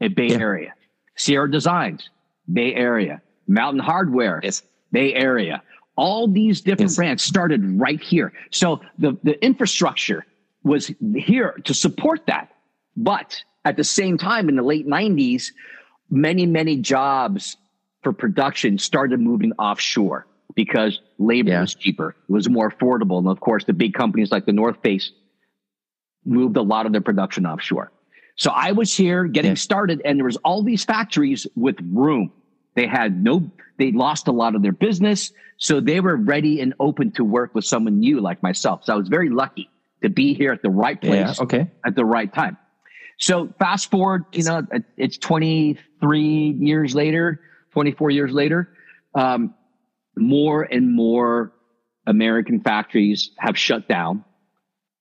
a 0.00 0.08
Bay 0.08 0.28
yeah. 0.28 0.38
Area. 0.38 0.74
Sierra 1.16 1.50
Designs, 1.50 2.08
Bay 2.52 2.74
Area. 2.74 3.20
Mountain 3.46 3.82
Hardwear, 3.82 4.40
yes. 4.42 4.62
Bay 4.92 5.12
Area. 5.14 5.62
All 5.96 6.28
these 6.28 6.60
different 6.60 6.90
yes. 6.90 6.96
brands 6.96 7.22
started 7.22 7.62
right 7.78 8.00
here. 8.00 8.32
So 8.50 8.80
the, 8.98 9.18
the 9.24 9.42
infrastructure 9.44 10.24
was 10.62 10.92
here 11.14 11.60
to 11.64 11.74
support 11.74 12.26
that. 12.26 12.52
But 12.96 13.42
at 13.64 13.76
the 13.76 13.84
same 13.84 14.16
time, 14.16 14.48
in 14.48 14.56
the 14.56 14.62
late 14.62 14.86
90s, 14.86 15.52
many, 16.10 16.46
many 16.46 16.76
jobs 16.76 17.56
for 18.02 18.12
production 18.12 18.78
started 18.78 19.20
moving 19.20 19.52
offshore 19.58 20.26
because 20.54 21.00
labor 21.18 21.50
yeah. 21.50 21.60
was 21.60 21.74
cheaper, 21.74 22.16
it 22.28 22.32
was 22.32 22.48
more 22.48 22.70
affordable. 22.70 23.18
And 23.18 23.28
of 23.28 23.40
course, 23.40 23.64
the 23.64 23.72
big 23.72 23.94
companies 23.94 24.30
like 24.32 24.46
the 24.46 24.52
North 24.52 24.76
Face 24.82 25.12
moved 26.24 26.56
a 26.56 26.62
lot 26.62 26.86
of 26.86 26.92
their 26.92 27.00
production 27.00 27.46
offshore. 27.46 27.92
So 28.36 28.50
I 28.50 28.72
was 28.72 28.96
here 28.96 29.24
getting 29.24 29.52
yeah. 29.52 29.56
started, 29.56 30.00
and 30.04 30.18
there 30.18 30.24
was 30.24 30.36
all 30.38 30.62
these 30.62 30.84
factories 30.84 31.46
with 31.56 31.76
room. 31.92 32.32
They 32.74 32.86
had 32.86 33.22
no, 33.22 33.50
they 33.78 33.92
lost 33.92 34.28
a 34.28 34.32
lot 34.32 34.54
of 34.54 34.62
their 34.62 34.72
business. 34.72 35.32
So 35.58 35.80
they 35.80 36.00
were 36.00 36.16
ready 36.16 36.60
and 36.60 36.72
open 36.80 37.12
to 37.12 37.24
work 37.24 37.54
with 37.54 37.64
someone 37.64 37.98
new 37.98 38.20
like 38.20 38.42
myself. 38.42 38.84
So 38.84 38.94
I 38.94 38.96
was 38.96 39.08
very 39.08 39.28
lucky 39.28 39.68
to 40.02 40.08
be 40.08 40.32
here 40.32 40.52
at 40.52 40.62
the 40.62 40.70
right 40.70 40.98
place 40.98 41.36
yeah, 41.38 41.42
okay. 41.44 41.70
at 41.84 41.94
the 41.94 42.04
right 42.04 42.32
time. 42.32 42.56
So 43.18 43.52
fast 43.58 43.90
forward, 43.90 44.24
you 44.32 44.44
know, 44.44 44.66
it's 44.96 45.18
23 45.18 46.56
years 46.58 46.94
later, 46.94 47.42
24 47.72 48.10
years 48.10 48.32
later. 48.32 48.72
Um, 49.14 49.54
more 50.16 50.62
and 50.62 50.94
more 50.94 51.52
American 52.06 52.60
factories 52.60 53.30
have 53.38 53.56
shut 53.56 53.88
down. 53.88 54.24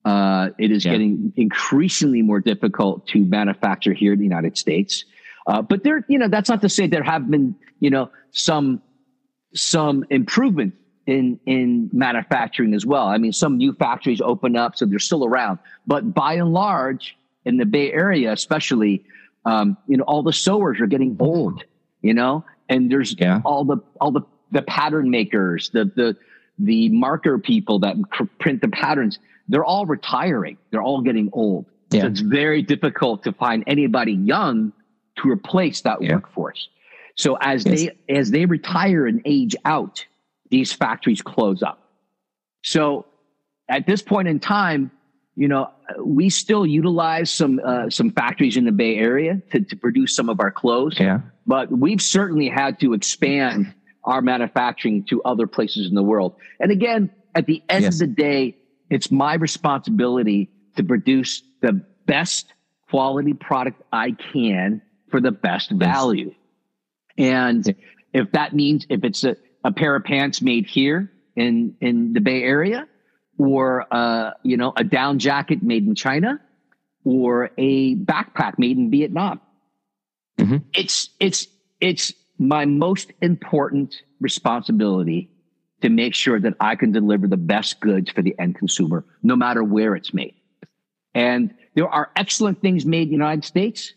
Uh, 0.05 0.49
it 0.57 0.71
is 0.71 0.85
yeah. 0.85 0.93
getting 0.93 1.33
increasingly 1.35 2.21
more 2.21 2.39
difficult 2.39 3.05
to 3.07 3.19
manufacture 3.25 3.93
here 3.93 4.13
in 4.13 4.19
the 4.19 4.25
United 4.25 4.57
States. 4.57 5.03
Uh, 5.47 5.61
but 5.61 5.83
there, 5.83 6.05
you 6.07 6.17
know, 6.17 6.27
that's 6.27 6.49
not 6.49 6.61
to 6.61 6.69
say 6.69 6.87
there 6.87 7.03
have 7.03 7.29
been, 7.29 7.55
you 7.79 7.89
know, 7.89 8.09
some 8.31 8.81
some 9.53 10.05
improvement 10.09 10.75
in 11.07 11.39
in 11.45 11.89
manufacturing 11.91 12.73
as 12.73 12.85
well. 12.85 13.07
I 13.07 13.17
mean, 13.17 13.33
some 13.33 13.57
new 13.57 13.73
factories 13.73 14.21
open 14.21 14.55
up, 14.55 14.77
so 14.77 14.85
they're 14.85 14.99
still 14.99 15.25
around. 15.25 15.59
But 15.87 16.13
by 16.13 16.33
and 16.33 16.53
large, 16.53 17.17
in 17.45 17.57
the 17.57 17.65
Bay 17.65 17.91
Area, 17.91 18.31
especially, 18.31 19.03
um, 19.45 19.75
you 19.87 19.97
know, 19.97 20.03
all 20.03 20.23
the 20.23 20.33
sewers 20.33 20.79
are 20.79 20.87
getting 20.87 21.17
old. 21.19 21.63
You 22.01 22.13
know, 22.13 22.45
and 22.69 22.91
there's 22.91 23.15
yeah. 23.17 23.41
all 23.43 23.65
the 23.65 23.77
all 23.99 24.11
the 24.11 24.21
the 24.51 24.61
pattern 24.61 25.09
makers, 25.09 25.69
the 25.71 25.85
the 25.85 26.15
the 26.57 26.89
marker 26.89 27.37
people 27.39 27.79
that 27.79 27.95
print 28.39 28.61
the 28.61 28.67
patterns. 28.69 29.19
They're 29.47 29.65
all 29.65 29.85
retiring. 29.85 30.57
They're 30.69 30.81
all 30.81 31.01
getting 31.01 31.29
old. 31.33 31.65
Yeah. 31.91 32.01
So 32.01 32.07
it's 32.07 32.19
very 32.19 32.61
difficult 32.61 33.23
to 33.23 33.31
find 33.33 33.63
anybody 33.65 34.13
young 34.13 34.71
to 35.17 35.29
replace 35.29 35.81
that 35.81 36.01
yeah. 36.01 36.13
workforce. 36.13 36.69
So 37.15 37.35
as 37.41 37.65
yes. 37.65 37.81
they 38.07 38.15
as 38.15 38.31
they 38.31 38.45
retire 38.45 39.07
and 39.07 39.21
age 39.25 39.55
out, 39.65 40.05
these 40.51 40.71
factories 40.71 41.21
close 41.21 41.63
up. 41.63 41.81
So 42.63 43.05
at 43.67 43.87
this 43.87 44.01
point 44.01 44.27
in 44.27 44.39
time, 44.39 44.91
you 45.35 45.47
know, 45.47 45.69
we 46.03 46.29
still 46.29 46.65
utilize 46.65 47.31
some 47.31 47.59
uh, 47.63 47.89
some 47.89 48.11
factories 48.11 48.57
in 48.57 48.65
the 48.65 48.71
Bay 48.71 48.95
Area 48.97 49.41
to, 49.51 49.61
to 49.61 49.75
produce 49.75 50.15
some 50.15 50.29
of 50.29 50.39
our 50.39 50.51
clothes. 50.51 50.99
Yeah. 50.99 51.21
But 51.49 51.71
we've 51.71 52.01
certainly 52.01 52.47
had 52.47 52.79
to 52.81 52.93
expand 52.93 53.73
our 54.03 54.21
manufacturing 54.21 55.03
to 55.05 55.19
other 55.23 55.47
places 55.47 55.87
in 55.89 55.95
the 55.95 56.03
world. 56.03 56.35
And 56.59 56.71
again, 56.71 57.09
at 57.33 57.47
the 57.47 57.63
end 57.67 57.85
yes. 57.85 57.95
of 57.95 57.99
the 58.01 58.07
day, 58.07 58.55
it's 58.91 59.09
my 59.09 59.33
responsibility 59.33 60.51
to 60.77 60.83
produce 60.83 61.41
the 61.63 61.83
best 62.05 62.53
quality 62.91 63.33
product 63.33 63.81
I 63.91 64.11
can 64.11 64.83
for 65.09 65.19
the 65.19 65.31
best 65.31 65.71
value. 65.71 66.35
And 67.17 67.75
if 68.13 68.31
that 68.33 68.53
means 68.53 68.85
if 68.87 69.03
it's 69.03 69.23
a, 69.23 69.35
a 69.63 69.71
pair 69.71 69.95
of 69.95 70.03
pants 70.03 70.43
made 70.43 70.67
here 70.67 71.11
in 71.35 71.75
in 71.81 72.13
the 72.13 72.21
Bay 72.21 72.43
Area, 72.43 72.87
or 73.39 73.91
uh, 73.91 74.33
you 74.43 74.55
know 74.55 74.71
a 74.75 74.83
down 74.83 75.17
jacket 75.17 75.63
made 75.63 75.87
in 75.87 75.95
China, 75.95 76.39
or 77.03 77.49
a 77.57 77.95
backpack 77.95 78.59
made 78.59 78.77
in 78.77 78.91
Vietnam, 78.91 79.41
mm-hmm. 80.39 80.57
it's 80.73 81.09
it's 81.19 81.47
it's 81.79 82.13
my 82.37 82.65
most 82.65 83.11
important 83.21 83.95
responsibility 84.21 85.29
to 85.81 85.89
make 85.89 86.13
sure 86.13 86.39
that 86.39 86.53
I 86.59 86.75
can 86.75 86.91
deliver 86.91 87.27
the 87.27 87.37
best 87.37 87.79
goods 87.79 88.11
for 88.11 88.21
the 88.21 88.35
end 88.37 88.55
consumer, 88.55 89.05
no 89.23 89.35
matter 89.35 89.63
where 89.63 89.95
it's 89.95 90.13
made. 90.13 90.35
And 91.13 91.53
there 91.75 91.87
are 91.87 92.09
excellent 92.15 92.61
things 92.61 92.85
made 92.85 93.03
in 93.03 93.07
the 93.09 93.13
United 93.13 93.45
States. 93.45 93.93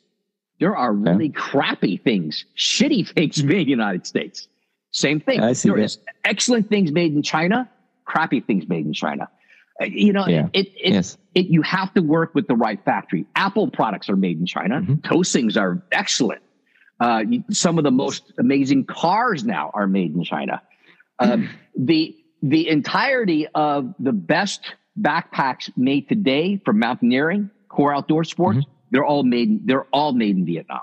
There 0.60 0.76
are 0.76 0.92
really 0.92 1.26
yeah. 1.26 1.40
crappy 1.40 1.96
things, 1.96 2.44
shitty 2.56 3.08
things 3.12 3.42
made 3.42 3.62
in 3.62 3.64
the 3.64 3.70
United 3.70 4.06
States. 4.06 4.48
Same 4.92 5.20
thing. 5.20 5.40
I 5.40 5.54
see 5.54 5.70
there 5.70 5.78
that. 5.78 5.84
is 5.84 5.98
excellent 6.24 6.68
things 6.68 6.92
made 6.92 7.14
in 7.14 7.22
China, 7.22 7.68
crappy 8.04 8.40
things 8.40 8.68
made 8.68 8.86
in 8.86 8.92
China. 8.92 9.28
Uh, 9.82 9.86
you 9.86 10.12
know, 10.12 10.26
yeah. 10.26 10.48
it, 10.52 10.68
it, 10.76 10.92
yes. 10.92 11.18
it, 11.34 11.46
you 11.46 11.62
have 11.62 11.92
to 11.94 12.00
work 12.00 12.34
with 12.34 12.46
the 12.46 12.54
right 12.54 12.82
factory. 12.84 13.26
Apple 13.34 13.70
products 13.70 14.08
are 14.08 14.16
made 14.16 14.38
in 14.38 14.46
China. 14.46 14.80
Mm-hmm. 14.80 14.94
Toastings 14.94 15.56
are 15.56 15.82
excellent. 15.90 16.42
Uh, 17.00 17.24
some 17.50 17.78
of 17.78 17.84
the 17.84 17.90
most 17.90 18.32
amazing 18.38 18.84
cars 18.84 19.44
now 19.44 19.70
are 19.74 19.86
made 19.86 20.14
in 20.14 20.22
China. 20.22 20.62
Uh, 21.18 21.38
the 21.76 22.16
the 22.42 22.68
entirety 22.68 23.46
of 23.54 23.94
the 23.98 24.12
best 24.12 24.74
backpacks 25.00 25.70
made 25.76 26.08
today 26.08 26.60
for 26.64 26.72
mountaineering, 26.72 27.50
core 27.68 27.94
outdoor 27.94 28.24
sports, 28.24 28.58
mm-hmm. 28.58 28.70
they're 28.90 29.04
all 29.04 29.24
made. 29.24 29.66
They're 29.66 29.86
all 29.86 30.12
made 30.12 30.36
in 30.36 30.44
Vietnam. 30.44 30.82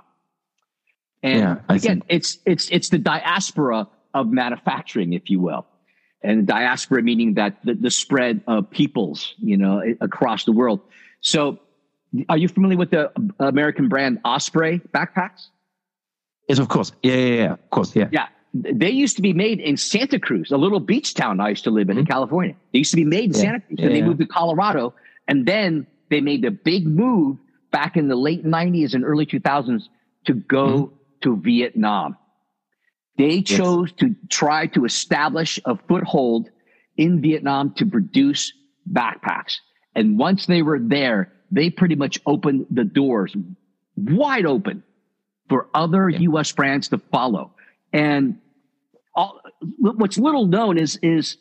And 1.24 1.39
yeah, 1.39 1.56
again, 1.70 2.02
see. 2.02 2.06
it's 2.10 2.38
it's 2.45 2.70
it's 2.70 2.89
the 2.89 2.97
diaspora 2.97 3.88
of 4.14 4.32
manufacturing, 4.32 5.14
if 5.14 5.30
you 5.30 5.39
will, 5.39 5.66
and 6.22 6.45
diaspora 6.45 7.01
meaning 7.01 7.36
that 7.36 7.57
the, 7.63 7.74
the 7.74 7.91
spread 7.91 8.41
of 8.47 8.70
peoples, 8.70 9.36
you 9.38 9.57
know, 9.57 9.82
across 10.01 10.45
the 10.45 10.51
world. 10.51 10.82
So, 11.22 11.59
are 12.28 12.38
you 12.38 12.47
familiar 12.47 12.78
with 12.78 12.91
the 12.91 13.11
American 13.39 13.88
brand 13.88 14.20
Osprey 14.26 14.80
backpacks? 14.93 15.47
Yes, 16.47 16.57
of 16.57 16.67
course. 16.67 16.91
Yeah, 17.03 17.13
yeah, 17.13 17.36
yeah. 17.36 17.53
Of 17.53 17.70
course. 17.70 17.95
Yeah. 17.95 18.09
Yeah. 18.11 18.28
They 18.53 18.89
used 18.89 19.15
to 19.17 19.22
be 19.22 19.34
made 19.34 19.59
in 19.59 19.78
Santa 19.78 20.20
Cruz, 20.20 20.51
a 20.51 20.57
little 20.57 20.80
beach 20.80 21.13
town 21.13 21.39
I 21.39 21.49
used 21.49 21.65
to 21.65 21.70
live 21.70 21.89
in 21.89 21.95
mm-hmm. 21.95 21.99
in 21.99 22.05
California. 22.07 22.55
They 22.74 22.80
used 22.80 22.89
to 22.91 22.97
be 22.97 23.05
made 23.05 23.26
in 23.26 23.34
yeah. 23.34 23.41
Santa 23.41 23.59
Cruz. 23.59 23.78
Yeah, 23.78 23.86
and 23.86 23.95
they 23.95 23.99
yeah. 23.99 24.05
moved 24.05 24.20
to 24.22 24.26
Colorado. 24.26 24.95
And 25.28 25.45
then 25.45 25.86
they 26.09 26.20
made 26.20 26.41
the 26.41 26.49
big 26.49 26.88
move 26.88 27.38
back 27.72 27.95
in 27.95 28.07
the 28.07 28.15
late 28.15 28.43
90s 28.43 28.95
and 28.95 29.05
early 29.05 29.28
2000s 29.28 29.84
to 30.26 30.34
go 30.34 30.67
mm-hmm. 30.67 30.95
to 31.22 31.38
Vietnam. 31.38 32.17
They 33.20 33.41
chose 33.41 33.89
yes. 33.89 33.99
to 33.99 34.15
try 34.30 34.67
to 34.67 34.86
establish 34.86 35.59
a 35.65 35.76
foothold 35.76 36.49
in 36.95 37.22
Vietnam 37.22 37.74
to 37.74 37.86
produce 37.86 38.53
backpacks. 38.89 39.57
And 39.93 40.17
once 40.17 40.45
they 40.45 40.61
were 40.61 40.80
there, 40.80 41.34
they 41.51 41.70
pretty 41.70 41.95
much 41.95 42.17
opened 42.26 42.67
the 42.72 42.86
doors 42.86 43.36
wide 43.97 44.45
open 44.45 44.84
for 45.49 45.67
other 45.74 46.07
yeah. 46.07 46.20
U.S. 46.20 46.53
brands 46.53 46.88
to 46.89 46.97
follow. 46.97 47.51
And 47.91 48.39
all, 49.13 49.41
what's 49.78 50.17
little 50.17 50.45
known 50.45 50.78
is 50.78 50.97
is 51.03 51.36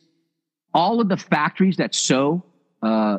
all 0.74 1.00
of 1.00 1.08
the 1.08 1.16
factories 1.16 1.76
that 1.76 1.94
sew 1.94 2.44
uh, 2.82 3.18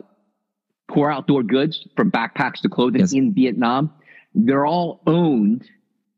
core 0.91 1.09
outdoor 1.09 1.43
goods 1.43 1.87
from 1.95 2.11
backpacks 2.11 2.59
to 2.63 2.67
clothing 2.67 2.99
yes. 2.99 3.13
in 3.13 3.33
Vietnam. 3.33 3.93
They're 4.35 4.65
all 4.65 5.01
owned 5.07 5.63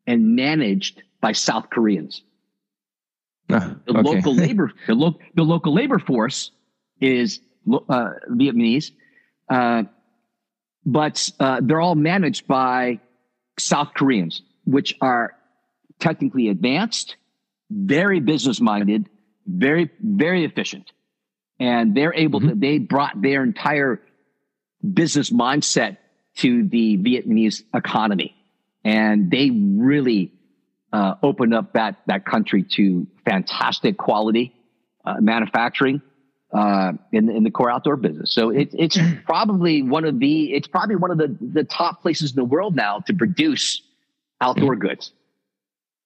and 0.08 0.36
managed 0.36 1.04
by 1.22 1.34
South 1.34 1.70
Koreans. 1.70 2.24
Uh, 3.54 3.76
the 3.86 4.00
okay. 4.00 4.02
local 4.02 4.36
labor, 4.46 4.72
the, 4.88 4.96
lo- 4.96 5.20
the 5.36 5.44
local 5.44 5.74
labor 5.74 6.00
force 6.00 6.52
is 7.00 7.40
uh, 7.72 8.12
Vietnamese, 8.30 8.92
uh, 9.50 9.84
but 10.86 11.30
uh, 11.40 11.60
they're 11.62 11.82
all 11.82 11.96
managed 11.96 12.48
by 12.48 13.00
South 13.58 13.94
Koreans 13.94 14.42
which 14.66 14.96
are 15.02 15.36
technically 16.00 16.50
advanced, 16.50 17.16
very 17.70 18.20
business 18.20 18.60
minded, 18.60 19.10
very, 19.46 19.90
very 20.02 20.46
efficient. 20.46 20.92
And 21.60 21.96
they're 21.96 22.14
able 22.14 22.40
mm-hmm. 22.40 22.50
to, 22.50 22.56
they 22.56 22.78
brought 22.80 23.22
their 23.22 23.44
entire 23.44 24.02
business 24.94 25.30
mindset 25.30 25.98
to 26.38 26.68
the 26.68 26.98
Vietnamese 26.98 27.64
economy. 27.74 28.36
And 28.84 29.30
they 29.30 29.52
really 29.52 30.34
uh, 30.94 31.16
opened 31.24 31.54
up 31.54 31.74
that, 31.74 31.98
that 32.08 32.26
country 32.26 32.64
to 32.64 33.08
fantastic 33.26 33.98
quality 33.98 34.54
uh, 35.06 35.16
manufacturing 35.20 36.02
uh, 36.54 36.92
in, 37.12 37.30
in 37.30 37.44
the 37.44 37.52
core 37.52 37.72
outdoor 37.72 37.96
business. 37.96 38.34
So 38.34 38.50
it, 38.50 38.70
it's 38.74 38.98
probably 39.26 39.82
one 39.82 40.06
of 40.06 40.20
the, 40.20 40.54
it's 40.54 40.68
probably 40.68 40.96
one 40.96 41.12
of 41.12 41.18
the, 41.18 41.36
the 41.40 41.64
top 41.64 42.02
places 42.02 42.32
in 42.32 42.36
the 42.36 42.46
world 42.46 42.76
now 42.76 43.00
to 43.00 43.14
produce 43.14 43.82
outdoor 44.42 44.76
goods. 44.76 45.12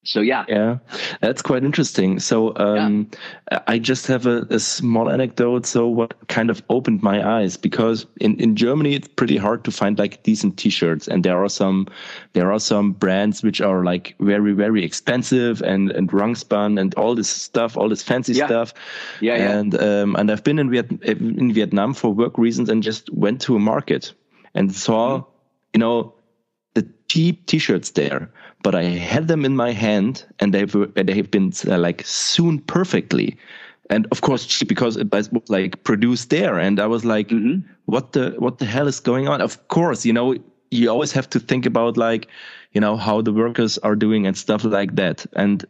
So 0.06 0.22
yeah 0.22 0.46
yeah 0.48 0.78
that's 1.22 1.42
quite 1.42 1.64
interesting 1.64 2.20
so 2.20 2.56
um, 2.58 3.10
yeah. 3.52 3.60
i 3.68 3.80
just 3.80 4.06
have 4.08 4.26
a, 4.28 4.46
a, 4.52 4.60
small 4.60 5.10
anecdote 5.10 5.66
so 5.66 5.88
what 5.88 6.14
kind 6.28 6.50
of 6.50 6.62
opened 6.70 7.02
my 7.02 7.28
eyes 7.38 7.58
because 7.58 8.06
in, 8.22 8.40
in 8.40 8.56
germany 8.56 8.94
it's 8.94 9.08
pretty 9.08 9.38
hard 9.38 9.64
to 9.64 9.72
find 9.72 9.98
like 9.98 10.22
decent 10.22 10.58
t-shirts 10.58 11.08
and 11.08 11.24
there 11.24 11.44
are 11.44 11.50
some 11.50 11.88
there 12.34 12.52
are 12.52 12.60
some 12.60 12.92
brands 12.92 13.44
which 13.44 13.62
are 13.62 13.84
like 13.84 14.16
very 14.20 14.54
very 14.54 14.86
expensive 14.86 15.62
and 15.64 15.92
and 15.92 16.12
ringspun 16.12 16.80
and 16.80 16.94
all 16.96 17.16
this 17.16 17.30
stuff 17.30 17.76
all 17.76 17.90
this 17.90 18.04
fancy 18.04 18.34
yeah. 18.34 18.46
stuff 18.46 18.74
yeah, 19.22 19.38
yeah. 19.38 19.58
and 19.58 19.82
um, 19.82 20.16
and 20.18 20.32
i've 20.32 20.44
been 20.44 20.60
in, 20.60 20.70
Viet- 20.70 21.04
in 21.04 21.52
vietnam 21.52 21.94
for 21.94 22.14
work 22.14 22.38
reasons 22.38 22.70
and 22.70 22.84
just 22.84 23.12
went 23.14 23.42
to 23.42 23.56
a 23.56 23.60
market 23.60 24.14
and 24.54 24.76
saw 24.76 25.18
mm-hmm. 25.18 25.30
you 25.74 25.80
know 25.80 26.14
the 26.76 26.88
cheap 27.08 27.46
t-shirts 27.48 27.92
there 27.92 28.30
but 28.66 28.74
I 28.74 28.86
had 28.86 29.28
them 29.28 29.46
in 29.46 29.56
my 29.56 29.72
hand 29.72 30.26
and 30.40 30.52
they've 30.52 30.76
they've 30.96 31.30
been 31.30 31.54
uh, 31.68 31.78
like 31.78 32.02
sewn 32.04 32.58
perfectly. 32.62 33.38
And 33.92 34.08
of 34.12 34.22
course, 34.22 34.64
because 34.64 34.98
it 34.98 35.12
was 35.12 35.30
like 35.50 35.84
produced 35.84 36.32
there, 36.32 36.58
and 36.58 36.80
I 36.80 36.88
was 36.88 37.06
like, 37.06 37.28
mm-hmm. 37.28 37.60
"What 37.86 38.14
the 38.14 38.34
what 38.40 38.58
the 38.58 38.66
hell 38.66 38.88
is 38.88 39.00
going 39.00 39.28
on?" 39.28 39.40
Of 39.40 39.68
course, 39.68 40.04
you 40.04 40.14
know, 40.14 40.36
you 40.72 40.90
always 40.90 41.12
have 41.12 41.30
to 41.30 41.40
think 41.40 41.68
about 41.68 41.96
like, 41.96 42.28
you 42.72 42.82
know, 42.82 42.98
how 42.98 43.22
the 43.22 43.32
workers 43.32 43.78
are 43.84 43.96
doing 43.96 44.26
and 44.26 44.36
stuff 44.36 44.64
like 44.64 44.96
that. 44.96 45.28
And 45.34 45.64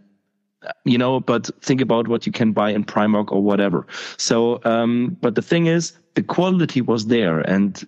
you 0.85 0.97
know, 0.97 1.19
but 1.19 1.49
think 1.61 1.81
about 1.81 2.07
what 2.07 2.25
you 2.25 2.31
can 2.31 2.53
buy 2.53 2.69
in 2.69 2.85
Primark 2.85 3.29
or 3.29 3.43
whatever. 3.43 3.85
So, 4.15 4.61
um, 4.63 5.17
but 5.19 5.35
the 5.35 5.41
thing 5.41 5.65
is, 5.65 5.91
the 6.13 6.23
quality 6.23 6.79
was 6.79 7.07
there, 7.07 7.41
and 7.41 7.85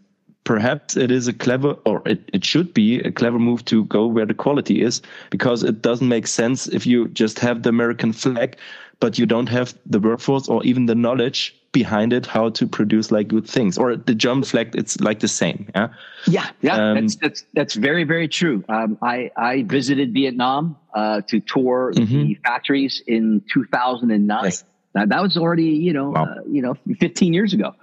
perhaps 0.47 0.95
it 0.95 1.11
is 1.11 1.27
a 1.27 1.33
clever 1.33 1.73
or 1.85 2.01
it, 2.05 2.21
it 2.31 2.45
should 2.45 2.73
be 2.73 3.01
a 3.01 3.11
clever 3.11 3.37
move 3.37 3.65
to 3.65 3.83
go 3.83 4.07
where 4.07 4.25
the 4.25 4.33
quality 4.33 4.81
is 4.81 5.01
because 5.29 5.61
it 5.61 5.81
doesn't 5.81 6.07
make 6.07 6.25
sense 6.25 6.67
if 6.67 6.87
you 6.87 7.09
just 7.09 7.37
have 7.37 7.63
the 7.63 7.69
American 7.69 8.13
flag, 8.13 8.55
but 9.01 9.19
you 9.19 9.25
don't 9.25 9.49
have 9.49 9.77
the 9.85 9.99
workforce 9.99 10.47
or 10.47 10.63
even 10.63 10.85
the 10.85 10.95
knowledge 10.95 11.53
behind 11.73 12.13
it 12.13 12.25
how 12.25 12.47
to 12.49 12.65
produce 12.65 13.11
like 13.11 13.27
good 13.27 13.45
things 13.45 13.77
or 13.77 13.97
the 13.97 14.15
German 14.15 14.45
flag 14.45 14.73
it's 14.73 15.01
like 15.01 15.19
the 15.19 15.27
same 15.27 15.69
yeah 15.75 15.89
yeah 16.25 16.49
yeah 16.61 16.75
um, 16.75 16.95
that's, 16.95 17.15
that's 17.17 17.45
that's 17.53 17.75
very 17.75 18.05
very 18.05 18.29
true 18.29 18.63
um, 18.69 18.97
I 19.01 19.29
I 19.35 19.63
visited 19.63 20.13
Vietnam 20.13 20.77
uh, 20.93 21.21
to 21.27 21.41
tour 21.41 21.91
mm-hmm. 21.93 22.21
the 22.23 22.35
factories 22.45 23.03
in 23.05 23.43
2009 23.53 24.43
yes. 24.45 24.63
now, 24.95 25.05
that 25.05 25.21
was 25.21 25.37
already 25.37 25.71
you 25.87 25.91
know 25.91 26.11
wow. 26.11 26.23
uh, 26.23 26.35
you 26.49 26.61
know 26.61 26.75
15 27.01 27.33
years 27.33 27.53
ago 27.53 27.75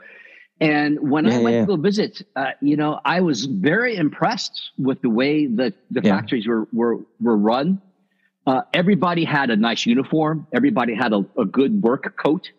and 0.61 1.11
when 1.11 1.25
yeah, 1.25 1.35
I 1.35 1.39
went 1.39 1.55
yeah. 1.55 1.61
to 1.63 1.67
go 1.67 1.77
visit, 1.77 2.23
uh, 2.37 2.53
you 2.61 2.77
know, 2.77 3.01
I 3.05 3.21
was 3.21 3.47
very 3.47 3.97
impressed 3.97 4.71
with 4.79 5.03
the 5.03 5.11
way 5.11 5.47
that 5.47 5.75
the 5.91 6.01
yeah. 6.03 6.17
factories 6.17 6.47
were 6.47 6.69
were 6.73 6.99
were 7.21 7.37
run. 7.37 7.83
Uh, 8.47 8.63
everybody 8.73 9.25
had 9.25 9.51
a 9.51 9.57
nice 9.57 9.85
uniform. 9.87 10.47
Everybody 10.53 10.95
had 10.95 11.13
a, 11.13 11.25
a 11.39 11.45
good 11.45 11.83
work 11.83 12.17
coat. 12.17 12.51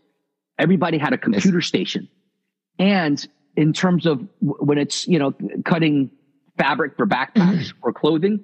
Everybody 0.57 0.97
had 0.97 1.13
a 1.13 1.17
computer 1.17 1.59
yes. 1.59 1.67
station. 1.67 2.09
And 2.79 3.25
in 3.55 3.71
terms 3.71 4.05
of 4.05 4.19
w- 4.41 4.57
when 4.59 4.77
it's 4.77 5.07
you 5.07 5.19
know 5.19 5.33
cutting 5.63 6.11
fabric 6.57 6.97
for 6.97 7.07
backpacks 7.07 7.73
or 7.81 7.93
clothing, 7.93 8.43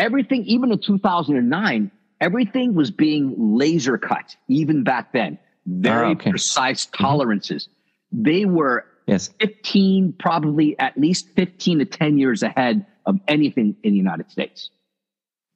everything, 0.00 0.44
even 0.46 0.72
in 0.72 0.80
2009, 0.80 1.92
everything 2.20 2.74
was 2.74 2.90
being 2.90 3.34
laser 3.38 3.98
cut. 3.98 4.34
Even 4.48 4.82
back 4.82 5.12
then, 5.12 5.38
very 5.64 6.08
oh, 6.08 6.12
okay. 6.12 6.30
precise 6.30 6.86
mm-hmm. 6.86 7.04
tolerances. 7.04 7.66
Mm-hmm 7.66 7.74
they 8.12 8.44
were 8.44 8.84
yes. 9.06 9.30
15, 9.40 10.14
probably 10.18 10.78
at 10.78 10.96
least 10.98 11.28
15 11.36 11.80
to 11.80 11.84
10 11.84 12.18
years 12.18 12.42
ahead 12.42 12.86
of 13.06 13.18
anything 13.28 13.76
in 13.82 13.92
the 13.92 13.96
United 13.96 14.30
States. 14.30 14.70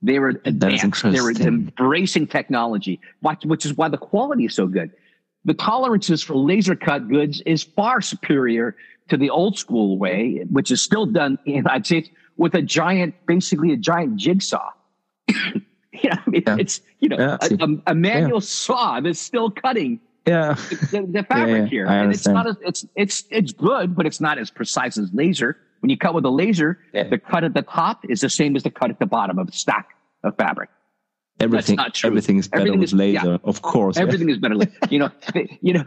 They 0.02 0.18
were 0.18 0.40
advanced. 0.44 1.02
They 1.02 1.20
were 1.20 1.32
embracing 1.32 2.26
technology, 2.26 3.00
which 3.42 3.64
is 3.64 3.74
why 3.74 3.88
the 3.88 3.96
quality 3.96 4.44
is 4.44 4.54
so 4.54 4.66
good. 4.66 4.90
The 5.46 5.54
tolerances 5.54 6.22
for 6.22 6.34
laser 6.34 6.76
cut 6.76 7.08
goods 7.08 7.42
is 7.46 7.62
far 7.62 8.00
superior 8.00 8.76
to 9.08 9.16
the 9.16 9.30
old 9.30 9.58
school 9.58 9.98
way, 9.98 10.44
which 10.50 10.70
is 10.70 10.82
still 10.82 11.06
done 11.06 11.38
in 11.44 11.52
the 11.52 11.56
United 11.58 11.86
States 11.86 12.08
with 12.36 12.54
a 12.54 12.62
giant, 12.62 13.14
basically 13.26 13.72
a 13.72 13.76
giant 13.76 14.16
jigsaw. 14.16 14.70
you 15.28 15.34
know, 16.04 16.18
it, 16.32 16.44
yeah. 16.46 16.56
it's 16.58 16.80
you 17.00 17.08
know 17.08 17.16
yeah, 17.18 17.38
a, 17.40 17.64
a, 17.64 17.92
a, 17.92 17.94
manual 17.94 18.40
yeah. 18.40 18.46
saw 18.46 19.00
that's 19.00 19.20
still 19.20 19.50
cutting 19.50 20.00
yeah. 20.26 20.54
The, 20.54 21.06
the 21.10 21.22
fabric 21.22 21.48
yeah, 21.48 21.56
yeah, 21.56 21.66
here 21.66 21.86
and 21.86 22.12
it's 22.12 22.26
not 22.26 22.46
as, 22.46 22.56
it's 22.62 22.86
it's 22.96 23.24
it's 23.30 23.52
good 23.52 23.94
but 23.94 24.06
it's 24.06 24.20
not 24.20 24.38
as 24.38 24.50
precise 24.50 24.98
as 24.98 25.10
laser. 25.12 25.58
When 25.80 25.90
you 25.90 25.98
cut 25.98 26.14
with 26.14 26.24
a 26.24 26.30
laser 26.30 26.78
yeah. 26.94 27.08
the 27.08 27.18
cut 27.18 27.44
at 27.44 27.54
the 27.54 27.62
top 27.62 28.04
is 28.08 28.20
the 28.20 28.30
same 28.30 28.56
as 28.56 28.62
the 28.62 28.70
cut 28.70 28.90
at 28.90 28.98
the 28.98 29.06
bottom 29.06 29.38
of 29.38 29.48
a 29.48 29.52
stack 29.52 29.88
of 30.22 30.36
fabric. 30.36 30.70
Everything 31.40 31.78
everything 32.04 32.38
is 32.38 32.48
better 32.48 32.60
everything 32.60 32.80
with 32.80 32.88
is, 32.88 32.94
laser 32.94 33.38
of 33.44 33.60
course. 33.62 33.96
Everything 33.96 34.30
is 34.30 34.38
better 34.38 34.54
you 34.90 34.98
know 34.98 35.10
you 35.60 35.74
know 35.74 35.84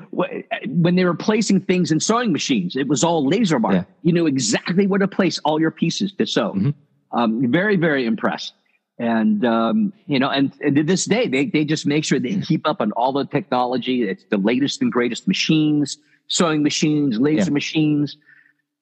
when 0.68 0.96
they 0.96 1.06
were 1.06 1.16
placing 1.16 1.62
things 1.62 1.92
in 1.92 2.00
sewing 2.00 2.32
machines 2.32 2.76
it 2.76 2.88
was 2.88 3.04
all 3.04 3.26
laser 3.26 3.60
mark. 3.60 3.88
You 4.04 4.14
knew 4.14 4.28
exactly 4.28 4.86
where 4.88 5.00
to 5.00 5.08
place 5.08 5.40
all 5.46 5.60
your 5.60 5.72
pieces 5.72 6.14
to 6.14 6.28
sew. 6.28 6.54
Mm-hmm. 6.54 7.18
um, 7.18 7.52
very 7.52 7.76
very 7.76 8.06
impressed 8.06 8.54
and 9.00 9.46
um, 9.46 9.94
you 10.08 10.18
know, 10.20 10.30
and, 10.30 10.52
and 10.62 10.76
to 10.76 10.84
this 10.84 11.06
day, 11.06 11.28
they 11.28 11.46
they 11.46 11.64
just 11.64 11.86
make 11.86 12.04
sure 12.04 12.20
they 12.20 12.38
keep 12.38 12.68
up 12.68 12.82
on 12.82 12.92
all 12.94 13.14
the 13.14 13.26
technology. 13.26 14.04
It's 14.04 14.26
the 14.30 14.38
latest 14.38 14.82
and 14.82 14.92
greatest 14.92 15.28
machines, 15.28 15.98
sewing 16.28 16.64
machines, 16.64 17.20
laser 17.20 17.46
yeah. 17.46 17.54
machines. 17.54 18.18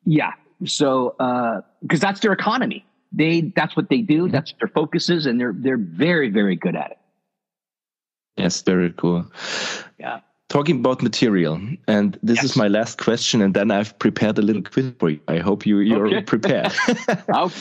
Yeah. 0.05 0.32
So 0.66 1.16
because 1.82 2.03
uh, 2.03 2.07
that's 2.07 2.22
their 2.22 2.32
economy, 2.32 2.86
they 3.11 3.51
that's 3.55 3.76
what 3.76 3.89
they 3.89 4.01
do. 4.01 4.24
Mm-hmm. 4.24 4.32
That's 4.32 4.53
their 4.59 4.70
focuses, 4.70 5.26
and 5.26 5.39
they're 5.39 5.55
they're 5.55 5.78
very 5.78 6.30
very 6.30 6.55
good 6.55 6.76
at 6.76 6.91
it. 6.91 6.97
Yes, 8.38 8.61
very 8.61 8.91
cool. 8.93 9.26
Yeah. 9.99 10.20
Talking 10.47 10.78
about 10.78 11.01
material, 11.01 11.59
and 11.88 12.18
this 12.22 12.38
yes. 12.38 12.45
is 12.45 12.55
my 12.55 12.68
last 12.68 12.99
question, 12.99 13.41
and 13.41 13.53
then 13.53 13.72
I've 13.72 13.97
prepared 13.99 14.38
a 14.38 14.41
little 14.41 14.61
quiz 14.61 14.93
for 14.99 15.09
you. 15.09 15.20
I 15.28 15.39
hope 15.39 15.66
you 15.66 15.80
you're 15.80 16.07
okay. 16.07 16.22
prepared. 16.22 16.72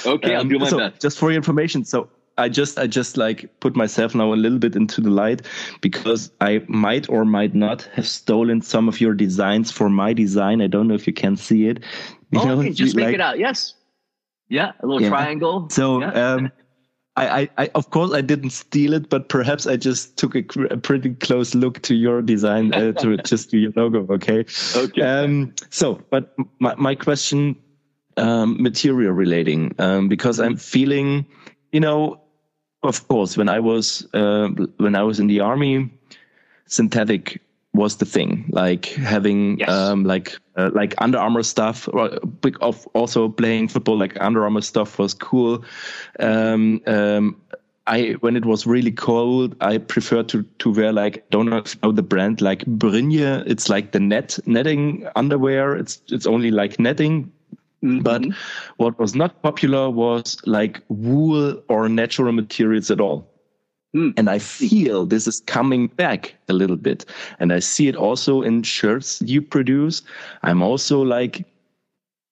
okay, 0.06 0.34
I'll 0.34 0.44
do 0.54 0.58
my 0.58 0.68
so 0.68 0.78
best. 0.78 1.00
Just 1.00 1.18
for 1.18 1.30
your 1.30 1.36
information, 1.36 1.84
so 1.84 2.10
I 2.36 2.48
just 2.48 2.78
I 2.78 2.86
just 2.86 3.16
like 3.16 3.48
put 3.60 3.76
myself 3.76 4.14
now 4.14 4.32
a 4.32 4.34
little 4.34 4.58
bit 4.58 4.76
into 4.76 5.00
the 5.00 5.10
light 5.10 5.42
because 5.80 6.30
I 6.40 6.64
might 6.68 7.08
or 7.08 7.24
might 7.24 7.54
not 7.54 7.82
have 7.94 8.08
stolen 8.08 8.60
some 8.60 8.88
of 8.88 9.00
your 9.00 9.14
designs 9.14 9.70
for 9.70 9.88
my 9.88 10.12
design. 10.12 10.60
I 10.60 10.66
don't 10.66 10.88
know 10.88 10.94
if 10.94 11.06
you 11.06 11.12
can 11.12 11.36
see 11.36 11.68
it. 11.68 11.84
You 12.30 12.40
oh, 12.40 12.44
know, 12.46 12.60
okay, 12.62 12.70
just 12.70 12.96
like, 12.96 13.06
make 13.06 13.14
it 13.14 13.20
out. 13.20 13.38
Yes. 13.38 13.74
Yeah, 14.48 14.72
a 14.80 14.86
little 14.86 15.02
yeah. 15.02 15.08
triangle. 15.08 15.68
So 15.70 16.00
yeah. 16.00 16.32
um 16.32 16.52
I, 17.16 17.42
I, 17.42 17.48
I, 17.58 17.70
of 17.76 17.90
course 17.90 18.12
I 18.12 18.20
didn't 18.20 18.50
steal 18.50 18.92
it, 18.92 19.08
but 19.08 19.28
perhaps 19.28 19.66
I 19.66 19.76
just 19.76 20.16
took 20.16 20.34
a, 20.34 20.42
a 20.70 20.76
pretty 20.76 21.14
close 21.14 21.54
look 21.54 21.80
to 21.82 21.94
your 21.94 22.22
design, 22.22 22.74
uh, 22.74 22.92
to 22.92 23.16
just 23.18 23.50
to 23.50 23.58
your 23.58 23.72
logo. 23.76 24.06
Okay. 24.14 24.44
Okay. 24.74 25.02
Um, 25.02 25.54
so, 25.70 26.02
but 26.10 26.34
my, 26.58 26.74
my 26.74 26.94
question, 26.96 27.54
um, 28.16 28.60
material 28.60 29.12
relating, 29.12 29.74
um, 29.78 30.08
because 30.08 30.40
I'm 30.40 30.56
feeling, 30.56 31.26
you 31.70 31.78
know, 31.78 32.20
of 32.84 33.06
course, 33.08 33.36
when 33.36 33.48
I 33.48 33.60
was 33.60 34.06
uh, 34.14 34.48
when 34.76 34.94
I 34.94 35.02
was 35.02 35.20
in 35.20 35.26
the 35.26 35.40
army, 35.40 35.90
synthetic 36.66 37.40
was 37.72 37.96
the 37.96 38.06
thing. 38.06 38.44
Like 38.50 38.86
having 38.86 39.58
yes. 39.58 39.68
um, 39.68 40.04
like 40.04 40.38
uh, 40.56 40.70
like 40.74 40.94
Under 40.98 41.18
Armour 41.18 41.42
stuff, 41.42 41.88
or 41.92 42.18
of 42.60 42.86
also 42.94 43.28
playing 43.28 43.68
football. 43.68 43.98
Like 43.98 44.20
Under 44.20 44.44
Armour 44.44 44.62
stuff 44.62 44.98
was 44.98 45.12
cool. 45.12 45.64
Um, 46.20 46.80
um, 46.86 47.36
I 47.86 48.12
when 48.20 48.36
it 48.36 48.46
was 48.46 48.66
really 48.66 48.92
cold, 48.92 49.56
I 49.60 49.78
prefer 49.78 50.22
to 50.24 50.42
to 50.42 50.72
wear 50.72 50.92
like 50.92 51.28
don't 51.30 51.50
know 51.50 51.92
the 51.92 52.02
brand 52.02 52.40
like 52.40 52.64
Brynje. 52.64 53.44
It's 53.46 53.68
like 53.68 53.92
the 53.92 54.00
net 54.00 54.38
netting 54.46 55.06
underwear. 55.16 55.76
It's 55.76 56.00
it's 56.08 56.26
only 56.26 56.50
like 56.50 56.78
netting, 56.78 57.30
Mm-hmm. 57.84 58.00
But 58.00 58.24
what 58.78 58.98
was 58.98 59.14
not 59.14 59.42
popular 59.42 59.90
was 59.90 60.38
like 60.46 60.80
wool 60.88 61.62
or 61.68 61.88
natural 61.88 62.32
materials 62.32 62.90
at 62.90 63.00
all. 63.00 63.30
Mm. 63.94 64.14
And 64.16 64.30
I 64.30 64.38
feel 64.38 65.04
this 65.06 65.26
is 65.26 65.40
coming 65.40 65.88
back 65.88 66.34
a 66.48 66.54
little 66.54 66.76
bit. 66.76 67.04
And 67.38 67.52
I 67.52 67.58
see 67.58 67.86
it 67.86 67.94
also 67.94 68.42
in 68.42 68.62
shirts 68.62 69.22
you 69.22 69.42
produce. 69.42 70.02
I'm 70.42 70.62
also 70.62 71.02
like 71.02 71.44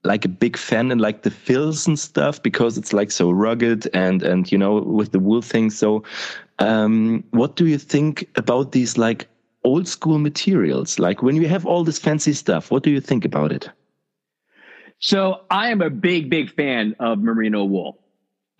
like 0.04 0.24
a 0.24 0.28
big 0.28 0.56
fan 0.56 0.90
and 0.90 1.00
like 1.00 1.22
the 1.22 1.30
fills 1.30 1.86
and 1.86 1.96
stuff 1.96 2.42
because 2.42 2.76
it's 2.76 2.92
like 2.92 3.12
so 3.12 3.30
rugged 3.30 3.88
and 3.94 4.22
and 4.24 4.50
you 4.50 4.58
know 4.58 4.80
with 4.80 5.12
the 5.12 5.20
wool 5.20 5.42
thing. 5.42 5.70
So 5.70 6.02
um 6.58 7.22
what 7.30 7.54
do 7.56 7.66
you 7.66 7.78
think 7.78 8.26
about 8.34 8.72
these 8.72 8.98
like 8.98 9.28
old 9.64 9.86
school 9.86 10.18
materials? 10.18 10.98
Like 10.98 11.22
when 11.22 11.36
you 11.36 11.46
have 11.46 11.66
all 11.66 11.84
this 11.84 11.98
fancy 11.98 12.32
stuff, 12.32 12.70
what 12.70 12.82
do 12.82 12.90
you 12.90 13.00
think 13.00 13.24
about 13.24 13.52
it? 13.52 13.68
So 15.02 15.42
I 15.50 15.72
am 15.72 15.82
a 15.82 15.90
big, 15.90 16.30
big 16.30 16.54
fan 16.54 16.96
of 17.00 17.18
merino 17.18 17.64
wool, 17.64 17.98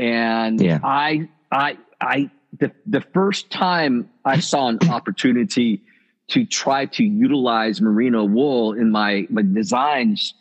and 0.01 0.61
yeah. 0.61 0.81
I, 0.83 1.29
I, 1.53 1.79
I, 2.01 2.31
the 2.59 2.73
the 2.85 3.01
first 3.01 3.49
time 3.51 4.11
I 4.25 4.41
saw 4.41 4.67
an 4.67 4.81
opportunity 4.91 5.83
to 6.29 6.45
try 6.45 6.87
to 6.87 7.05
utilize 7.05 7.81
merino 7.81 8.25
wool 8.25 8.73
in 8.73 8.91
my 8.91 9.29
my 9.31 9.43
designs 9.43 10.35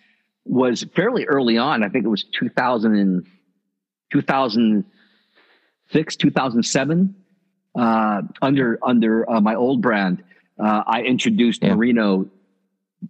was 0.44 0.84
fairly 0.96 1.26
early 1.26 1.60
on. 1.60 1.84
I 1.84 1.90
think 1.90 2.04
it 2.04 2.10
was 2.10 2.24
2000 2.34 2.96
and 2.96 3.28
2006, 4.12 6.16
2007. 6.16 7.16
uh, 7.76 8.22
under 8.42 8.80
under 8.82 9.30
uh, 9.30 9.40
my 9.40 9.54
old 9.54 9.84
brand, 9.84 10.24
uh, 10.60 10.82
I 10.88 11.04
introduced 11.04 11.62
yeah. 11.62 11.76
merino 11.76 12.26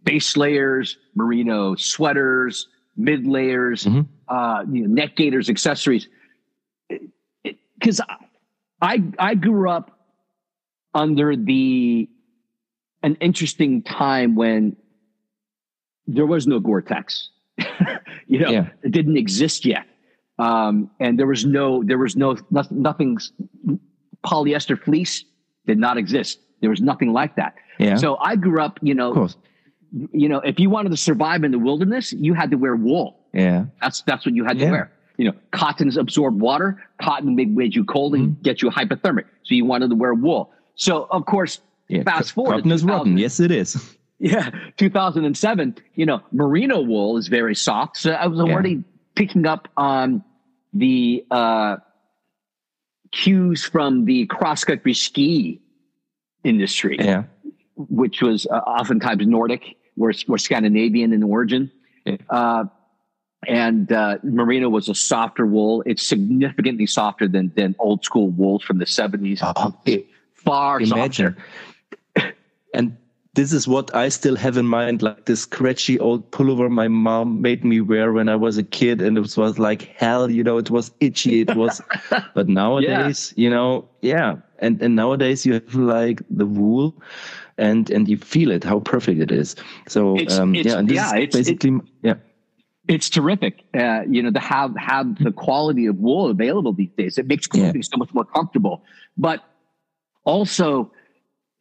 base 0.04 0.36
layers, 0.36 0.98
merino 1.16 1.76
sweaters, 1.76 2.68
mid 3.04 3.28
layers, 3.28 3.86
mm-hmm. 3.86 4.02
uh, 4.28 4.64
you 4.72 4.88
know, 4.88 4.94
neck 4.94 5.16
gaiters, 5.16 5.50
accessories. 5.50 6.08
Because 7.44 8.02
I 8.02 8.16
I 8.82 9.04
I 9.20 9.36
grew 9.36 9.70
up 9.70 10.00
under 10.94 11.36
the 11.36 12.10
an 13.04 13.16
interesting 13.16 13.82
time 13.82 14.36
when 14.36 14.76
there 16.08 16.26
was 16.26 16.48
no 16.48 16.60
Gore-Tex. 16.60 17.30
you 18.28 18.40
know, 18.40 18.50
yeah. 18.50 18.70
it 18.84 18.92
didn't 18.92 19.18
exist 19.18 19.66
yet. 19.66 19.86
Um, 20.40 20.90
and 21.00 21.20
there 21.20 21.28
was 21.28 21.46
no, 21.46 21.84
there 21.84 21.98
was 21.98 22.16
no, 22.16 22.38
nothing, 22.50 22.82
nothing, 22.82 23.20
polyester 24.26 24.82
fleece 24.82 25.24
did 25.66 25.78
not 25.78 25.98
exist. 25.98 26.40
There 26.62 26.70
was 26.70 26.82
nothing 26.82 27.14
like 27.14 27.36
that. 27.36 27.56
Yeah. 27.80 27.96
So 27.96 28.18
I 28.18 28.36
grew 28.36 28.62
up, 28.62 28.80
you 28.82 28.94
know, 28.94 29.30
you 29.92 30.30
know, 30.30 30.40
if 30.40 30.60
you 30.60 30.70
wanted 30.70 30.90
to 30.90 30.98
survive 30.98 31.44
in 31.44 31.52
the 31.52 31.60
wilderness, 31.60 32.14
you 32.14 32.34
had 32.34 32.52
to 32.52 32.58
wear 32.58 32.76
wool. 32.76 33.20
Yeah. 33.34 33.66
That's, 33.82 34.02
that's 34.02 34.26
what 34.26 34.36
you 34.36 34.46
had 34.46 34.58
yeah. 34.58 34.66
to 34.66 34.72
wear. 34.72 34.92
You 35.18 35.26
know, 35.26 35.34
cottons 35.52 35.98
absorb 35.98 36.42
water. 36.42 36.82
Cotton 37.02 37.36
made, 37.36 37.76
you 37.76 37.84
cold 37.84 38.16
and 38.16 38.30
mm-hmm. 38.30 38.42
get 38.42 38.62
you 38.62 38.70
hypothermic. 38.70 39.26
So 39.44 39.54
you 39.54 39.66
wanted 39.66 39.90
to 39.90 39.96
wear 39.96 40.14
wool. 40.14 40.52
So 40.76 41.08
of 41.12 41.26
course, 41.26 41.60
yeah. 41.90 42.04
fast 42.04 42.32
forward. 42.32 42.56
Cotton 42.56 42.72
is 42.72 42.84
rotten. 42.84 43.18
Yes, 43.18 43.40
it 43.40 43.52
is. 43.52 43.98
Yeah, 44.24 44.52
2007. 44.78 45.78
You 45.96 46.06
know, 46.06 46.22
merino 46.32 46.80
wool 46.82 47.18
is 47.18 47.28
very 47.28 47.56
soft. 47.56 47.98
So 47.98 48.12
I 48.12 48.28
was 48.28 48.40
already 48.40 48.74
yeah. 48.74 48.82
picking 49.16 49.48
up 49.48 49.68
on 49.76 50.24
the 50.74 51.26
uh, 51.32 51.78
cues 53.12 53.64
from 53.66 54.06
the 54.06 54.28
cross 54.28 54.64
country 54.64 54.94
ski 54.94 55.60
industry. 56.44 56.98
Yeah, 57.00 57.24
which 57.76 58.22
was 58.22 58.46
uh, 58.46 58.58
oftentimes 58.58 59.26
Nordic, 59.26 59.76
or, 60.00 60.12
or 60.28 60.38
Scandinavian 60.38 61.14
in 61.14 61.24
origin. 61.24 61.72
Uh, 62.30 62.66
and 63.48 63.92
uh, 63.92 64.18
merino 64.24 64.70
was 64.70 64.88
a 64.88 64.96
softer 64.96 65.46
wool. 65.46 65.84
It's 65.86 66.04
significantly 66.04 66.86
softer 66.86 67.28
than 67.28 67.52
than 67.56 67.76
old 67.80 68.06
school 68.06 68.30
wool 68.30 68.60
from 68.60 68.78
the 68.78 68.86
70s. 68.86 69.40
Oh, 69.42 70.04
Far 70.34 70.80
imagine. 70.80 71.36
softer. 72.16 72.36
And 72.74 72.98
this 73.34 73.54
is 73.54 73.68
what 73.68 73.94
I 73.96 74.10
still 74.10 74.36
have 74.36 74.58
in 74.58 74.66
mind, 74.66 75.02
like 75.02 75.26
this 75.26 75.44
scratchy 75.44 75.98
old 76.00 76.30
pullover 76.32 76.70
my 76.70 76.88
mom 76.88 77.42
made 77.42 77.64
me 77.64 77.80
wear 77.80 78.12
when 78.12 78.28
I 78.28 78.36
was 78.36 78.58
a 78.58 78.64
kid, 78.64 79.02
and 79.02 79.18
it 79.18 79.38
was 79.38 79.58
like 79.58 79.84
hell, 79.96 80.30
you 80.30 80.44
know, 80.44 80.58
it 80.58 80.70
was 80.70 80.92
itchy, 81.00 81.42
it 81.42 81.56
was. 81.56 81.82
but 82.36 82.50
nowadays, 82.50 83.34
yeah. 83.36 83.44
you 83.44 83.50
know, 83.50 83.88
yeah, 84.02 84.36
and 84.60 84.82
and 84.82 84.96
nowadays 84.96 85.46
you 85.46 85.54
have 85.54 85.76
like 85.76 86.22
the 86.30 86.46
wool, 86.46 86.96
and 87.62 87.90
and 87.92 88.10
you 88.10 88.18
feel 88.18 88.52
it 88.52 88.64
how 88.64 88.80
perfect 88.80 89.22
it 89.22 89.32
is. 89.32 89.56
So 89.88 90.18
it's, 90.18 90.38
um, 90.38 90.56
it's, 90.56 90.68
yeah, 90.68 90.80
and 90.80 90.90
this 90.90 90.96
yeah, 90.96 91.16
is 91.16 91.34
basically 91.34 91.76
it, 91.76 91.82
yeah. 92.02 92.14
It's 92.88 93.10
terrific, 93.10 93.64
uh, 93.74 94.02
you 94.10 94.24
know, 94.24 94.32
to 94.32 94.40
have 94.40 94.76
have 94.76 95.24
the 95.24 95.32
quality 95.32 95.86
of 95.86 95.98
wool 95.98 96.30
available 96.30 96.74
these 96.74 96.90
days. 96.98 97.18
It 97.18 97.28
makes 97.28 97.48
clothing 97.48 97.76
yeah. 97.76 97.90
so 97.90 97.98
much 97.98 98.12
more 98.14 98.26
comfortable. 98.26 98.84
But 99.16 99.44
also, 100.26 100.92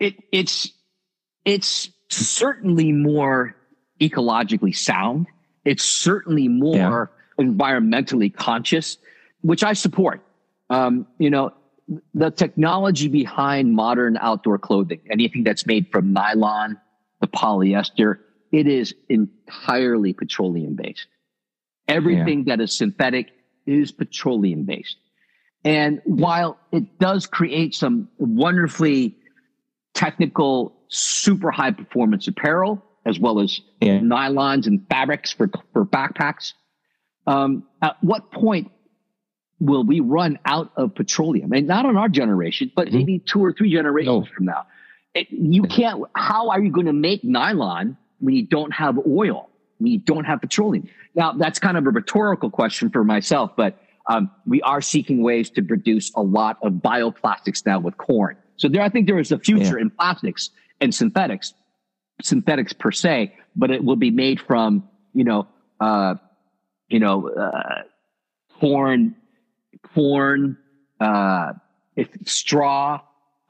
it 0.00 0.14
it's 0.32 0.72
it's 1.44 1.90
certainly 2.08 2.90
more 2.90 3.54
ecologically 4.00 4.74
sound. 4.74 5.26
It's 5.64 5.84
certainly 5.84 6.48
more 6.48 7.12
yeah. 7.38 7.44
environmentally 7.44 8.34
conscious, 8.34 8.96
which 9.42 9.62
I 9.62 9.74
support. 9.74 10.22
Um, 10.70 11.06
you 11.18 11.28
know, 11.28 11.52
the 12.14 12.30
technology 12.30 13.08
behind 13.08 13.74
modern 13.74 14.16
outdoor 14.18 14.58
clothing, 14.58 15.00
anything 15.10 15.44
that's 15.44 15.66
made 15.66 15.88
from 15.90 16.12
nylon, 16.12 16.78
the 17.20 17.26
polyester, 17.26 18.18
it 18.52 18.66
is 18.66 18.94
entirely 19.08 20.12
petroleum 20.12 20.74
based. 20.76 21.06
Everything 21.88 22.40
yeah. 22.40 22.56
that 22.56 22.62
is 22.62 22.76
synthetic 22.76 23.30
is 23.66 23.92
petroleum 23.92 24.64
based. 24.64 24.96
And 25.64 26.00
while 26.04 26.58
it 26.72 26.98
does 26.98 27.26
create 27.26 27.74
some 27.74 28.08
wonderfully 28.18 29.16
technical 29.94 30.76
super 30.88 31.50
high 31.50 31.72
performance 31.72 32.26
apparel 32.28 32.82
as 33.06 33.18
well 33.18 33.40
as 33.40 33.60
yeah. 33.80 33.98
nylons 33.98 34.66
and 34.66 34.86
fabrics 34.88 35.32
for, 35.32 35.50
for 35.72 35.84
backpacks. 35.84 36.52
Um, 37.26 37.64
at 37.82 37.96
what 38.02 38.30
point 38.30 38.70
will 39.60 39.84
we 39.84 40.00
run 40.00 40.38
out 40.44 40.72
of 40.76 40.94
petroleum? 40.94 41.52
And 41.52 41.66
not 41.66 41.86
on 41.86 41.96
our 41.96 42.08
generation, 42.08 42.72
but 42.74 42.88
mm-hmm. 42.88 42.96
maybe 42.96 43.18
two 43.20 43.44
or 43.44 43.52
three 43.52 43.70
generations 43.72 44.26
no. 44.26 44.34
from 44.34 44.46
now. 44.46 44.66
It, 45.14 45.28
you 45.30 45.64
can't, 45.64 46.02
how 46.14 46.50
are 46.50 46.62
you 46.62 46.70
going 46.70 46.86
to 46.86 46.92
make 46.92 47.22
nylon 47.22 47.96
when 48.18 48.34
you 48.34 48.46
don't 48.46 48.72
have 48.72 48.98
oil, 49.06 49.50
when 49.78 49.92
you 49.92 49.98
don't 49.98 50.24
have 50.24 50.40
petroleum? 50.40 50.88
Now, 51.14 51.32
that's 51.32 51.58
kind 51.58 51.76
of 51.76 51.86
a 51.86 51.90
rhetorical 51.90 52.50
question 52.50 52.90
for 52.90 53.04
myself, 53.04 53.52
but 53.56 53.82
um, 54.08 54.30
we 54.46 54.62
are 54.62 54.80
seeking 54.80 55.22
ways 55.22 55.50
to 55.50 55.62
produce 55.62 56.10
a 56.14 56.22
lot 56.22 56.58
of 56.62 56.74
bioplastics 56.74 57.66
now 57.66 57.80
with 57.80 57.96
corn. 57.96 58.36
So 58.56 58.68
there, 58.68 58.82
I 58.82 58.88
think 58.88 59.06
there 59.06 59.18
is 59.18 59.32
a 59.32 59.38
future 59.38 59.76
yeah. 59.76 59.82
in 59.82 59.90
plastics 59.90 60.50
and 60.80 60.94
synthetics, 60.94 61.54
synthetics 62.22 62.72
per 62.72 62.92
se, 62.92 63.34
but 63.56 63.70
it 63.70 63.84
will 63.84 63.96
be 63.96 64.10
made 64.10 64.40
from, 64.40 64.88
you 65.12 65.24
know, 65.24 65.48
uh, 65.80 66.14
you 66.88 66.98
know, 66.98 67.28
uh, 67.28 67.82
corn, 68.60 69.16
corn, 69.94 70.56
uh, 71.00 71.52
straw, 72.24 73.00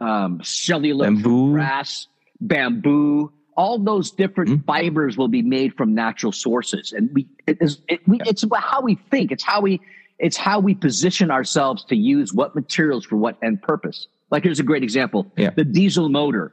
um, 0.00 0.40
cellular 0.42 1.06
bamboo. 1.06 1.52
grass, 1.52 2.06
bamboo, 2.40 3.32
all 3.56 3.78
those 3.78 4.10
different 4.10 4.50
mm-hmm. 4.50 4.64
fibers 4.64 5.16
will 5.16 5.28
be 5.28 5.42
made 5.42 5.76
from 5.76 5.94
natural 5.94 6.32
sources. 6.32 6.92
And 6.92 7.10
we, 7.12 7.28
it 7.46 7.58
is, 7.60 7.80
it, 7.88 8.00
we, 8.08 8.20
it's 8.24 8.44
how 8.54 8.80
we 8.80 8.94
think. 9.10 9.32
It's 9.32 9.44
how 9.44 9.60
we, 9.60 9.80
it's 10.18 10.36
how 10.36 10.60
we 10.60 10.74
position 10.74 11.30
ourselves 11.30 11.84
to 11.84 11.96
use 11.96 12.32
what 12.32 12.54
materials 12.54 13.04
for 13.04 13.16
what 13.16 13.36
end 13.42 13.62
purpose. 13.62 14.06
Like 14.30 14.44
here's 14.44 14.60
a 14.60 14.64
great 14.64 14.82
example. 14.82 15.30
Yeah. 15.36 15.50
The 15.50 15.64
diesel 15.64 16.08
motor 16.08 16.52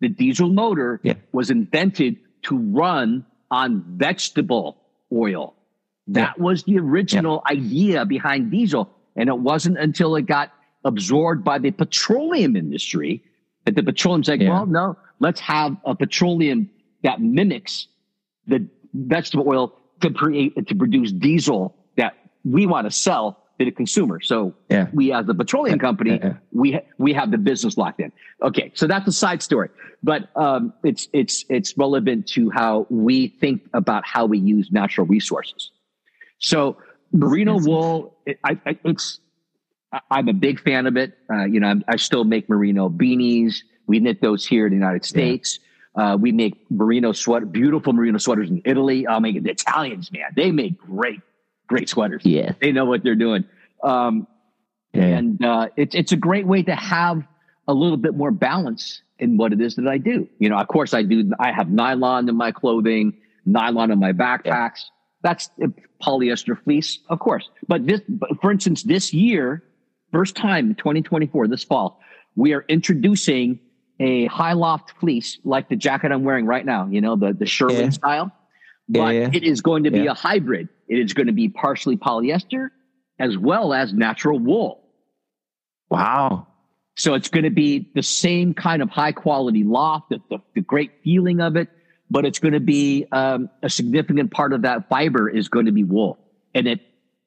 the 0.00 0.08
diesel 0.08 0.48
motor 0.48 1.00
yeah. 1.02 1.14
was 1.32 1.50
invented 1.50 2.16
to 2.42 2.56
run 2.56 3.24
on 3.50 3.84
vegetable 3.96 4.78
oil. 5.12 5.54
That 6.08 6.34
yeah. 6.36 6.42
was 6.42 6.64
the 6.64 6.78
original 6.78 7.42
idea 7.50 8.06
behind 8.06 8.50
diesel. 8.50 8.90
And 9.18 9.28
it 9.28 9.38
wasn't 9.38 9.78
until 9.78 10.16
it 10.16 10.26
got 10.26 10.52
absorbed 10.84 11.44
by 11.44 11.58
the 11.58 11.72
petroleum 11.72 12.56
industry 12.56 13.22
that 13.66 13.74
the 13.74 13.82
petroleum's 13.82 14.28
like, 14.28 14.40
well, 14.40 14.64
no, 14.64 14.96
let's 15.18 15.40
have 15.40 15.76
a 15.84 15.94
petroleum 15.94 16.70
that 17.02 17.20
mimics 17.20 17.88
the 18.46 18.66
vegetable 18.94 19.46
oil 19.46 19.74
to 20.00 20.10
create 20.10 20.66
to 20.68 20.74
produce 20.74 21.12
diesel 21.12 21.76
that 21.96 22.14
we 22.44 22.64
want 22.64 22.86
to 22.86 22.90
sell 22.90 23.42
to 23.58 23.64
the 23.64 23.72
consumer. 23.72 24.20
So 24.20 24.54
yeah. 24.70 24.86
we, 24.92 25.12
as 25.12 25.26
the 25.26 25.34
petroleum 25.34 25.80
company, 25.80 26.20
yeah. 26.22 26.34
we 26.52 26.80
we 26.96 27.12
have 27.12 27.32
the 27.32 27.38
business 27.38 27.76
locked 27.76 28.00
in. 28.00 28.12
Okay, 28.42 28.70
so 28.74 28.86
that's 28.86 29.06
a 29.08 29.12
side 29.12 29.42
story, 29.42 29.68
but 30.02 30.28
um, 30.36 30.72
it's 30.84 31.08
it's 31.12 31.44
it's 31.48 31.76
relevant 31.76 32.28
to 32.28 32.50
how 32.50 32.86
we 32.88 33.28
think 33.40 33.62
about 33.74 34.06
how 34.06 34.26
we 34.26 34.38
use 34.38 34.70
natural 34.70 35.08
resources. 35.08 35.72
So 36.38 36.76
merino 37.12 37.58
wool, 37.58 38.16
it, 38.26 38.38
I, 38.44 38.58
I, 38.66 38.78
it's 38.84 39.20
I'm 40.10 40.28
a 40.28 40.32
big 40.32 40.60
fan 40.60 40.86
of 40.86 40.96
it. 40.96 41.16
Uh, 41.32 41.44
you 41.44 41.60
know, 41.60 41.68
I'm, 41.68 41.84
i 41.88 41.96
still 41.96 42.24
make 42.24 42.48
merino 42.48 42.88
beanies. 42.88 43.56
We 43.86 44.00
knit 44.00 44.20
those 44.20 44.46
here 44.46 44.66
in 44.66 44.72
the 44.72 44.76
United 44.76 45.04
States. 45.04 45.58
Yeah. 45.96 46.12
Uh, 46.12 46.16
we 46.16 46.30
make 46.30 46.70
merino 46.70 47.12
sweater, 47.12 47.46
beautiful 47.46 47.92
merino 47.92 48.18
sweaters 48.18 48.50
in 48.50 48.62
Italy. 48.64 49.06
I'll 49.06 49.20
make 49.20 49.36
it. 49.36 49.42
The 49.42 49.50
Italians, 49.50 50.12
man, 50.12 50.30
they 50.36 50.52
make 50.52 50.78
great 50.78 51.20
great 51.68 51.88
sweaters. 51.88 52.22
Yeah. 52.24 52.52
They 52.60 52.72
know 52.72 52.86
what 52.86 53.04
they're 53.04 53.14
doing. 53.14 53.44
Um, 53.84 54.26
yeah. 54.92 55.02
And 55.02 55.44
uh, 55.44 55.68
it's, 55.76 55.94
it's 55.94 56.12
a 56.12 56.16
great 56.16 56.46
way 56.46 56.64
to 56.64 56.74
have 56.74 57.22
a 57.68 57.74
little 57.74 57.98
bit 57.98 58.16
more 58.16 58.32
balance 58.32 59.02
in 59.18 59.36
what 59.36 59.52
it 59.52 59.60
is 59.60 59.76
that 59.76 59.86
I 59.86 59.98
do. 59.98 60.28
You 60.38 60.48
know, 60.48 60.56
of 60.56 60.66
course, 60.66 60.94
I 60.94 61.02
do, 61.02 61.30
I 61.38 61.52
have 61.52 61.70
nylon 61.70 62.28
in 62.28 62.36
my 62.36 62.50
clothing, 62.50 63.18
nylon 63.44 63.90
in 63.90 64.00
my 64.00 64.12
backpacks. 64.12 64.46
Yeah. 64.46 64.97
That's 65.22 65.50
uh, 65.62 65.68
polyester 66.02 66.62
fleece, 66.62 67.00
of 67.08 67.18
course. 67.18 67.48
But 67.66 67.86
this, 67.86 68.00
for 68.40 68.52
instance, 68.52 68.82
this 68.84 69.12
year, 69.12 69.64
first 70.12 70.36
time 70.36 70.70
in 70.70 70.74
2024, 70.76 71.48
this 71.48 71.64
fall, 71.64 72.00
we 72.36 72.52
are 72.54 72.64
introducing 72.68 73.60
a 74.00 74.26
high 74.26 74.52
loft 74.52 74.92
fleece 75.00 75.38
like 75.44 75.68
the 75.68 75.76
jacket 75.76 76.12
I'm 76.12 76.22
wearing 76.22 76.46
right 76.46 76.64
now, 76.64 76.86
you 76.86 77.00
know, 77.00 77.16
the, 77.16 77.32
the 77.32 77.46
Sherwin 77.46 77.76
yeah. 77.76 77.90
style. 77.90 78.32
But 78.88 79.14
yeah. 79.14 79.30
it 79.32 79.42
is 79.42 79.60
going 79.60 79.84
to 79.84 79.90
be 79.90 80.06
a 80.06 80.14
hybrid. 80.14 80.68
It 80.88 80.98
is 80.98 81.12
going 81.12 81.26
to 81.26 81.32
be 81.32 81.48
partially 81.48 81.96
polyester 81.96 82.70
as 83.18 83.36
well 83.36 83.74
as 83.74 83.92
natural 83.92 84.38
wool. 84.38 84.82
Wow. 85.90 86.46
So 86.96 87.14
it's 87.14 87.28
going 87.28 87.44
to 87.44 87.50
be 87.50 87.90
the 87.94 88.02
same 88.02 88.54
kind 88.54 88.82
of 88.82 88.88
high 88.88 89.12
quality 89.12 89.62
loft, 89.62 90.10
the, 90.10 90.20
the, 90.30 90.38
the 90.54 90.60
great 90.60 90.92
feeling 91.04 91.40
of 91.40 91.56
it, 91.56 91.68
but 92.10 92.24
it's 92.24 92.38
going 92.38 92.54
to 92.54 92.60
be 92.60 93.06
um, 93.12 93.50
a 93.62 93.70
significant 93.70 94.30
part 94.30 94.52
of 94.52 94.62
that 94.62 94.88
fiber 94.88 95.28
is 95.28 95.48
going 95.48 95.66
to 95.66 95.72
be 95.72 95.84
wool. 95.84 96.18
And 96.54 96.66
it, 96.66 96.80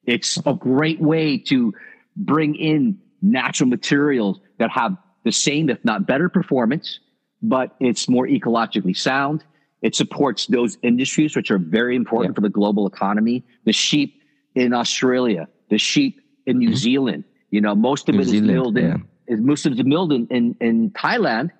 it's 0.05 0.37
a 0.45 0.53
great 0.53 0.99
way 0.99 1.37
to 1.37 1.73
bring 2.15 2.55
in 2.55 2.99
natural 3.21 3.69
materials 3.69 4.39
that 4.57 4.71
have 4.71 4.97
the 5.23 5.31
same, 5.31 5.69
if 5.69 5.83
not 5.85 6.07
better 6.07 6.29
performance, 6.29 6.99
but 7.41 7.75
it's 7.79 8.09
more 8.09 8.27
ecologically 8.27 8.97
sound. 8.97 9.43
It 9.81 9.95
supports 9.95 10.47
those 10.47 10.77
industries 10.81 11.35
which 11.35 11.51
are 11.51 11.57
very 11.57 11.95
important 11.95 12.33
yeah. 12.33 12.35
for 12.35 12.41
the 12.41 12.49
global 12.49 12.87
economy. 12.87 13.43
The 13.65 13.73
sheep 13.73 14.21
in 14.55 14.73
Australia, 14.73 15.47
the 15.69 15.77
sheep 15.77 16.21
in 16.45 16.59
New 16.59 16.69
mm-hmm. 16.69 16.75
Zealand. 16.75 17.23
You 17.51 17.61
know, 17.61 17.75
most 17.75 18.09
of 18.09 18.15
New 18.15 18.21
it 18.21 18.25
Zealand, 18.25 18.49
is 18.49 18.53
milled 18.53 18.77
in, 18.77 18.87
yeah. 18.87 19.33
is 19.33 19.39
most 19.41 19.65
of 19.65 19.73
it 19.73 19.79
is 19.79 19.85
milled 19.85 20.13
in, 20.13 20.27
in, 20.27 20.55
in 20.59 20.91
Thailand, 20.91 21.51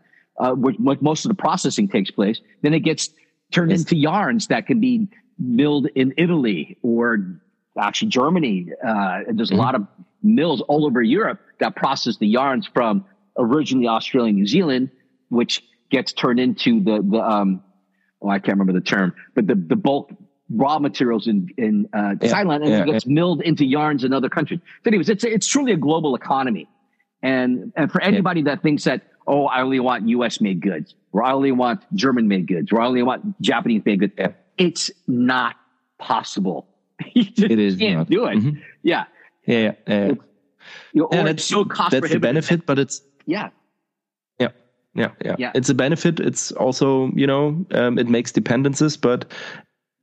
uh, 0.42 0.54
where 0.54 0.74
most 1.02 1.24
of 1.24 1.30
the 1.30 1.36
processing 1.36 1.88
takes 1.88 2.12
place. 2.12 2.42
Then 2.64 2.74
it 2.74 2.82
gets 2.82 3.10
turned 3.52 3.72
yes. 3.72 3.82
into 3.82 3.96
yarns 3.96 4.48
that 4.48 4.68
can 4.68 4.80
be 4.80 5.08
milled 5.38 5.88
in 5.96 6.14
Italy 6.18 6.78
or 6.82 7.40
actually 7.80 8.10
Germany. 8.10 8.70
Uh, 8.86 9.20
there's 9.32 9.52
mm-hmm. 9.52 9.60
a 9.60 9.62
lot 9.62 9.76
of 9.76 9.88
mills 10.24 10.62
all 10.62 10.86
over 10.86 11.02
Europe 11.02 11.40
that 11.60 11.76
process 11.76 12.18
the 12.18 12.28
yarns 12.28 12.68
from 12.68 13.06
originally 13.38 13.88
Australia, 13.88 14.30
and 14.30 14.38
New 14.38 14.48
Zealand, 14.48 14.90
which 15.30 15.64
gets 15.90 16.12
turned 16.12 16.40
into 16.40 16.82
the 16.84 17.02
the 17.02 17.20
um, 17.20 17.64
oh 18.22 18.30
I 18.30 18.40
can't 18.40 18.58
remember 18.58 18.74
the 18.74 18.86
term, 18.86 19.14
but 19.36 19.48
the 19.48 19.56
the 19.56 19.76
bulk 19.76 20.12
raw 20.50 20.80
materials 20.80 21.28
in 21.28 21.50
in 21.58 21.88
uh, 21.94 22.16
yeah, 22.22 22.34
Thailand 22.34 22.64
and 22.64 22.70
yeah, 22.70 22.86
gets 22.86 23.06
milled 23.06 23.42
into 23.42 23.64
yarns 23.66 24.04
in 24.04 24.12
other 24.12 24.30
countries. 24.30 24.60
So 24.84 24.90
anyways, 24.90 25.10
it's 25.10 25.24
it's 25.24 25.48
truly 25.48 25.72
a 25.72 25.78
global 25.78 26.16
economy, 26.16 26.68
and 27.22 27.72
and 27.76 27.92
for 27.92 28.02
anybody 28.02 28.42
that 28.44 28.64
thinks 28.64 28.84
that 28.86 29.02
oh 29.28 29.46
I 29.46 29.62
only 29.62 29.80
want 29.80 30.08
U.S. 30.10 30.42
made 30.42 30.62
goods 30.62 30.96
or 31.12 31.24
I 31.24 31.32
only 31.32 31.52
want 31.52 31.82
German 31.94 32.28
made 32.28 32.48
goods 32.48 32.72
or 32.72 32.82
I 32.82 32.88
only 32.88 33.04
want 33.04 33.40
Japanese 33.42 33.84
made 33.86 34.00
goods, 34.00 34.14
it's 34.58 34.92
not 35.08 35.56
possible. 35.98 36.68
it 37.00 37.60
is 37.60 37.78
can't 37.78 38.00
not. 38.00 38.10
do 38.10 38.26
it. 38.26 38.38
Mm-hmm. 38.38 38.60
Yeah. 38.84 39.06
Yeah. 39.46 39.74
yeah. 39.88 40.14
You 40.94 41.02
know, 41.02 41.10
and 41.12 41.28
it's 41.28 41.44
so 41.44 41.66
cost 41.66 41.92
that's 41.92 42.10
the 42.10 42.20
benefit, 42.20 42.66
but 42.66 42.80
it's 42.80 43.02
yeah. 43.26 43.50
Yeah, 44.40 44.50
yeah, 44.94 45.12
yeah, 45.24 45.36
yeah. 45.38 45.52
It's 45.56 45.70
a 45.70 45.74
benefit. 45.74 46.20
It's 46.20 46.52
also, 46.54 47.12
you 47.16 47.26
know, 47.26 47.66
um, 47.72 47.98
it 47.98 48.08
makes 48.08 48.32
dependencies, 48.32 48.98
but 48.98 49.32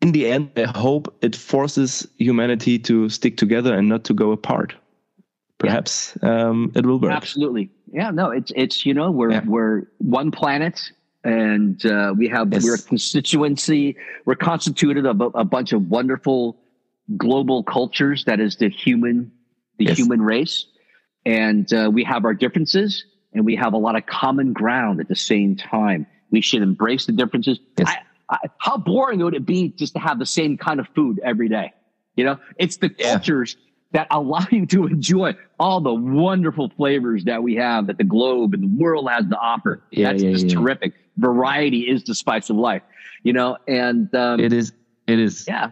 in 0.01 0.13
the 0.13 0.27
end, 0.27 0.51
I 0.57 0.65
hope 0.65 1.15
it 1.23 1.37
forces 1.37 2.07
humanity 2.19 2.79
to 2.81 3.09
stick 3.09 3.37
together 3.37 3.75
and 3.75 3.89
not 3.89 4.05
to 4.05 4.15
go 4.15 4.33
apart. 4.33 4.75
Perhaps 5.59 6.17
um, 6.23 6.73
it 6.75 6.87
will 6.87 7.01
work. 7.01 7.13
Absolutely. 7.13 7.71
Yeah. 7.93 8.11
No. 8.11 8.31
It's 8.31 8.53
it's 8.55 8.87
you 8.87 8.95
know 8.95 9.11
we're 9.11 9.33
yeah. 9.33 9.45
we're 9.45 9.89
one 9.99 10.31
planet 10.31 10.93
and 11.25 11.85
uh, 11.85 12.15
we 12.17 12.29
have 12.29 12.53
yes. 12.53 12.65
we're 12.65 12.77
a 12.77 12.79
constituency. 12.79 13.97
We're 14.25 14.37
constituted 14.37 15.07
of 15.07 15.21
a, 15.21 15.25
a, 15.27 15.45
bunch 15.45 15.73
of 15.73 15.91
wonderful 15.91 16.57
global 17.17 17.63
cultures. 17.63 18.25
That 18.25 18.41
is 18.41 18.57
the 18.57 18.69
human 18.69 19.33
the 19.79 19.87
yes. 19.87 19.99
human 19.99 20.23
race, 20.23 20.67
and 21.25 21.71
uh, 21.73 21.91
we 21.93 22.05
have 22.05 22.25
our 22.25 22.35
differences, 22.35 23.05
and 23.33 23.45
we 23.45 23.57
have 23.57 23.73
a 23.73 23.77
lot 23.77 23.97
of 23.97 24.07
common 24.07 24.53
ground 24.53 25.01
at 25.01 25.09
the 25.09 25.17
same 25.17 25.57
time. 25.57 26.07
We 26.31 26.41
should 26.41 26.63
embrace 26.63 27.07
the 27.07 27.13
differences. 27.13 27.59
Yes. 27.77 27.89
I, 27.89 28.35
I, 28.35 28.49
how 28.59 28.77
boring 28.77 29.21
would 29.21 29.35
it 29.35 29.47
be 29.47 29.69
just 29.69 29.95
to 29.95 30.01
have 30.01 30.19
the 30.19 30.27
same 30.27 30.57
kind 30.57 30.79
of 30.81 30.87
food 30.95 31.21
every 31.25 31.49
day? 31.49 31.73
You 32.17 32.25
know, 32.25 32.39
it's 32.59 32.77
the 32.79 32.95
yeah. 32.99 33.19
That 33.93 34.07
allow 34.11 34.45
you 34.51 34.67
to 34.67 34.87
enjoy 34.87 35.35
all 35.59 35.81
the 35.81 35.95
wonderful 35.95 36.71
flavors 36.77 37.25
that 37.25 37.43
we 37.43 37.55
have 37.57 37.87
that 37.87 37.99
the 37.99 38.05
globe 38.05 38.55
and 38.55 38.63
the 38.63 38.83
world 38.83 39.09
has 39.11 39.27
to 39.29 39.37
offer. 39.37 39.83
Yeah, 39.91 40.13
That's 40.13 40.23
yeah, 40.23 40.33
just 40.33 40.51
terrific. 40.51 40.95
Variety 41.17 41.89
is 41.89 42.05
the 42.05 42.15
spice 42.15 42.51
of 42.51 42.57
life, 42.57 42.83
you 43.23 43.33
know, 43.33 43.57
and 43.67 44.15
um, 44.15 44.41
it 44.41 44.53
is. 44.53 44.73
It 45.07 45.19
is. 45.19 45.47
Yeah, 45.49 45.71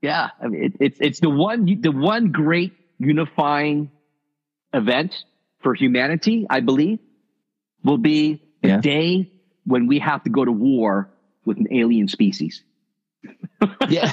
yeah. 0.00 0.30
I 0.42 0.48
mean, 0.48 0.64
it, 0.64 0.72
it's 0.80 0.98
it's 1.00 1.20
the 1.20 1.30
one 1.30 1.66
the 1.80 1.92
one 1.92 2.32
great 2.32 2.72
unifying 2.98 3.90
event 4.72 5.24
for 5.60 5.74
humanity, 5.74 6.46
I 6.48 6.60
believe, 6.60 6.98
will 7.84 7.98
be 7.98 8.42
the 8.62 8.68
yeah. 8.68 8.80
day 8.80 9.30
when 9.64 9.86
we 9.86 9.98
have 9.98 10.22
to 10.24 10.30
go 10.30 10.44
to 10.44 10.52
war 10.52 11.10
with 11.44 11.58
an 11.58 11.68
alien 11.70 12.08
species. 12.08 12.62
yeah. 13.88 14.12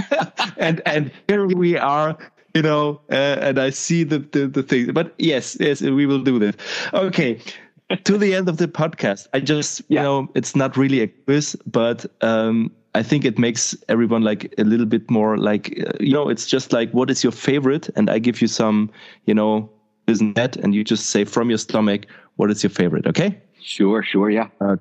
and 0.56 0.82
and 0.86 1.10
here 1.28 1.46
we 1.46 1.76
are, 1.76 2.16
you 2.54 2.62
know, 2.62 3.00
uh, 3.10 3.36
and 3.40 3.58
I 3.58 3.70
see 3.70 4.04
the, 4.04 4.18
the 4.18 4.46
the 4.46 4.62
thing. 4.62 4.92
But 4.92 5.14
yes, 5.18 5.56
yes, 5.60 5.80
we 5.80 6.06
will 6.06 6.22
do 6.22 6.38
that. 6.40 6.56
Okay. 6.92 7.40
to 8.04 8.16
the 8.16 8.34
end 8.34 8.48
of 8.48 8.56
the 8.56 8.68
podcast, 8.68 9.28
I 9.34 9.40
just 9.40 9.82
yeah. 9.88 10.00
you 10.00 10.04
know, 10.04 10.28
it's 10.34 10.56
not 10.56 10.76
really 10.76 11.00
a 11.00 11.08
quiz, 11.08 11.56
but 11.66 12.06
um 12.20 12.70
I 12.94 13.02
think 13.02 13.24
it 13.24 13.38
makes 13.38 13.74
everyone 13.88 14.22
like 14.22 14.52
a 14.58 14.64
little 14.64 14.86
bit 14.86 15.10
more 15.10 15.38
like 15.38 15.78
uh, 15.86 15.92
you 16.00 16.12
know, 16.12 16.28
it's 16.28 16.46
just 16.46 16.72
like 16.72 16.90
what 16.92 17.10
is 17.10 17.22
your 17.22 17.32
favorite 17.32 17.88
and 17.96 18.10
I 18.10 18.18
give 18.18 18.40
you 18.42 18.48
some, 18.48 18.90
you 19.26 19.34
know, 19.34 19.70
isn't 20.06 20.34
that 20.34 20.56
and 20.56 20.74
you 20.74 20.84
just 20.84 21.06
say 21.06 21.24
from 21.24 21.48
your 21.48 21.58
stomach 21.58 22.06
what 22.36 22.50
is 22.50 22.62
your 22.62 22.70
favorite, 22.70 23.06
okay? 23.06 23.40
Sure, 23.60 24.02
sure, 24.02 24.30
yeah. 24.30 24.48
Uh, 24.60 24.76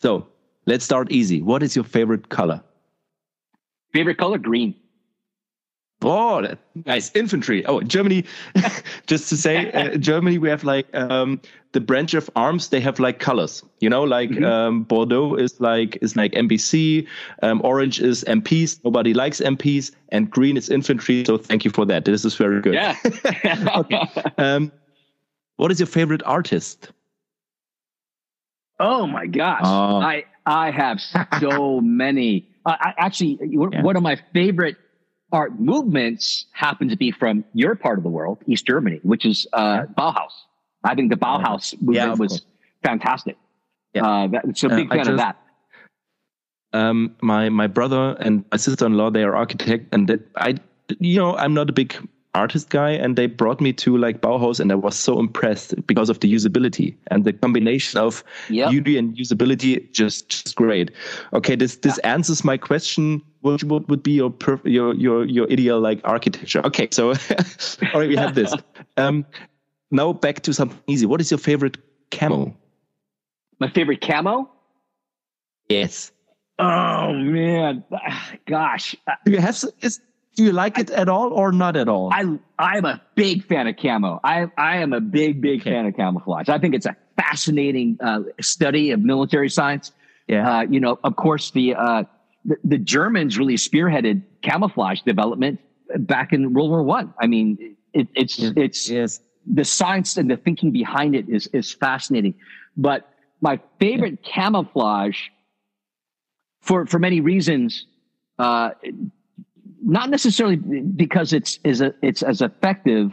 so, 0.00 0.26
Let's 0.66 0.84
start 0.84 1.10
easy. 1.10 1.42
What 1.42 1.62
is 1.62 1.74
your 1.74 1.84
favorite 1.84 2.28
color? 2.28 2.62
Favorite 3.92 4.16
color? 4.18 4.38
Green. 4.38 4.74
Oh, 6.04 6.46
nice. 6.86 7.10
Infantry. 7.14 7.64
Oh, 7.66 7.80
Germany. 7.80 8.24
just 9.06 9.28
to 9.28 9.36
say, 9.36 9.70
uh, 9.72 9.96
Germany, 9.98 10.38
we 10.38 10.48
have 10.48 10.64
like 10.64 10.86
um, 10.94 11.40
the 11.72 11.80
branch 11.80 12.14
of 12.14 12.30
arms. 12.36 12.68
They 12.68 12.80
have 12.80 12.98
like 12.98 13.18
colors. 13.18 13.62
You 13.80 13.90
know, 13.90 14.02
like 14.02 14.30
mm-hmm. 14.30 14.44
um, 14.44 14.82
Bordeaux 14.84 15.34
is 15.34 15.60
like 15.60 15.98
is 16.02 16.16
like 16.16 16.32
MBC. 16.32 17.06
Um, 17.42 17.60
orange 17.64 18.00
is 18.00 18.24
MPs. 18.24 18.80
Nobody 18.84 19.14
likes 19.14 19.40
MPs, 19.40 19.92
and 20.10 20.30
green 20.30 20.56
is 20.56 20.68
infantry. 20.68 21.24
So 21.24 21.38
thank 21.38 21.64
you 21.64 21.70
for 21.70 21.84
that. 21.86 22.04
This 22.04 22.24
is 22.24 22.34
very 22.34 22.60
good. 22.60 22.74
Yeah. 22.74 22.96
okay. 23.76 24.08
Um, 24.38 24.72
what 25.56 25.70
is 25.70 25.80
your 25.80 25.86
favorite 25.86 26.22
artist? 26.24 26.90
Oh 28.80 29.06
my 29.06 29.26
gosh! 29.26 29.62
Uh, 29.62 29.98
I 29.98 30.24
I 30.46 30.70
have 30.70 31.00
so 31.40 31.80
many. 31.80 32.48
Uh, 32.64 32.76
I, 32.80 32.94
actually, 32.98 33.38
yeah. 33.42 33.82
one 33.82 33.96
of 33.96 34.02
my 34.02 34.18
favorite 34.32 34.76
art 35.32 35.58
movements 35.58 36.46
happen 36.52 36.88
to 36.88 36.96
be 36.96 37.10
from 37.10 37.44
your 37.54 37.74
part 37.74 37.98
of 37.98 38.04
the 38.04 38.10
world, 38.10 38.38
East 38.46 38.66
Germany, 38.66 39.00
which 39.02 39.24
is 39.24 39.46
uh, 39.52 39.84
Bauhaus. 39.98 40.32
I 40.84 40.94
think 40.94 41.10
the 41.10 41.16
Bauhaus 41.16 41.74
movement 41.80 41.96
yeah, 41.96 42.14
was 42.14 42.32
course. 42.32 42.46
fantastic. 42.82 43.36
Yeah. 43.94 44.06
Uh, 44.06 44.26
that, 44.28 44.58
so 44.58 44.68
big 44.68 44.86
uh, 44.86 44.94
fan 44.94 44.98
just, 44.98 45.10
of 45.10 45.16
that. 45.18 45.38
Um, 46.74 47.16
my 47.20 47.48
my 47.48 47.66
brother 47.66 48.16
and 48.20 48.44
my 48.50 48.56
sister 48.56 48.86
in 48.86 48.94
law, 48.94 49.10
they 49.10 49.22
are 49.22 49.34
architect, 49.34 49.88
and 49.92 50.22
I, 50.36 50.54
you 51.00 51.18
know, 51.18 51.36
I'm 51.36 51.54
not 51.54 51.68
a 51.68 51.72
big 51.72 51.96
artist 52.34 52.70
guy 52.70 52.90
and 52.90 53.16
they 53.16 53.26
brought 53.26 53.60
me 53.60 53.72
to 53.74 53.96
like 53.96 54.20
Bauhaus 54.20 54.58
and 54.58 54.72
I 54.72 54.74
was 54.74 54.96
so 54.96 55.20
impressed 55.20 55.74
because 55.86 56.08
of 56.08 56.20
the 56.20 56.32
usability 56.32 56.96
and 57.10 57.24
the 57.24 57.32
combination 57.32 58.00
of 58.00 58.24
yep. 58.48 58.70
beauty 58.70 58.96
and 58.96 59.14
usability 59.16 59.90
just, 59.92 60.30
just 60.30 60.56
great. 60.56 60.90
Okay, 61.34 61.56
this 61.56 61.76
this 61.76 62.00
yeah. 62.02 62.14
answers 62.14 62.44
my 62.44 62.56
question. 62.56 63.22
What, 63.42 63.62
what 63.64 63.88
would 63.88 64.02
be 64.02 64.12
your 64.12 64.30
perf- 64.30 64.64
your 64.64 64.94
your 64.94 65.24
your 65.24 65.50
ideal 65.50 65.80
like 65.80 66.00
architecture? 66.04 66.64
Okay, 66.64 66.88
so 66.90 67.08
all 67.94 68.00
right, 68.00 68.08
we 68.08 68.16
have 68.16 68.34
this. 68.34 68.54
Um, 68.96 69.26
now 69.90 70.12
back 70.12 70.42
to 70.42 70.54
something 70.54 70.80
easy. 70.86 71.06
What 71.06 71.20
is 71.20 71.30
your 71.30 71.38
favorite 71.38 71.76
camo? 72.10 72.56
My 73.58 73.68
favorite 73.68 74.00
camo? 74.00 74.50
Yes. 75.68 76.12
Oh 76.58 77.12
man, 77.12 77.84
gosh. 78.46 78.94
Do 79.24 79.32
you 79.32 79.40
have 79.40 79.62
is 79.80 80.00
do 80.36 80.44
you 80.44 80.52
like 80.52 80.78
it 80.78 80.90
at 80.90 81.08
all 81.08 81.32
or 81.32 81.50
not 81.52 81.76
at 81.76 81.88
all? 81.88 82.10
I 82.12 82.38
I'm 82.58 82.84
a 82.84 83.02
big 83.16 83.44
fan 83.44 83.66
of 83.66 83.76
camo. 83.76 84.20
I 84.22 84.50
I 84.56 84.76
am 84.76 84.92
a 84.92 85.00
big 85.00 85.40
big 85.40 85.62
okay. 85.62 85.70
fan 85.70 85.86
of 85.86 85.96
camouflage. 85.96 86.48
I 86.48 86.58
think 86.58 86.74
it's 86.74 86.86
a 86.86 86.96
fascinating 87.16 87.98
uh, 88.00 88.20
study 88.40 88.92
of 88.92 89.00
military 89.00 89.48
science. 89.48 89.92
Yeah. 90.28 90.58
Uh, 90.58 90.62
you 90.62 90.80
know, 90.80 90.98
of 91.04 91.16
course, 91.16 91.50
the, 91.50 91.74
uh, 91.74 92.04
the, 92.44 92.56
the 92.64 92.78
Germans 92.78 93.38
really 93.38 93.54
spearheaded 93.54 94.22
camouflage 94.42 95.00
development 95.02 95.60
back 95.98 96.32
in 96.32 96.52
World 96.52 96.70
War 96.70 96.82
One. 96.82 97.14
I. 97.18 97.24
I 97.24 97.26
mean, 97.26 97.76
it, 97.92 98.08
it's 98.14 98.38
yes. 98.38 98.52
it's 98.56 98.90
yes. 98.90 99.20
the 99.46 99.64
science 99.64 100.16
and 100.16 100.30
the 100.30 100.36
thinking 100.36 100.70
behind 100.72 101.14
it 101.14 101.28
is 101.28 101.46
is 101.48 101.72
fascinating. 101.72 102.34
But 102.76 103.08
my 103.40 103.60
favorite 103.78 104.18
yeah. 104.22 104.32
camouflage, 104.32 105.18
for 106.60 106.86
for 106.86 106.98
many 106.98 107.20
reasons, 107.20 107.86
uh, 108.38 108.70
not 109.84 110.10
necessarily 110.10 110.56
because 110.56 111.32
it's 111.32 111.58
is 111.64 111.80
a, 111.80 111.94
it's 112.02 112.22
as 112.22 112.42
effective. 112.42 113.12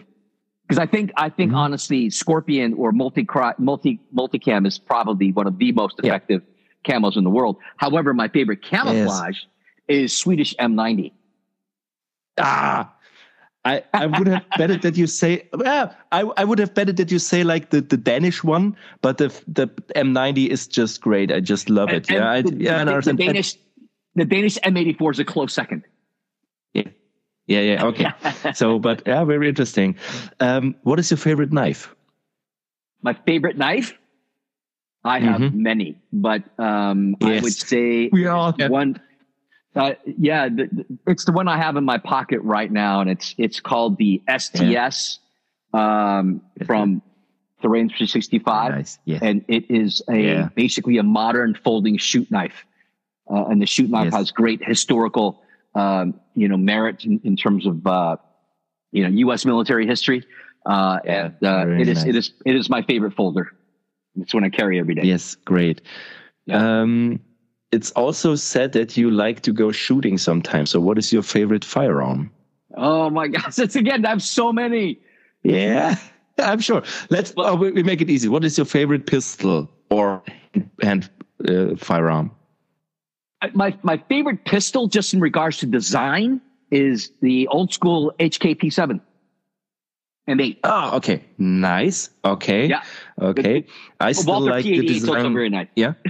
Because 0.68 0.80
I 0.80 0.86
think 0.86 1.12
I 1.18 1.30
think 1.30 1.50
mm-hmm. 1.50 1.58
honestly, 1.58 2.10
Scorpion 2.10 2.74
or 2.76 2.92
multi 2.92 3.28
multi 3.58 4.00
multicam 4.16 4.68
is 4.68 4.78
probably 4.78 5.32
one 5.32 5.48
of 5.48 5.58
the 5.58 5.72
most 5.72 6.00
effective 6.00 6.44
yeah. 6.46 6.59
Camos 6.86 7.18
in 7.18 7.24
the 7.24 7.30
world. 7.30 7.58
However, 7.78 8.14
my 8.14 8.28
favorite 8.28 8.62
camouflage 8.62 9.40
is 9.88 10.16
Swedish 10.16 10.56
M90. 10.56 11.12
Ah, 12.38 12.94
I, 13.66 13.84
I 13.94 14.06
would 14.06 14.28
have 14.28 14.46
betted 14.58 14.82
that 14.84 14.98
you 14.98 15.08
say 15.08 15.48
well, 15.54 15.96
I, 16.12 16.22
I 16.22 16.46
would 16.46 16.60
have 16.60 16.74
betted 16.74 16.98
that 16.98 17.12
you 17.12 17.20
say 17.20 17.44
like 17.44 17.72
the, 17.72 17.82
the 17.82 17.98
Danish 17.98 18.44
one, 18.44 18.78
but 19.02 19.18
the 19.18 19.28
the 19.48 19.68
M90 19.96 20.48
is 20.48 20.68
just 20.68 21.02
great. 21.02 21.32
I 21.32 21.40
just 21.40 21.70
love 21.70 21.90
it. 21.90 22.10
And, 22.10 22.18
yeah, 22.18 22.36
and 22.36 22.90
I, 22.90 22.94
yeah, 22.94 23.00
the, 23.02 23.12
the 23.12 23.14
Danish 23.14 23.58
the 24.16 24.26
Danish 24.26 24.58
M84 24.60 25.12
is 25.12 25.20
a 25.20 25.26
close 25.26 25.54
second. 25.54 25.84
Yeah. 26.74 26.90
Yeah, 27.48 27.62
yeah, 27.62 27.86
okay. 27.86 28.54
so, 28.54 28.78
but 28.78 29.02
yeah, 29.08 29.24
very 29.26 29.50
interesting. 29.50 29.96
Um, 30.40 30.76
what 30.84 31.00
is 31.00 31.10
your 31.10 31.18
favorite 31.18 31.52
knife? 31.52 31.96
My 33.02 33.14
favorite 33.26 33.58
knife. 33.58 33.98
I 35.04 35.20
have 35.20 35.39
Mhm. 35.41 35.54
many, 35.54 35.97
but 36.12 36.43
um, 36.60 37.16
I 37.22 37.39
would 37.41 37.54
say 37.54 38.10
We 38.12 38.28
all 38.28 38.54
have. 38.60 38.70
one. 38.70 39.00
Uh, 39.76 39.93
yeah, 40.18 40.50
the, 40.50 40.68
the- 40.72 40.86
it's 41.08 41.26
the 41.26 41.32
one 41.32 41.47
I 41.47 41.58
have 41.58 41.78
in 41.78 41.86
my 41.86 41.97
pocket 41.97 42.41
right 42.41 42.70
now, 42.72 43.02
and 43.02 43.10
it's 43.10 43.34
it's 43.38 43.60
called 43.60 43.97
the 43.97 44.22
STS 44.28 45.20
um, 45.74 46.41
from 46.66 47.02
Terrain 47.62 47.89
365, 47.89 48.72
Nice. 48.72 49.00
Yes. 49.06 49.22
and 49.22 49.45
it 49.47 49.70
is 49.70 50.02
a 50.10 50.18
Yeah. 50.18 50.50
basically 50.56 50.97
a 50.97 51.04
modern 51.04 51.54
folding 51.54 51.97
chute 51.97 52.30
knife, 52.32 52.66
uh, 53.30 53.45
and 53.45 53.62
the 53.62 53.66
chute 53.68 53.89
knife 53.89 54.06
Yes. 54.06 54.14
has 54.16 54.32
great 54.32 54.62
historical, 54.66 55.41
um, 55.76 56.20
you 56.36 56.47
know, 56.50 56.58
merit 56.58 57.06
in, 57.06 57.22
in 57.24 57.36
terms 57.38 57.66
of 57.66 57.86
uh, 57.88 58.18
you 58.91 59.04
know 59.04 59.10
U.S. 59.10 59.45
military 59.45 59.86
history, 59.88 60.24
uh, 60.66 61.00
and 61.06 61.36
uh, 61.43 61.68
it 61.70 61.88
is 61.88 62.04
it 62.04 62.16
nice. 62.16 62.16
is 62.28 62.34
it 62.45 62.56
is 62.56 62.70
my 62.70 62.82
favorite 62.82 63.14
folder. 63.14 63.54
It's 64.22 64.34
one 64.34 64.43
I 64.43 64.49
carry 64.49 64.80
every 64.80 64.95
day. 64.95 65.03
Yes, 65.03 65.36
great. 65.36 65.82
Yeah. 66.45 66.82
Um, 66.82 67.20
it's 67.72 67.91
also 67.91 68.36
said 68.36 68.72
that 68.74 68.97
you 68.97 69.11
like 69.11 69.41
to 69.41 69.53
go 69.53 69.72
shooting 69.72 70.17
sometimes. 70.17 70.72
So, 70.72 70.80
what 70.80 70.97
is 70.97 71.13
your 71.13 71.22
favorite 71.22 71.63
firearm? 71.63 72.32
Oh 72.76 73.09
my 73.09 73.28
gosh! 73.28 73.59
It's 73.65 73.76
again. 73.76 74.05
I 74.05 74.09
have 74.09 74.22
so 74.24 74.51
many. 74.51 74.99
Yeah, 75.43 75.95
I'm 76.39 76.59
sure. 76.59 76.84
Let's 77.09 77.34
Well- 77.36 77.47
oh, 77.49 77.55
we, 77.55 77.72
we 77.72 77.84
make 77.84 78.01
it 78.01 78.09
easy. 78.09 78.28
What 78.30 78.43
is 78.43 78.57
your 78.57 78.65
favorite 78.65 79.05
pistol 79.05 79.70
or 79.89 80.24
hand 80.82 81.09
uh, 81.47 81.76
firearm? 81.78 82.32
My 83.53 83.78
my 83.84 83.97
favorite 84.09 84.43
pistol, 84.45 84.88
just 84.88 85.13
in 85.13 85.22
regards 85.22 85.57
to 85.59 85.65
design, 85.65 86.41
is 86.72 87.11
the 87.22 87.47
old 87.47 87.74
school 87.74 88.11
HKP7 88.20 88.99
and 90.30 90.40
eight. 90.42 90.60
Oh, 90.64 90.96
okay, 90.98 91.24
nice. 91.38 92.10
Okay, 92.24 92.68
Yeah. 92.68 92.84
okay. 93.22 93.66
I 94.00 94.12
The 94.12 94.14
still 94.22 94.34
Walther 94.34 94.52
like 94.52 94.64
the 94.66 94.72
P88 94.78 94.90
is 94.90 95.04
also 95.10 95.16
design. 95.18 95.34
very 95.34 95.50
nice. 95.50 95.68
Yeah. 95.76 95.94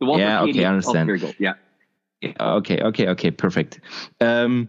The 0.00 0.04
Walther 0.06 0.24
Yeah, 0.24 0.42
okay, 0.42 0.52
P88 0.52 0.64
I 0.64 0.68
understand. 0.68 1.06
very 1.06 1.18
good. 1.18 1.34
Yeah. 1.38 1.54
Okay, 2.40 2.80
okay, 2.82 3.06
okay, 3.08 3.30
perfect. 3.30 3.80
Um, 4.20 4.68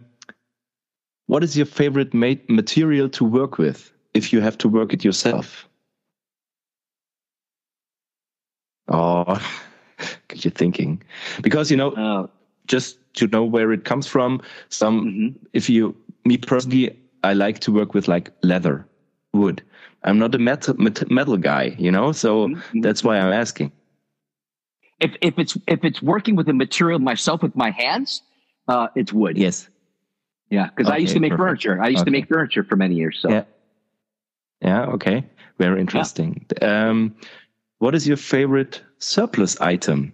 what 1.26 1.44
is 1.44 1.56
your 1.56 1.66
favorite 1.66 2.14
ma- 2.14 2.40
material 2.48 3.08
to 3.10 3.24
work 3.24 3.58
with 3.58 3.92
if 4.14 4.32
you 4.32 4.40
have 4.40 4.56
to 4.58 4.68
work 4.68 4.94
it 4.94 5.04
yourself? 5.04 5.68
Oh, 8.88 9.24
good 10.28 10.44
you're 10.44 10.52
thinking, 10.52 11.02
because 11.42 11.70
you 11.70 11.76
know, 11.76 11.90
Uh, 11.92 12.26
just 12.66 12.98
to 13.14 13.26
know 13.26 13.44
where 13.44 13.72
it 13.72 13.84
comes 13.84 14.06
from. 14.06 14.40
Some, 14.70 15.04
mhm. 15.04 15.34
if 15.52 15.68
you, 15.68 15.94
me 16.24 16.36
personally, 16.38 16.96
I 17.28 17.34
like 17.34 17.58
to 17.60 17.72
work 17.72 17.92
with 17.94 18.08
like 18.08 18.30
leather, 18.42 18.86
wood. 19.34 19.62
I'm 20.02 20.18
not 20.18 20.34
a 20.34 20.38
metal 20.38 20.74
metal 21.10 21.36
guy, 21.36 21.74
you 21.78 21.90
know, 21.90 22.12
so 22.12 22.48
Mhm. 22.48 22.82
that's 22.82 23.04
why 23.04 23.18
I'm 23.18 23.32
asking. 23.32 23.70
If 25.00 25.12
if 25.20 25.38
it's 25.38 25.54
if 25.66 25.84
it's 25.84 26.00
working 26.02 26.36
with 26.36 26.46
the 26.46 26.54
material 26.54 26.98
myself 26.98 27.42
with 27.42 27.54
my 27.54 27.70
hands, 27.70 28.22
uh, 28.66 28.88
it's 28.94 29.12
wood. 29.12 29.36
Yes. 29.36 29.68
Yeah, 30.50 30.70
because 30.70 30.90
I 30.90 30.96
used 30.96 31.14
to 31.14 31.20
make 31.20 31.32
perfect. 31.32 31.62
furniture. 31.62 31.82
I 31.82 31.88
used 31.88 32.04
to 32.04 32.10
make 32.10 32.26
furniture 32.28 32.64
for 32.64 32.76
many 32.76 32.94
years. 32.94 33.18
So 33.20 33.28
Yeah. 33.30 33.44
Yeah. 34.62 34.86
Okay. 34.96 35.24
Very 35.58 35.80
interesting. 35.80 36.46
Um, 36.62 37.14
what 37.78 37.94
is 37.94 38.08
your 38.08 38.16
favorite 38.16 38.82
surplus 38.98 39.60
item 39.60 40.12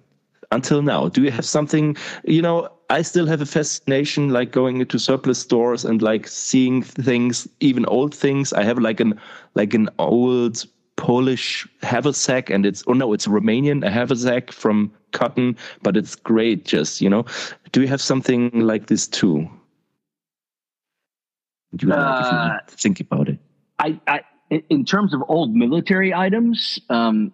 until 0.50 0.82
now? 0.82 1.08
Do 1.08 1.22
you 1.22 1.30
have 1.30 1.44
something? 1.44 1.96
You 2.24 2.42
know, 2.42 2.68
I 2.90 3.02
still 3.02 3.26
have 3.26 3.40
a 3.40 3.46
fascination 3.46 4.28
like 4.30 4.52
going 4.52 4.80
into 4.80 4.98
surplus 4.98 5.38
stores 5.38 5.84
and 5.84 6.02
like 6.02 6.28
seeing 6.28 6.82
things, 6.82 7.48
even 7.60 7.86
old 7.86 8.14
things. 8.14 8.52
I 8.52 8.62
have 8.62 8.78
like 8.78 9.00
an 9.00 9.18
like 9.54 9.74
an 9.74 9.88
old 9.98 10.64
Polish 10.96 11.66
haversack, 11.82 12.50
and 12.50 12.64
it's 12.66 12.84
oh 12.86 12.92
no, 12.92 13.12
it's 13.12 13.26
Romanian 13.26 13.84
a 13.84 13.90
haversack 13.90 14.52
from 14.52 14.92
cotton, 15.12 15.56
but 15.82 15.96
it's 15.96 16.14
great. 16.14 16.64
Just 16.64 17.00
you 17.00 17.08
know, 17.10 17.24
do 17.72 17.80
you 17.80 17.88
have 17.88 18.00
something 18.00 18.50
like 18.60 18.86
this 18.86 19.06
too? 19.08 19.48
Do 21.76 21.86
you 21.86 21.92
like 21.92 22.20
if 22.20 22.30
you 22.30 22.38
Uh, 22.38 22.58
think 22.68 23.00
about 23.00 23.28
it? 23.28 23.38
I, 23.78 24.00
I 24.06 24.20
in- 24.50 24.62
in 24.70 24.84
terms 24.84 25.12
of 25.12 25.22
old 25.28 25.54
military 25.54 26.14
items, 26.14 26.78
um, 26.90 27.32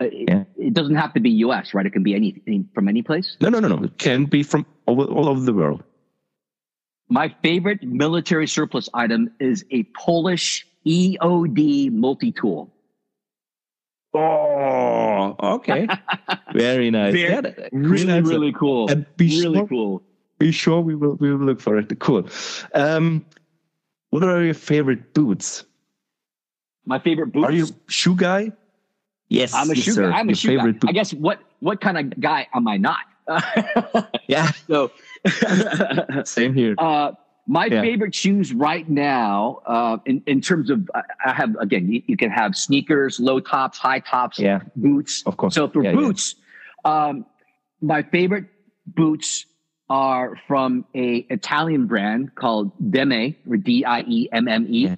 it, 0.00 0.28
Yeah. 0.28 0.44
it 0.56 0.74
doesn't 0.74 0.96
have 0.96 1.12
to 1.14 1.20
be 1.20 1.30
U.S. 1.30 1.74
Right? 1.74 1.86
It 1.86 1.90
can 1.92 2.02
be 2.02 2.14
any, 2.14 2.42
any 2.46 2.64
from 2.74 2.88
any 2.88 3.02
place. 3.02 3.36
No, 3.40 3.48
no, 3.48 3.60
no, 3.60 3.68
no. 3.68 3.84
It 3.84 3.98
can 3.98 4.24
be 4.26 4.42
from 4.42 4.66
all, 4.86 5.02
all 5.04 5.28
over 5.28 5.40
the 5.40 5.52
world. 5.54 5.82
My 7.08 7.34
favorite 7.42 7.82
military 7.82 8.46
surplus 8.48 8.88
item 8.94 9.30
is 9.38 9.64
a 9.70 9.82
Polish 9.96 10.66
EOD 10.86 11.92
multi-tool. 11.92 12.72
Oh, 14.14 15.34
okay. 15.56 15.86
Very 16.54 16.90
nice. 16.90 17.12
Very- 17.14 17.28
Yeah, 17.34 17.40
that- 17.40 17.68
Really, 17.72 18.04
nice. 18.06 18.24
really 18.24 18.52
cool. 18.52 18.90
And 18.90 19.06
be 19.16 19.26
really 19.42 19.58
sure, 19.58 19.66
cool. 19.68 20.02
be 20.38 20.52
sure 20.52 20.80
we 20.80 20.94
will 20.94 21.16
we 21.16 21.34
will 21.34 21.44
look 21.44 21.60
for 21.60 21.76
it. 21.78 21.98
Cool. 21.98 22.28
Um, 22.74 23.24
what 24.10 24.22
are 24.22 24.42
your 24.44 24.54
favorite 24.54 25.12
boots? 25.14 25.64
My 26.86 26.98
favorite 27.00 27.32
boots. 27.32 27.46
Are 27.46 27.52
you 27.52 27.66
shoe 27.88 28.14
guy? 28.14 28.52
Yes, 29.28 29.54
I'm 29.54 29.70
a 29.70 29.74
yes, 29.74 29.84
shoe 29.84 29.92
sir. 29.92 30.10
guy. 30.10 30.18
I'm 30.18 30.28
a 30.30 30.34
shoe 30.34 30.48
guy. 30.56 30.56
favorite 30.62 30.80
boot. 30.80 30.90
I 30.90 30.92
guess 30.92 31.12
what 31.14 31.38
what 31.60 31.80
kind 31.80 31.98
of 31.98 32.20
guy 32.20 32.46
am 32.54 32.68
I 32.68 32.76
not? 32.76 32.98
Yeah, 34.28 34.50
so, 34.66 34.90
same 36.24 36.54
here. 36.54 36.74
uh, 36.78 37.12
my 37.46 37.66
Yeah. 37.66 37.82
favorite 37.82 38.14
shoes 38.14 38.52
right 38.54 38.88
now, 38.88 39.60
uh, 39.66 39.98
in 40.06 40.22
in 40.26 40.40
terms 40.40 40.70
of, 40.70 40.90
I 40.94 41.32
have 41.32 41.54
again, 41.56 41.90
you, 41.90 42.02
you 42.06 42.16
can 42.16 42.30
have 42.30 42.56
sneakers, 42.56 43.20
low 43.20 43.40
tops, 43.40 43.76
high 43.78 44.00
tops, 44.00 44.38
Yeah, 44.38 44.60
boots. 44.76 45.22
of 45.26 45.36
course. 45.36 45.54
So 45.54 45.68
for 45.68 45.82
Yeah, 45.82 45.90
yeah. 45.90 45.96
boots, 45.96 46.34
um, 46.84 47.26
my 47.82 48.02
favorite 48.02 48.46
boots 48.86 49.44
are 49.90 50.36
from 50.48 50.84
a 50.94 51.26
Italian 51.28 51.86
brand 51.86 52.34
called 52.34 52.72
Diemme 52.90 53.36
or 53.48 53.56
D 53.58 53.84
I 53.84 54.00
E 54.08 54.28
M 54.32 54.48
M 54.48 54.66
E, 54.68 54.84
Yeah. 54.84 54.96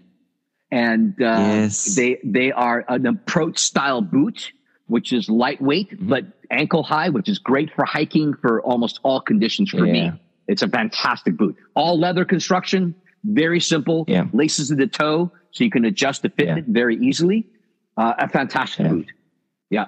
And 0.70 1.14
uh, 1.20 1.24
Yes. 1.24 1.94
they 1.94 2.18
they 2.24 2.52
are 2.52 2.84
an 2.88 3.06
approach 3.06 3.58
style 3.58 4.00
boot, 4.02 4.52
which 4.86 5.12
is 5.12 5.28
lightweight 5.28 5.90
Mhm. 6.00 6.08
but 6.08 6.24
ankle 6.50 6.82
high, 6.82 7.08
which 7.08 7.28
is 7.28 7.38
great 7.38 7.70
for 7.74 7.84
hiking 7.84 8.34
for 8.34 8.60
almost 8.62 9.00
all 9.02 9.20
conditions 9.20 9.70
for 9.70 9.86
Yeah. 9.86 9.92
me. 9.92 10.12
It's 10.48 10.62
a 10.62 10.68
fantastic 10.68 11.36
boot. 11.36 11.56
All 11.74 11.98
leather 11.98 12.24
construction, 12.24 12.94
very 13.24 13.60
simple. 13.60 14.04
Yeah. 14.08 14.26
Laces 14.32 14.70
in 14.70 14.78
the 14.78 14.86
toe, 14.86 15.32
so 15.50 15.64
you 15.64 15.70
can 15.70 15.84
adjust 15.84 16.22
the 16.22 16.28
fitment 16.30 16.66
very 16.68 16.96
easily. 16.96 17.46
Uh, 17.96 18.14
a 18.18 18.28
fantastic 18.28 18.84
Yeah. 18.86 18.92
boot. 18.92 19.12
Yeah. 19.70 19.86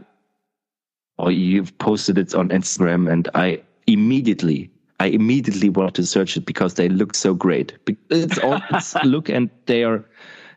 Oh, 1.18 1.28
you've 1.28 1.76
posted 1.78 2.18
it 2.18 2.34
on 2.34 2.48
Instagram, 2.50 3.10
and 3.10 3.28
I 3.34 3.60
immediately, 3.86 4.70
I 5.00 5.06
immediately 5.08 5.68
wanted 5.68 5.94
to 5.94 6.06
search 6.06 6.36
it 6.36 6.46
because 6.46 6.74
they 6.74 6.88
look 6.88 7.14
so 7.14 7.34
great. 7.34 7.74
It's 8.10 8.38
all 8.38 8.60
it's 8.70 8.94
look, 9.04 9.28
and 9.28 9.50
they 9.66 9.84
are, 9.84 10.04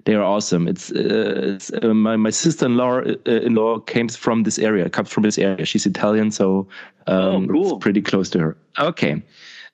they 0.06 0.16
are 0.16 0.24
awesome. 0.24 0.68
It's, 0.68 0.92
uh, 0.92 1.54
it's 1.56 1.72
uh, 1.84 1.94
my 1.94 2.16
my 2.16 2.30
sister 2.32 2.66
in 2.66 2.76
law 2.78 3.00
uh, 3.00 3.16
in 3.26 3.56
law 3.56 3.80
came 3.80 4.08
from 4.10 4.44
this 4.44 4.58
area, 4.60 4.90
comes 4.90 5.10
from 5.12 5.24
this 5.24 5.38
area. 5.38 5.66
She's 5.66 5.86
Italian, 5.86 6.32
so 6.32 6.68
um, 7.08 7.44
Oh, 7.44 7.48
cool. 7.48 7.76
it's 7.76 7.84
pretty 7.84 8.02
close 8.02 8.30
to 8.32 8.40
her. 8.40 8.58
Okay, 8.80 9.22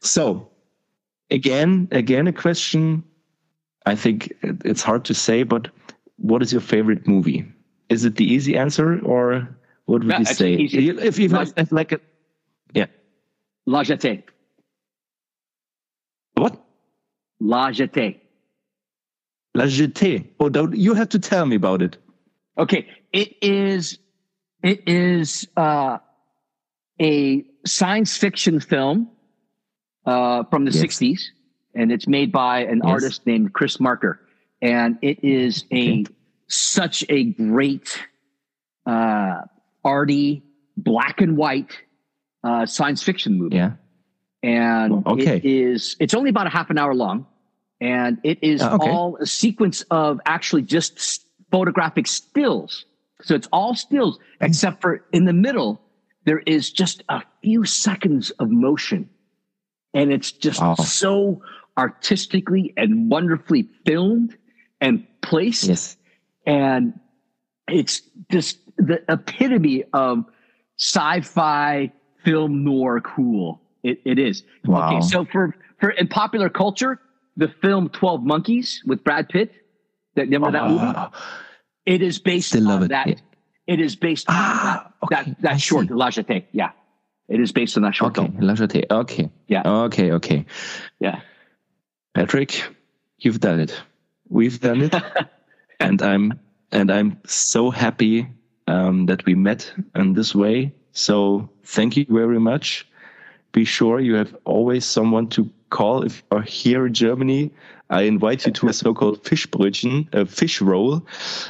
so 0.02 0.48
again, 1.32 1.88
again, 1.92 2.28
a 2.28 2.34
question. 2.34 3.04
I 3.86 3.96
think 3.96 4.34
it's 4.66 4.82
hard 4.84 5.06
to 5.06 5.14
say, 5.14 5.44
but 5.44 5.70
what 6.18 6.42
is 6.42 6.52
your 6.52 6.62
favorite 6.62 7.08
movie? 7.08 7.46
Is 7.90 8.04
it 8.04 8.16
the 8.18 8.26
easy 8.26 8.58
answer, 8.58 9.00
or 9.04 9.48
what 9.86 10.04
would 10.04 10.10
Yeah, 10.12 10.20
you 10.20 10.26
say? 10.26 10.54
easy. 10.56 10.90
If 10.90 11.18
you 11.20 11.30
Like- 11.30 11.72
like 11.72 11.92
a, 11.94 12.00
yeah, 12.74 12.88
La 13.66 13.84
Jetée. 13.84 14.24
what? 16.34 16.60
La 17.40 17.70
Jetée. 17.72 18.20
La 19.58 19.66
Jetée. 19.66 20.24
Oh, 20.40 20.50
you 20.72 20.94
have 20.94 21.10
to 21.10 21.20
tell 21.20 21.46
me 21.48 21.56
about 21.56 21.82
it. 21.82 21.98
Okay, 22.60 22.88
it 23.12 23.36
is 23.42 23.98
it 24.64 24.88
is 24.88 25.48
uh, 25.58 25.98
a 27.02 27.44
science 27.66 28.16
fiction 28.18 28.60
film 28.60 29.10
uh, 30.06 30.44
from 30.52 30.66
the 30.66 30.72
Yes. 30.72 30.84
'60s, 30.84 31.22
and 31.74 31.92
it's 31.92 32.08
made 32.08 32.32
by 32.32 32.60
an 32.60 32.82
Yes. 32.84 32.94
artist 32.94 33.26
named 33.26 33.54
Chris 33.54 33.80
Marker, 33.80 34.20
and 34.62 34.98
it 35.02 35.24
is 35.24 35.66
a 35.72 36.02
Okay. 36.02 36.06
such 36.48 37.04
a 37.10 37.24
great, 37.34 38.00
uh, 38.86 39.42
arty, 39.84 40.44
black 40.78 41.20
and 41.20 41.36
white 41.36 41.74
uh, 42.44 42.66
science 42.68 43.02
fiction 43.02 43.34
movie 43.40 43.56
Yeah. 43.56 43.72
and 44.44 45.04
Okay. 45.08 45.38
it 45.38 45.46
is 45.46 45.96
it's 46.00 46.14
only 46.14 46.30
about 46.30 46.46
a 46.46 46.50
half 46.52 46.70
an 46.70 46.78
hour 46.78 46.94
long 46.94 47.26
and 47.82 48.18
it 48.24 48.40
is 48.44 48.62
Ah, 48.62 48.76
okay. 48.76 48.90
all 48.90 49.18
a 49.18 49.26
sequence 49.26 49.82
of 49.92 50.20
actually 50.26 50.64
just 50.64 51.26
photographic 51.52 52.08
stills 52.08 52.86
so 53.22 53.36
it's 53.36 53.48
all 53.52 53.76
stills 53.76 54.18
Hmm. 54.40 54.46
except 54.46 54.82
for 54.82 55.04
in 55.12 55.26
the 55.26 55.34
middle 55.34 55.82
there 56.26 56.40
is 56.46 56.72
just 56.72 57.04
a 57.10 57.22
few 57.42 57.64
seconds 57.66 58.32
of 58.32 58.50
motion 58.50 59.10
and 59.94 60.12
it's 60.12 60.32
just 60.32 60.62
Wow. 60.62 60.76
so 60.76 61.42
artistically 61.78 62.74
and 62.78 63.10
wonderfully 63.10 63.70
filmed 63.86 64.36
and 64.82 65.06
placed 65.22 65.66
Yes. 65.66 65.98
and 66.46 67.00
it's 67.70 68.02
just 68.32 68.60
the 68.78 69.02
epitome 69.10 69.84
of 69.94 70.26
sci-fi 70.80 71.92
film 72.24 72.64
noir 72.64 73.02
cool. 73.02 73.62
It, 73.84 74.00
it 74.06 74.20
is. 74.20 74.44
Wow. 74.66 74.88
Okay, 74.88 75.02
so 75.02 75.26
for 75.26 75.56
for 75.80 75.90
in 75.92 76.08
popular 76.08 76.50
culture, 76.50 77.00
the 77.38 77.48
film 77.62 77.90
Twelve 77.90 78.24
Monkeys 78.24 78.82
with 78.86 79.04
Brad 79.04 79.30
Pitt. 79.30 79.54
That 80.16 80.24
remember 80.24 80.52
that 80.52 80.68
movie? 80.70 80.84
Oh, 80.84 81.12
It 81.86 82.02
is 82.02 82.20
based 82.20 82.50
Still 82.50 82.64
love 82.64 82.80
on 82.80 82.86
it, 82.86 82.90
that. 82.90 83.22
It 83.68 83.80
is 83.80 83.96
based 83.96 84.30
on 84.30 84.36
Ah, 84.38 84.92
that, 85.02 85.06
okay, 85.06 85.32
that, 85.32 85.42
that 85.42 85.62
short. 85.62 85.90
La 85.92 86.10
Jetée. 86.10 86.46
Yeah. 86.52 86.72
It 87.30 87.40
is 87.40 87.52
based 87.52 87.78
on 87.78 87.84
that 87.84 87.94
short 87.96 88.18
okay, 88.18 88.28
film. 88.32 88.42
La 88.42 88.54
Jetée. 88.54 88.86
Okay. 88.90 89.30
Yeah. 89.48 89.62
Okay, 89.66 90.12
okay. 90.14 90.46
Yeah. 91.00 91.22
Patrick, 92.16 92.64
you've 93.20 93.40
done 93.40 93.60
it. 93.60 93.80
We've 94.30 94.60
done 94.60 94.82
it, 94.82 94.96
and 95.80 96.02
I'm 96.02 96.40
and 96.72 96.92
I'm 96.92 97.22
so 97.26 97.70
happy 97.70 98.28
um, 98.68 99.06
that 99.06 99.26
we 99.26 99.36
met 99.36 99.72
in 99.96 100.14
this 100.14 100.34
way. 100.34 100.74
So 100.92 101.50
thank 101.64 101.96
you 101.96 102.06
very 102.10 102.40
much. 102.40 102.88
Be 103.52 103.64
sure 103.66 104.00
you 104.00 104.16
have 104.16 104.36
always 104.46 104.84
someone 104.86 105.28
to 105.30 105.50
call 105.70 106.04
if 106.04 106.24
you're 106.32 106.42
here 106.42 106.88
in 106.88 106.94
Germany. 106.94 107.52
I 107.90 108.02
invite 108.04 108.46
you 108.46 108.52
to 108.52 108.68
a 108.68 108.74
so-called 108.74 109.24
Fischbrötchen, 109.24 110.14
a 110.14 110.26
fish 110.26 110.62
roll. 110.62 111.06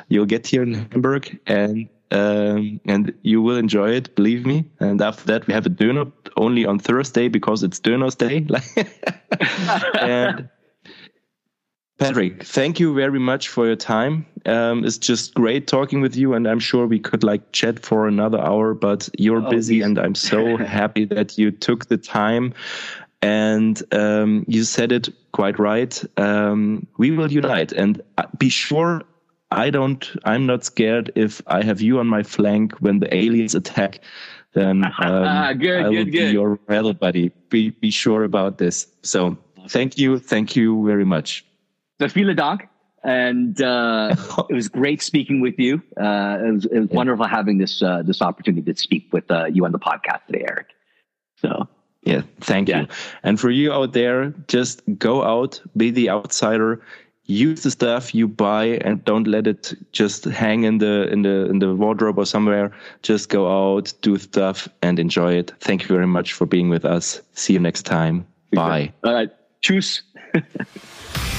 You'll 0.07 0.26
get 0.26 0.45
here 0.45 0.63
in 0.63 0.74
Hamburg 0.74 1.39
and 1.47 1.89
um, 2.09 2.80
and 2.86 3.13
you 3.24 3.41
will 3.41 3.57
enjoy 3.57 3.91
it, 3.91 4.15
believe 4.15 4.45
me. 4.45 4.63
And 4.80 5.01
after 5.01 5.26
that, 5.26 5.45
we 5.45 5.53
have 5.53 5.65
a 5.65 5.70
Döner 5.70 6.09
only 6.38 6.65
on 6.65 6.80
Thursday 6.80 7.28
because 7.28 7.63
it's 7.63 7.82
Döner's 7.82 8.15
Day. 8.15 8.47
and 9.99 10.47
Patrick, 11.97 12.43
thank 12.43 12.80
you 12.80 12.93
very 12.93 13.20
much 13.20 13.49
for 13.49 13.65
your 13.65 13.76
time. 13.76 14.26
Um, 14.45 14.86
it's 14.86 14.99
just 14.99 15.34
great 15.34 15.65
talking 15.68 15.99
with 15.99 16.15
you, 16.15 16.34
and 16.34 16.47
I'm 16.47 16.59
sure 16.59 16.86
we 16.86 16.99
could 16.99 17.24
like 17.24 17.51
chat 17.51 17.84
for 17.84 18.07
another 18.07 18.39
hour, 18.39 18.76
but 18.76 19.09
you're 19.18 19.45
Oh, 19.45 19.49
busy, 19.49 19.82
and 19.82 19.97
I'm 19.97 20.13
so 20.13 20.57
happy 20.80 21.05
that 21.05 21.38
you 21.39 21.49
took 21.49 21.88
the 21.88 21.97
time. 21.97 22.53
And 23.22 23.82
um, 23.93 24.45
you 24.47 24.63
said 24.63 24.91
it 24.91 25.09
quite 25.32 25.57
right. 25.57 26.03
Um, 26.18 26.86
we 26.97 27.11
will 27.11 27.32
unite, 27.32 27.72
and 27.72 28.01
uh, 28.18 28.24
be 28.38 28.49
sure 28.49 29.01
I 29.49 29.70
don't. 29.70 30.07
I'm 30.24 30.45
not 30.45 30.63
scared 30.63 31.11
if 31.15 31.41
I 31.47 31.63
have 31.63 31.82
you 31.82 31.99
on 31.99 32.07
my 32.07 32.24
flank 32.24 32.74
when 32.80 32.99
the 32.99 33.13
aliens 33.13 33.55
attack. 33.55 34.01
Then 34.53 34.84
um, 34.99 35.57
Good, 35.57 35.86
I 35.86 35.89
will 35.89 35.95
good, 35.95 36.05
be 36.05 36.11
good. 36.11 36.34
your 36.34 36.57
battle 36.68 36.93
buddy. 36.93 37.30
Be 37.49 37.72
be 37.72 37.89
sure 37.89 38.24
about 38.24 38.57
this. 38.57 38.88
So 39.03 39.38
thank 39.70 39.97
you, 39.97 40.20
thank 40.20 40.55
you 40.55 40.86
very 40.86 41.05
much. 41.05 41.45
So 41.99 42.07
vielen 42.07 42.36
Dank. 42.36 42.68
And 43.03 43.61
uh, 43.61 44.15
it 44.49 44.53
was 44.53 44.68
great 44.68 45.01
speaking 45.01 45.39
with 45.39 45.57
you. 45.57 45.82
Uh, 45.95 46.38
it 46.41 46.51
was, 46.51 46.65
it 46.65 46.80
was 46.80 46.89
wonderful 46.89 47.26
having 47.26 47.57
this 47.57 47.82
uh, 47.82 48.01
this 48.03 48.22
opportunity 48.22 48.74
to 48.74 48.80
speak 48.80 49.11
with 49.13 49.30
uh, 49.32 49.45
you 49.45 49.65
on 49.65 49.72
the 49.72 49.80
podcast 49.80 50.26
today, 50.28 50.45
Eric. 50.49 50.68
So 51.38 51.68
Yeah, 52.08 52.22
thank 52.41 52.70
Yeah. 52.70 52.82
you. 52.82 52.88
And 53.24 53.39
for 53.39 53.49
you 53.49 53.74
out 53.74 53.93
there, 53.93 54.34
just 54.47 54.82
go 54.97 55.24
out, 55.24 55.62
be 55.76 55.91
the 55.91 56.10
outsider, 56.10 56.80
use 57.26 57.64
the 57.64 57.72
stuff 57.72 58.16
you 58.16 58.28
buy, 58.28 58.80
and 58.86 59.03
don't 59.05 59.28
let 59.28 59.47
it 59.47 59.74
just 59.91 60.24
hang 60.26 60.64
in 60.64 60.78
the 60.78 61.12
in 61.12 61.24
the 61.24 61.49
in 61.49 61.60
the 61.60 61.76
wardrobe 61.76 62.18
or 62.18 62.26
somewhere. 62.26 62.72
Just 63.03 63.30
go 63.30 63.47
out, 63.47 63.93
do 64.01 64.18
stuff, 64.18 64.70
and 64.82 64.99
enjoy 64.99 65.34
it. 65.39 65.51
Thank 65.60 65.82
you 65.82 65.88
very 65.95 66.08
much 66.08 66.34
for 66.34 66.45
being 66.47 66.70
with 66.70 66.86
us. 66.86 67.22
See 67.34 67.53
you 67.53 67.60
next 67.60 67.84
time. 67.86 68.26
Bye. 68.53 68.91
all 69.03 69.14
right, 69.14 69.30
tschüss. 69.62 70.01